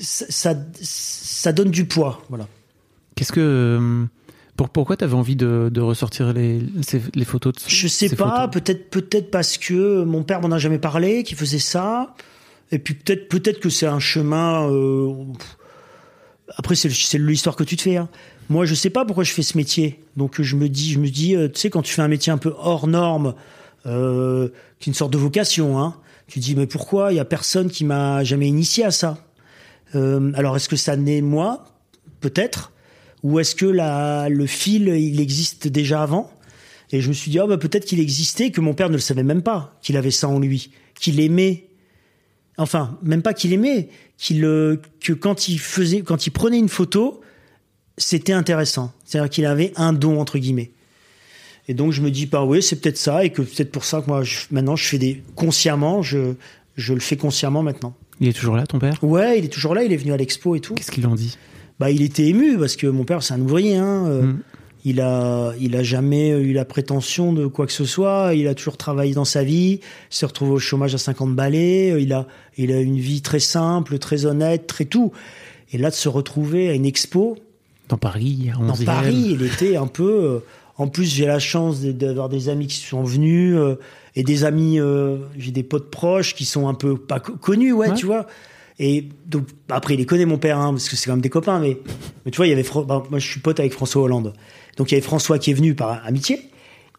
Ça, 0.00 0.26
ça, 0.28 0.54
ça 0.80 1.52
donne 1.52 1.70
du 1.70 1.84
poids, 1.84 2.22
voilà. 2.28 2.46
Qu'est-ce 3.16 3.32
que. 3.32 4.06
Pour, 4.58 4.68
pourquoi 4.68 4.96
tu 4.98 5.04
avais 5.04 5.14
envie 5.14 5.36
de, 5.36 5.70
de 5.72 5.80
ressortir 5.80 6.32
les, 6.34 6.60
ces- 6.82 7.00
les 7.14 7.24
photos 7.24 7.54
de 7.54 7.60
Je 7.66 7.86
sais 7.88 8.08
ces 8.08 8.16
pas, 8.16 8.48
peut-être 8.48 8.90
peut-être 8.90 9.30
parce 9.30 9.56
que 9.56 10.02
mon 10.04 10.22
père 10.24 10.40
m'en 10.42 10.50
a 10.50 10.58
jamais 10.58 10.78
parlé, 10.80 11.22
qu'il 11.22 11.36
faisait 11.38 11.60
ça, 11.60 12.14
et 12.72 12.78
puis 12.80 12.94
peut-être 12.94 13.28
peut-être 13.28 13.60
que 13.60 13.70
c'est 13.70 13.86
un 13.86 14.00
chemin. 14.00 14.68
euh, 14.70 15.12
Après, 16.56 16.74
c'est 16.74 16.90
c'est 16.90 17.18
l'histoire 17.18 17.56
que 17.56 17.64
tu 17.64 17.76
te 17.76 17.82
fais. 17.82 17.96
hein. 17.96 18.08
Moi, 18.48 18.64
je 18.64 18.74
sais 18.74 18.90
pas 18.90 19.04
pourquoi 19.04 19.24
je 19.24 19.32
fais 19.32 19.42
ce 19.42 19.56
métier. 19.56 20.02
Donc, 20.16 20.40
je 20.42 20.56
me 20.56 20.68
dis, 20.68 20.92
je 20.92 20.98
me 20.98 21.08
dis, 21.08 21.36
euh, 21.36 21.48
tu 21.48 21.60
sais, 21.60 21.70
quand 21.70 21.82
tu 21.82 21.92
fais 21.92 22.02
un 22.02 22.08
métier 22.08 22.32
un 22.32 22.38
peu 22.38 22.54
hors 22.58 22.86
norme, 22.88 23.34
euh, 23.86 24.48
qui 24.80 24.88
est 24.88 24.90
une 24.90 24.94
sorte 24.94 25.12
de 25.12 25.18
vocation, 25.18 25.78
hein, 25.78 25.94
tu 26.26 26.40
te 26.40 26.44
dis, 26.44 26.56
mais 26.56 26.66
pourquoi 26.66 27.12
il 27.12 27.16
y 27.16 27.20
a 27.20 27.24
personne 27.24 27.70
qui 27.70 27.84
m'a 27.84 28.24
jamais 28.24 28.48
initié 28.48 28.84
à 28.84 28.90
ça? 28.90 29.18
Euh, 29.94 30.32
Alors, 30.34 30.56
est-ce 30.56 30.68
que 30.68 30.76
ça 30.76 30.96
naît 30.96 31.20
moi? 31.20 31.64
Peut-être. 32.20 32.72
Ou 33.22 33.40
est-ce 33.40 33.54
que 33.54 33.66
la, 33.66 34.28
le 34.28 34.46
fil, 34.46 34.88
il 34.88 35.20
existe 35.20 35.68
déjà 35.68 36.02
avant? 36.02 36.30
Et 36.92 37.00
je 37.00 37.08
me 37.08 37.12
suis 37.12 37.30
dit, 37.30 37.38
oh, 37.40 37.46
bah, 37.46 37.58
peut-être 37.58 37.84
qu'il 37.84 38.00
existait, 38.00 38.50
que 38.50 38.60
mon 38.60 38.74
père 38.74 38.88
ne 38.88 38.94
le 38.94 39.00
savait 39.00 39.22
même 39.22 39.42
pas, 39.42 39.76
qu'il 39.82 39.96
avait 39.96 40.10
ça 40.10 40.28
en 40.28 40.38
lui, 40.38 40.70
qu'il 40.98 41.20
aimait. 41.20 41.64
Enfin, 42.56 42.98
même 43.02 43.22
pas 43.22 43.34
qu'il 43.34 43.52
aimait, 43.52 43.88
qu'il 44.16 44.44
euh, 44.44 44.76
que 45.00 45.12
quand 45.12 45.48
il 45.48 45.58
faisait, 45.60 46.00
quand 46.02 46.26
il 46.26 46.30
prenait 46.30 46.58
une 46.58 46.68
photo, 46.68 47.20
c'était 47.96 48.32
intéressant. 48.32 48.92
C'est-à-dire 49.04 49.30
qu'il 49.30 49.46
avait 49.46 49.72
un 49.76 49.92
don 49.92 50.20
entre 50.20 50.38
guillemets. 50.38 50.70
Et 51.68 51.74
donc 51.74 51.92
je 51.92 52.00
me 52.00 52.10
dis, 52.10 52.26
bah 52.26 52.44
oui, 52.44 52.62
c'est 52.62 52.76
peut-être 52.80 52.96
ça, 52.96 53.24
et 53.24 53.30
que 53.30 53.42
peut-être 53.42 53.70
pour 53.70 53.84
ça 53.84 54.00
que 54.00 54.06
moi, 54.06 54.22
je- 54.24 54.46
maintenant, 54.50 54.74
je 54.74 54.84
fais 54.86 54.98
des 54.98 55.22
consciemment, 55.34 56.02
je 56.02 56.34
je 56.76 56.94
le 56.94 57.00
fais 57.00 57.16
consciemment 57.16 57.62
maintenant. 57.62 57.94
Il 58.20 58.28
est 58.28 58.32
toujours 58.32 58.56
là, 58.56 58.66
ton 58.66 58.78
père? 58.78 58.94
Ouais, 59.02 59.38
il 59.38 59.44
est 59.44 59.48
toujours 59.48 59.74
là, 59.74 59.82
il 59.84 59.92
est 59.92 59.96
venu 59.96 60.12
à 60.12 60.16
l'expo 60.16 60.54
et 60.56 60.60
tout. 60.60 60.74
Qu'est-ce 60.74 60.90
qu'ils 60.92 61.06
en 61.06 61.14
dit? 61.14 61.36
Bah, 61.78 61.90
il 61.90 62.02
était 62.02 62.26
ému 62.26 62.58
parce 62.58 62.76
que 62.76 62.86
mon 62.86 63.04
père, 63.04 63.22
c'est 63.22 63.34
un 63.34 63.40
ouvrier. 63.40 63.76
Hein. 63.76 64.06
euh, 64.06 64.22
Mm. 64.22 64.38
Il 64.84 65.00
a, 65.00 65.52
il 65.60 65.74
a 65.76 65.82
jamais 65.82 66.30
eu 66.30 66.52
la 66.52 66.64
prétention 66.64 67.32
de 67.32 67.46
quoi 67.46 67.66
que 67.66 67.72
ce 67.72 67.84
soit. 67.84 68.32
Il 68.34 68.46
a 68.46 68.54
toujours 68.54 68.76
travaillé 68.76 69.12
dans 69.12 69.24
sa 69.24 69.42
vie. 69.42 69.80
Il 69.82 70.14
s'est 70.16 70.24
retrouvé 70.24 70.52
au 70.52 70.58
chômage 70.60 70.94
à 70.94 70.98
50 70.98 71.34
balais. 71.34 71.90
euh, 71.90 72.00
Il 72.00 72.12
a, 72.12 72.26
il 72.56 72.72
a 72.72 72.80
une 72.80 72.96
vie 72.96 73.20
très 73.20 73.40
simple, 73.40 73.98
très 73.98 74.24
honnête, 74.24 74.66
très 74.68 74.84
tout. 74.84 75.10
Et 75.72 75.78
là, 75.78 75.90
de 75.90 75.94
se 75.96 76.08
retrouver 76.08 76.68
à 76.70 76.74
une 76.74 76.86
expo 76.86 77.36
Dans 77.88 77.98
Paris, 77.98 78.50
à 78.54 78.56
dans 78.64 78.72
11e. 78.74 78.84
Paris, 78.84 79.26
il 79.32 79.42
était 79.42 79.76
un 79.76 79.88
peu. 79.88 80.04
euh, 80.10 80.38
en 80.78 80.86
plus, 80.86 81.12
j'ai 81.12 81.26
la 81.26 81.40
chance 81.40 81.82
d'avoir 81.82 82.28
des 82.28 82.48
amis 82.48 82.68
qui 82.68 82.76
sont 82.76 83.02
venus 83.02 83.56
euh, 83.56 83.74
et 84.14 84.22
des 84.22 84.44
amis. 84.44 84.78
euh, 84.78 85.16
j'ai 85.36 85.50
des 85.50 85.64
potes 85.64 85.90
proches 85.90 86.36
qui 86.36 86.44
sont 86.44 86.68
un 86.68 86.74
peu 86.74 86.96
pas 86.96 87.18
co- 87.18 87.34
connus, 87.34 87.72
ouais, 87.72 87.88
Ouais. 87.88 87.94
tu 87.96 88.06
vois. 88.06 88.26
Et 88.78 89.08
donc 89.26 89.48
après, 89.68 89.94
il 89.94 89.96
les 89.98 90.06
connaît 90.06 90.24
mon 90.24 90.38
père, 90.38 90.58
hein, 90.58 90.70
parce 90.70 90.88
que 90.88 90.96
c'est 90.96 91.06
quand 91.06 91.14
même 91.14 91.20
des 91.20 91.30
copains. 91.30 91.58
Mais, 91.58 91.78
mais 92.24 92.30
tu 92.30 92.36
vois, 92.36 92.46
il 92.46 92.50
y 92.50 92.52
avait. 92.52 92.66
Bah, 92.86 93.02
moi, 93.10 93.18
je 93.18 93.26
suis 93.26 93.40
pote 93.40 93.58
avec 93.58 93.72
François 93.72 94.02
Hollande. 94.02 94.34
Donc 94.76 94.90
il 94.90 94.94
y 94.94 94.96
avait 94.96 95.04
François 95.04 95.38
qui 95.38 95.50
est 95.50 95.54
venu 95.54 95.74
par 95.74 96.04
amitié. 96.06 96.50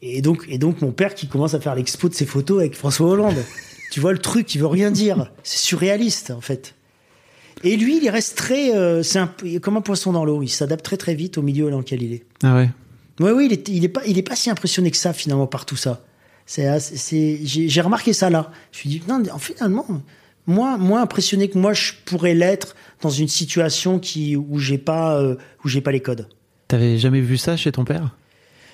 Et 0.01 0.21
donc, 0.21 0.45
et 0.49 0.57
donc 0.57 0.81
mon 0.81 0.91
père 0.91 1.15
qui 1.15 1.27
commence 1.27 1.53
à 1.53 1.59
faire 1.59 1.75
l'expo 1.75 2.09
de 2.09 2.13
ses 2.13 2.25
photos 2.25 2.59
avec 2.59 2.75
François 2.75 3.07
Hollande. 3.07 3.43
tu 3.91 3.99
vois 3.99 4.11
le 4.11 4.19
truc 4.19 4.45
qui 4.45 4.57
veut 4.57 4.67
rien 4.67 4.91
dire. 4.91 5.31
C'est 5.43 5.59
surréaliste 5.59 6.31
en 6.31 6.41
fait. 6.41 6.75
Et 7.63 7.75
lui, 7.75 7.99
il 8.01 8.09
reste 8.09 8.37
très, 8.37 8.73
euh, 8.73 9.03
c'est 9.03 9.19
un 9.19 9.27
peu 9.27 9.59
comme 9.59 9.75
un 9.75 9.81
poisson 9.81 10.13
dans 10.13 10.23
l'eau. 10.23 10.41
Il 10.41 10.49
s'adapte 10.49 10.83
très 10.83 10.97
très 10.97 11.15
vite 11.15 11.37
au 11.37 11.41
milieu 11.41 11.69
dans 11.69 11.79
lequel 11.79 12.01
il 12.03 12.13
est. 12.13 12.25
Ah 12.43 12.55
ouais. 12.55 12.69
Oui, 13.19 13.31
oui, 13.31 13.45
il 13.47 13.53
est, 13.53 13.67
il 13.67 13.83
est 13.83 13.89
pas, 13.89 14.01
il 14.05 14.17
est 14.17 14.23
pas 14.23 14.35
si 14.35 14.49
impressionné 14.49 14.91
que 14.91 14.97
ça 14.97 15.11
finalement 15.11 15.47
par 15.47 15.65
tout 15.65 15.75
ça. 15.75 16.01
C'est, 16.45 16.79
c'est, 16.79 17.39
j'ai, 17.43 17.67
j'ai 17.67 17.81
remarqué 17.81 18.13
ça 18.13 18.29
là. 18.29 18.51
Je 18.71 18.77
me 18.77 18.79
suis 18.79 18.89
dit, 18.89 19.03
non, 19.07 19.21
finalement, 19.37 19.85
moins, 20.47 20.77
moins 20.77 21.01
impressionné 21.01 21.49
que 21.49 21.57
moi 21.57 21.73
je 21.73 21.93
pourrais 22.05 22.33
l'être 22.33 22.75
dans 23.01 23.09
une 23.09 23.27
situation 23.27 23.99
qui 23.99 24.35
où 24.35 24.59
j'ai 24.59 24.77
pas, 24.77 25.19
euh, 25.19 25.35
où 25.63 25.67
j'ai 25.67 25.81
pas 25.81 25.91
les 25.91 25.99
codes. 26.01 26.27
T'avais 26.67 26.97
jamais 26.97 27.21
vu 27.21 27.37
ça 27.37 27.57
chez 27.57 27.71
ton 27.71 27.85
père? 27.85 28.15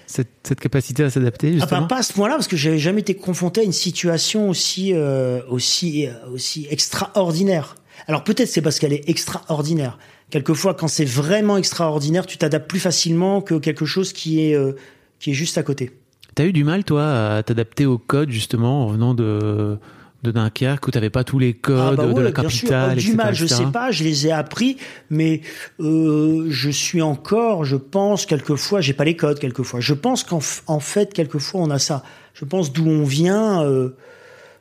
Cette, 0.08 0.30
cette 0.44 0.60
capacité 0.60 1.04
à 1.04 1.10
s'adapter, 1.10 1.48
Enfin, 1.56 1.60
justement? 1.62 1.88
pas 1.88 1.98
à 1.98 2.04
ce 2.04 2.14
point-là, 2.14 2.36
parce 2.36 2.48
que 2.48 2.56
j'avais 2.56 2.78
jamais 2.78 3.02
été 3.02 3.16
confronté 3.16 3.62
à 3.62 3.64
une 3.64 3.72
situation 3.72 4.50
aussi, 4.50 4.92
euh, 4.94 5.42
aussi, 5.50 6.08
aussi 6.32 6.68
extraordinaire. 6.70 7.76
Alors 8.08 8.24
peut-être 8.24 8.50
c'est 8.50 8.62
parce 8.62 8.78
qu'elle 8.80 8.94
est 8.94 9.10
extraordinaire. 9.10 9.98
Quelquefois, 10.30 10.74
quand 10.74 10.88
c'est 10.88 11.06
vraiment 11.06 11.58
extraordinaire, 11.58 12.26
tu 12.26 12.38
t'adaptes 12.38 12.70
plus 12.70 12.80
facilement 12.80 13.42
que 13.42 13.56
quelque 13.56 13.86
chose 13.86 14.12
qui 14.14 14.42
est, 14.42 14.56
euh, 14.56 14.74
qui 15.20 15.32
est 15.32 15.34
juste 15.34 15.58
à 15.58 15.64
côté. 15.64 15.92
T'as 16.36 16.46
eu 16.46 16.52
du 16.52 16.64
mal, 16.64 16.84
toi, 16.84 17.36
à 17.38 17.44
t'adapter 17.44 17.86
au 17.86 17.98
code, 17.98 18.30
justement, 18.30 18.84
en 18.86 18.88
venant 18.88 19.14
de, 19.14 19.78
de 20.26 20.32
Dunkerque, 20.32 20.88
où 20.88 20.92
t'avais 20.92 21.10
pas 21.10 21.24
tous 21.24 21.40
les 21.40 21.54
codes 21.54 21.80
Ah 21.80 21.96
bah 21.96 22.08
de 22.08 22.14
ouais, 22.14 22.24
la 22.24 22.32
capitale, 22.32 22.96
Oh, 22.98 23.00
du 23.00 23.14
mal, 23.14 23.34
je 23.34 23.46
sais 23.46 23.66
pas, 23.66 23.92
je 23.92 24.04
les 24.04 24.28
ai 24.28 24.32
appris, 24.32 24.78
mais 25.10 25.42
euh, 25.80 26.48
je 26.50 26.70
suis 26.70 27.02
encore, 27.02 27.66
je 27.66 27.76
pense, 27.76 28.26
quelquefois, 28.26 28.82
j'ai 28.82 28.94
pas 28.94 29.06
les 29.06 29.16
codes, 29.16 29.40
quelquefois. 29.40 29.80
Je 29.80 29.94
pense 29.94 30.24
qu'en 30.24 30.40
en 30.68 30.80
fait, 30.80 31.14
quelquefois, 31.14 31.62
on 31.62 31.70
a 31.70 31.80
ça. 31.80 32.04
Je 32.34 32.46
pense 32.46 32.74
d'où 32.74 32.88
on 32.88 33.04
vient 33.04 33.64
euh, 33.64 33.96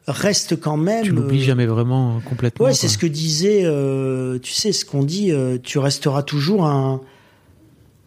reste 0.07 0.61
quand 0.61 0.77
même. 0.77 1.05
Tu 1.05 1.11
l'oublies 1.11 1.43
euh, 1.43 1.47
jamais 1.47 1.67
vraiment 1.67 2.21
complètement. 2.25 2.67
Ouais, 2.67 2.75
c'est 2.75 2.89
ce 2.89 2.99
que 2.99 3.07
disait, 3.07 3.63
tu 4.41 4.53
sais, 4.53 4.73
ce 4.73 4.85
qu'on 4.85 5.03
dit, 5.03 5.33
tu 5.63 5.79
resteras 5.79 6.23
toujours 6.23 6.67
un. 6.67 7.01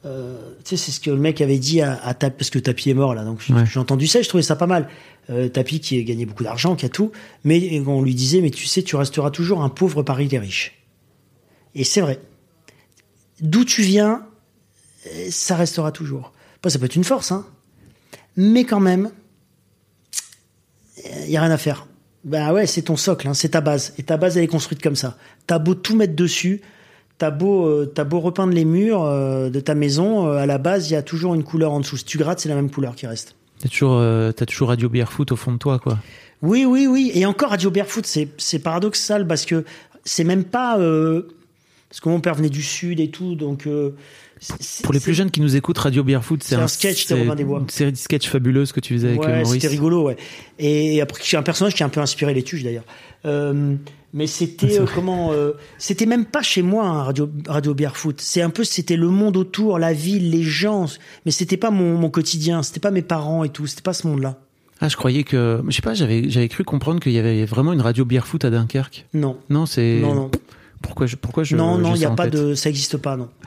Euh, 0.07 0.53
tu 0.63 0.75
sais, 0.75 0.77
c'est 0.77 0.91
ce 0.91 0.99
que 0.99 1.09
le 1.09 1.17
mec 1.17 1.41
avait 1.41 1.59
dit 1.59 1.81
à, 1.81 2.01
à 2.03 2.13
Tapi, 2.13 2.37
parce 2.37 2.49
que 2.49 2.59
Tapi 2.59 2.89
est 2.89 2.93
mort 2.93 3.13
là, 3.13 3.23
donc 3.23 3.41
j'ai 3.45 3.53
Ouais. 3.53 3.65
j'ai 3.65 3.79
entendu 3.79 4.07
ça, 4.07 4.19
et 4.19 4.23
je 4.23 4.29
trouvais 4.29 4.43
ça 4.43 4.55
pas 4.55 4.67
mal. 4.67 4.87
Euh, 5.29 5.49
Tapi 5.49 5.79
qui 5.79 5.99
a 5.99 6.03
gagné 6.03 6.25
beaucoup 6.25 6.43
d'argent, 6.43 6.75
qui 6.75 6.85
a 6.85 6.89
tout, 6.89 7.11
mais 7.43 7.81
on 7.85 8.01
lui 8.01 8.15
disait, 8.15 8.41
mais 8.41 8.49
tu 8.49 8.65
sais, 8.65 8.81
tu 8.83 8.95
resteras 8.95 9.29
toujours 9.31 9.61
un 9.61 9.69
pauvre 9.69 10.01
Paris 10.03 10.27
des 10.27 10.39
riches. 10.39 10.81
Et 11.75 11.83
c'est 11.83 12.01
vrai. 12.01 12.19
D'où 13.41 13.65
tu 13.65 13.81
viens, 13.81 14.25
euh, 15.07 15.27
ça 15.29 15.55
restera 15.55 15.91
toujours. 15.91 16.33
Pas, 16.61 16.69
ça 16.69 16.79
peut 16.79 16.85
être 16.85 16.95
une 16.95 17.03
force, 17.03 17.31
hein. 17.31 17.45
Mais 18.35 18.63
quand 18.63 18.79
même, 18.79 19.11
il 21.25 21.31
y 21.31 21.37
a 21.37 21.41
rien 21.41 21.51
à 21.51 21.57
faire. 21.57 21.87
Bah 22.23 22.51
ouais, 22.53 22.67
c'est 22.67 22.83
ton 22.83 22.97
socle, 22.97 23.27
hein, 23.27 23.33
c'est 23.33 23.49
ta 23.49 23.61
base. 23.61 23.93
Et 23.97 24.03
ta 24.03 24.17
base, 24.17 24.37
elle 24.37 24.43
est 24.43 24.47
construite 24.47 24.81
comme 24.81 24.95
ça. 24.95 25.17
T'as 25.45 25.59
beau 25.59 25.75
tout 25.75 25.95
mettre 25.95 26.15
dessus, 26.15 26.61
t'as 27.17 27.31
beau, 27.31 27.65
euh, 27.65 27.91
t'as 27.93 28.03
beau 28.03 28.19
repeindre 28.19 28.53
les 28.53 28.65
murs 28.65 29.03
euh, 29.03 29.49
de 29.49 29.59
ta 29.59 29.75
maison, 29.75 30.27
euh, 30.27 30.37
à 30.37 30.45
la 30.45 30.57
base, 30.57 30.89
il 30.89 30.93
y 30.93 30.95
a 30.95 31.01
toujours 31.01 31.35
une 31.35 31.43
couleur 31.43 31.71
en 31.71 31.79
dessous. 31.79 31.97
Si 31.97 32.05
tu 32.05 32.17
grattes, 32.17 32.39
c'est 32.39 32.49
la 32.49 32.55
même 32.55 32.69
couleur 32.69 32.95
qui 32.95 33.07
reste. 33.07 33.35
T'as 33.59 33.69
toujours, 33.69 33.95
euh, 33.95 34.31
t'as 34.31 34.45
toujours 34.45 34.69
Radio 34.69 34.89
Barefoot 34.89 35.31
au 35.31 35.35
fond 35.35 35.51
de 35.51 35.57
toi, 35.57 35.79
quoi. 35.79 35.97
Oui, 36.41 36.65
oui, 36.65 36.85
oui. 36.85 37.11
Et 37.15 37.25
encore 37.25 37.49
Radio 37.49 37.71
Barefoot, 37.71 38.05
c'est 38.05 38.29
c'est 38.37 38.59
paradoxal 38.59 39.25
parce 39.25 39.45
que 39.45 39.63
c'est 40.03 40.23
même 40.23 40.43
pas 40.43 40.77
euh, 40.77 41.23
parce 41.89 41.99
que 42.01 42.09
mon 42.09 42.19
père 42.19 42.35
venait 42.35 42.49
du 42.49 42.61
sud 42.61 42.99
et 42.99 43.09
tout, 43.09 43.35
donc 43.35 43.65
euh, 43.65 43.91
Pour 44.83 44.93
les 44.93 44.99
plus 44.99 45.13
jeunes 45.13 45.31
qui 45.31 45.41
nous 45.41 45.55
écoutent, 45.55 45.77
Radio 45.77 46.03
Barefoot, 46.03 46.43
c'est 46.43 46.55
C'est 46.55 46.61
un 46.61 46.67
sketch 46.67 47.11
Robin 47.11 47.35
des 47.35 47.43
Bois. 47.45 47.59
Une 47.59 47.69
série 47.69 47.91
de 47.91 47.97
sketchs 47.97 48.27
fabuleuse 48.27 48.71
que 48.71 48.79
tu 48.79 48.93
faisais 48.93 49.09
avec 49.09 49.21
euh, 49.21 49.25
Ouais, 49.25 49.43
Maurice. 49.43 49.51
c'était 49.53 49.67
rigolo, 49.67 50.03
ouais. 50.03 50.17
Et 50.59 50.99
après, 51.01 51.21
j'ai 51.25 51.37
un 51.37 51.43
personnage 51.43 51.75
qui 51.75 51.83
a 51.83 51.85
un 51.85 51.89
peu 51.89 52.01
inspiré 52.01 52.33
les 52.33 52.43
tuches 52.43 52.63
d'ailleurs. 52.63 52.83
Euh, 53.25 53.75
mais 54.13 54.27
c'était 54.27 54.79
euh, 54.79 54.85
comment 54.93 55.31
euh, 55.31 55.53
C'était 55.77 56.05
même 56.05 56.25
pas 56.25 56.41
chez 56.41 56.61
moi, 56.61 56.85
hein, 56.85 57.03
Radio 57.03 57.29
Radio 57.47 57.73
Barefoot. 57.73 58.19
C'est 58.19 58.41
un 58.41 58.49
peu, 58.49 58.63
c'était 58.63 58.95
le 58.95 59.09
monde 59.09 59.37
autour, 59.37 59.79
la 59.79 59.93
ville, 59.93 60.29
les 60.31 60.43
gens. 60.43 60.85
Mais 61.25 61.31
c'était 61.31 61.57
pas 61.57 61.71
mon, 61.71 61.97
mon 61.97 62.09
quotidien. 62.09 62.63
C'était 62.63 62.79
pas 62.79 62.91
mes 62.91 63.01
parents 63.01 63.43
et 63.43 63.49
tout. 63.49 63.65
C'était 63.67 63.81
pas 63.81 63.93
ce 63.93 64.07
monde-là. 64.07 64.37
Ah, 64.79 64.89
je 64.89 64.95
croyais 64.95 65.23
que, 65.23 65.61
je 65.67 65.75
sais 65.75 65.81
pas, 65.81 65.93
j'avais, 65.95 66.29
j'avais 66.29 66.47
cru 66.49 66.63
comprendre 66.63 66.99
qu'il 66.99 67.11
y 67.11 67.17
avait 67.17 67.45
vraiment 67.45 67.73
une 67.73 67.81
Radio 67.81 68.05
Barefoot 68.05 68.45
à 68.45 68.49
Dunkerque. 68.51 69.05
Non, 69.13 69.37
Non, 69.49 69.65
c'est. 69.65 69.99
non, 70.01 70.13
non, 70.13 70.31
Pourquoi 70.81 71.07
je, 71.07 71.15
pourquoi 71.15 71.43
je. 71.43 71.55
non, 71.55 71.77
non. 71.77 71.95
Il 71.95 71.99
y 71.99 72.03
ça 72.03 72.11
a 72.11 72.15
pas 72.15 72.25
tête 72.25 72.33
de, 72.33 72.55
ça 72.55 72.69
existe 72.69 72.97
pas, 72.97 73.17
non. 73.17 73.29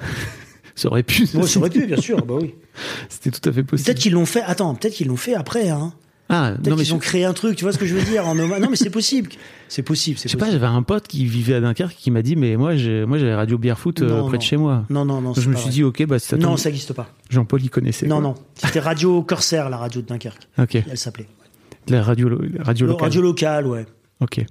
Ça 0.77 0.89
aurait 0.89 1.03
pu. 1.03 1.29
Bon, 1.35 1.43
ça 1.43 1.61
aurait 1.61 1.69
pu, 1.69 1.85
bien 1.87 2.01
sûr. 2.01 2.25
Bah 2.25 2.37
oui. 2.41 2.55
C'était 3.11 3.31
tout 3.31 3.47
à 3.47 3.53
fait 3.53 3.63
possible. 3.63 3.85
Peut-être 3.85 3.99
qu'ils 3.99 4.13
l'ont 4.13 4.25
fait. 4.25 4.41
Attends, 4.41 4.75
peut-être 4.75 4.95
qu'ils 4.95 5.09
l'ont 5.09 5.17
fait 5.19 5.35
après. 5.35 5.69
Hein. 5.69 5.93
Ah, 6.31 6.53
non, 6.65 6.77
mais 6.77 6.85
qu'ils 6.85 6.95
ont 6.95 6.99
créé 6.99 7.25
un 7.25 7.33
truc. 7.33 7.57
Tu 7.57 7.65
vois 7.65 7.73
ce 7.73 7.79
que 7.79 7.85
je 7.85 7.95
veux 7.95 8.03
dire 8.03 8.27
en 8.27 8.35
Non, 8.37 8.47
mais 8.49 8.77
c'est 8.77 8.89
possible. 8.89 9.31
C'est 9.69 9.83
possible. 9.83 10.19
Je 10.23 10.29
sais 10.29 10.37
pas, 10.39 10.51
j'avais 10.51 10.67
un 10.67 10.83
pote 10.83 11.09
qui 11.09 11.27
vivait 11.27 11.55
à 11.55 11.61
Dunkerque 11.61 11.97
qui 11.97 12.11
m'a 12.13 12.23
dit, 12.23 12.37
mais 12.37 12.57
moi, 12.57 12.77
j'ai, 12.77 13.05
moi, 13.05 13.19
j'avais 13.19 13.35
Radio 13.35 13.59
Barefoot 13.59 14.01
euh, 14.01 14.23
près 14.23 14.33
non. 14.33 14.37
de 14.39 14.43
chez 14.43 14.57
moi. 14.57 14.85
Non, 14.91 15.05
non, 15.05 15.21
non. 15.21 15.35
je 15.35 15.49
me 15.51 15.57
suis 15.57 15.65
vrai. 15.65 15.73
dit, 15.73 15.85
ok, 15.85 16.07
bah, 16.07 16.19
si 16.21 16.29
ça 16.29 16.37
Non, 16.37 16.51
tombe, 16.51 16.59
ça 16.59 16.69
existe 16.69 16.93
pas. 16.93 17.09
Jean-Paul, 17.29 17.61
il 17.63 17.69
connaissait. 17.69 18.07
Non, 18.07 18.17
quoi. 18.21 18.29
non. 18.29 18.35
C'était 18.55 18.81
Radio 18.81 19.23
Corsair, 19.23 19.69
la 19.71 19.77
radio 19.77 20.03
de 20.03 20.07
Dunkerque. 20.07 20.49
Ok. 20.59 20.77
Elle 20.77 20.97
s'appelait. 20.97 21.27
La 21.89 22.03
radio, 22.03 22.31
radio 22.61 22.87
locale. 22.87 23.05
Radio 23.05 23.23
locale, 23.23 23.67
ouais. 23.67 23.87
Ok. 24.21 24.45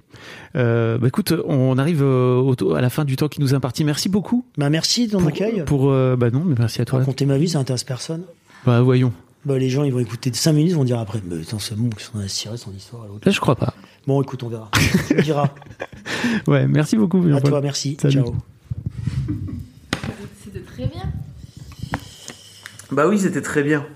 Euh, 0.56 0.98
bah 0.98 1.06
écoute, 1.08 1.32
on 1.46 1.78
arrive 1.78 2.02
euh, 2.02 2.36
au- 2.40 2.74
à 2.74 2.80
la 2.80 2.90
fin 2.90 3.04
du 3.04 3.14
temps 3.16 3.28
qui 3.28 3.40
nous 3.40 3.52
est 3.52 3.56
imparti. 3.56 3.84
Merci 3.84 4.08
beaucoup. 4.08 4.44
Bah, 4.58 4.68
merci 4.68 5.06
de 5.06 5.12
ton 5.12 5.18
pour, 5.18 5.28
accueil. 5.28 5.62
Pour, 5.64 5.90
euh, 5.90 6.16
bah 6.16 6.30
non, 6.30 6.42
mais 6.44 6.56
merci 6.58 6.80
à 6.80 6.84
toi. 6.84 6.98
Raconter 6.98 7.24
ma 7.26 7.38
vie, 7.38 7.48
ça 7.48 7.58
intéresse 7.60 7.84
personne. 7.84 8.22
Bah 8.66 8.80
voyons. 8.82 9.12
Bah, 9.44 9.56
les 9.58 9.70
gens, 9.70 9.84
ils 9.84 9.92
vont 9.92 10.00
écouter 10.00 10.30
5 10.34 10.52
minutes, 10.52 10.72
ils 10.72 10.76
vont 10.76 10.84
dire 10.84 10.98
après, 10.98 11.20
mais 11.24 11.40
attends, 11.40 11.58
c'est 11.60 11.76
bon, 11.76 11.88
qu'ils 11.90 12.20
la 12.20 12.28
cirée, 12.28 12.56
son 12.56 12.72
histoire. 12.72 13.06
l'autre. 13.06 13.20
Là, 13.24 13.32
je 13.32 13.40
crois 13.40 13.54
pas. 13.56 13.72
Bon, 14.06 14.20
écoute, 14.20 14.42
on 14.42 14.48
verra. 14.48 14.70
me 15.14 15.22
diras. 15.22 15.48
Ouais, 16.46 16.66
merci 16.66 16.96
beaucoup. 16.96 17.24
À 17.34 17.40
toi, 17.40 17.60
merci. 17.62 17.96
Salut. 18.02 18.14
Ciao. 18.14 18.34
C'était 20.44 20.60
très 20.60 20.86
bien. 20.86 21.02
Bah 22.92 23.06
oui, 23.08 23.18
c'était 23.18 23.40
très 23.40 23.62
bien. 23.62 23.86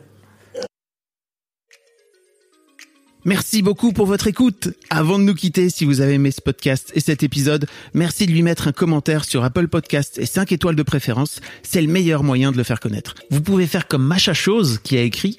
Merci 3.26 3.62
beaucoup 3.62 3.92
pour 3.92 4.04
votre 4.04 4.26
écoute. 4.26 4.68
Avant 4.90 5.18
de 5.18 5.24
nous 5.24 5.34
quitter, 5.34 5.70
si 5.70 5.86
vous 5.86 6.02
avez 6.02 6.14
aimé 6.14 6.30
ce 6.30 6.42
podcast 6.42 6.92
et 6.94 7.00
cet 7.00 7.22
épisode, 7.22 7.66
merci 7.94 8.26
de 8.26 8.32
lui 8.32 8.42
mettre 8.42 8.68
un 8.68 8.72
commentaire 8.72 9.24
sur 9.24 9.44
Apple 9.44 9.68
Podcast 9.68 10.18
et 10.18 10.26
5 10.26 10.52
étoiles 10.52 10.76
de 10.76 10.82
préférence. 10.82 11.40
C'est 11.62 11.80
le 11.80 11.88
meilleur 11.88 12.22
moyen 12.22 12.52
de 12.52 12.58
le 12.58 12.64
faire 12.64 12.80
connaître. 12.80 13.14
Vous 13.30 13.40
pouvez 13.40 13.66
faire 13.66 13.88
comme 13.88 14.04
Macha 14.04 14.34
Chose 14.34 14.78
qui 14.84 14.98
a 14.98 15.02
écrit 15.02 15.38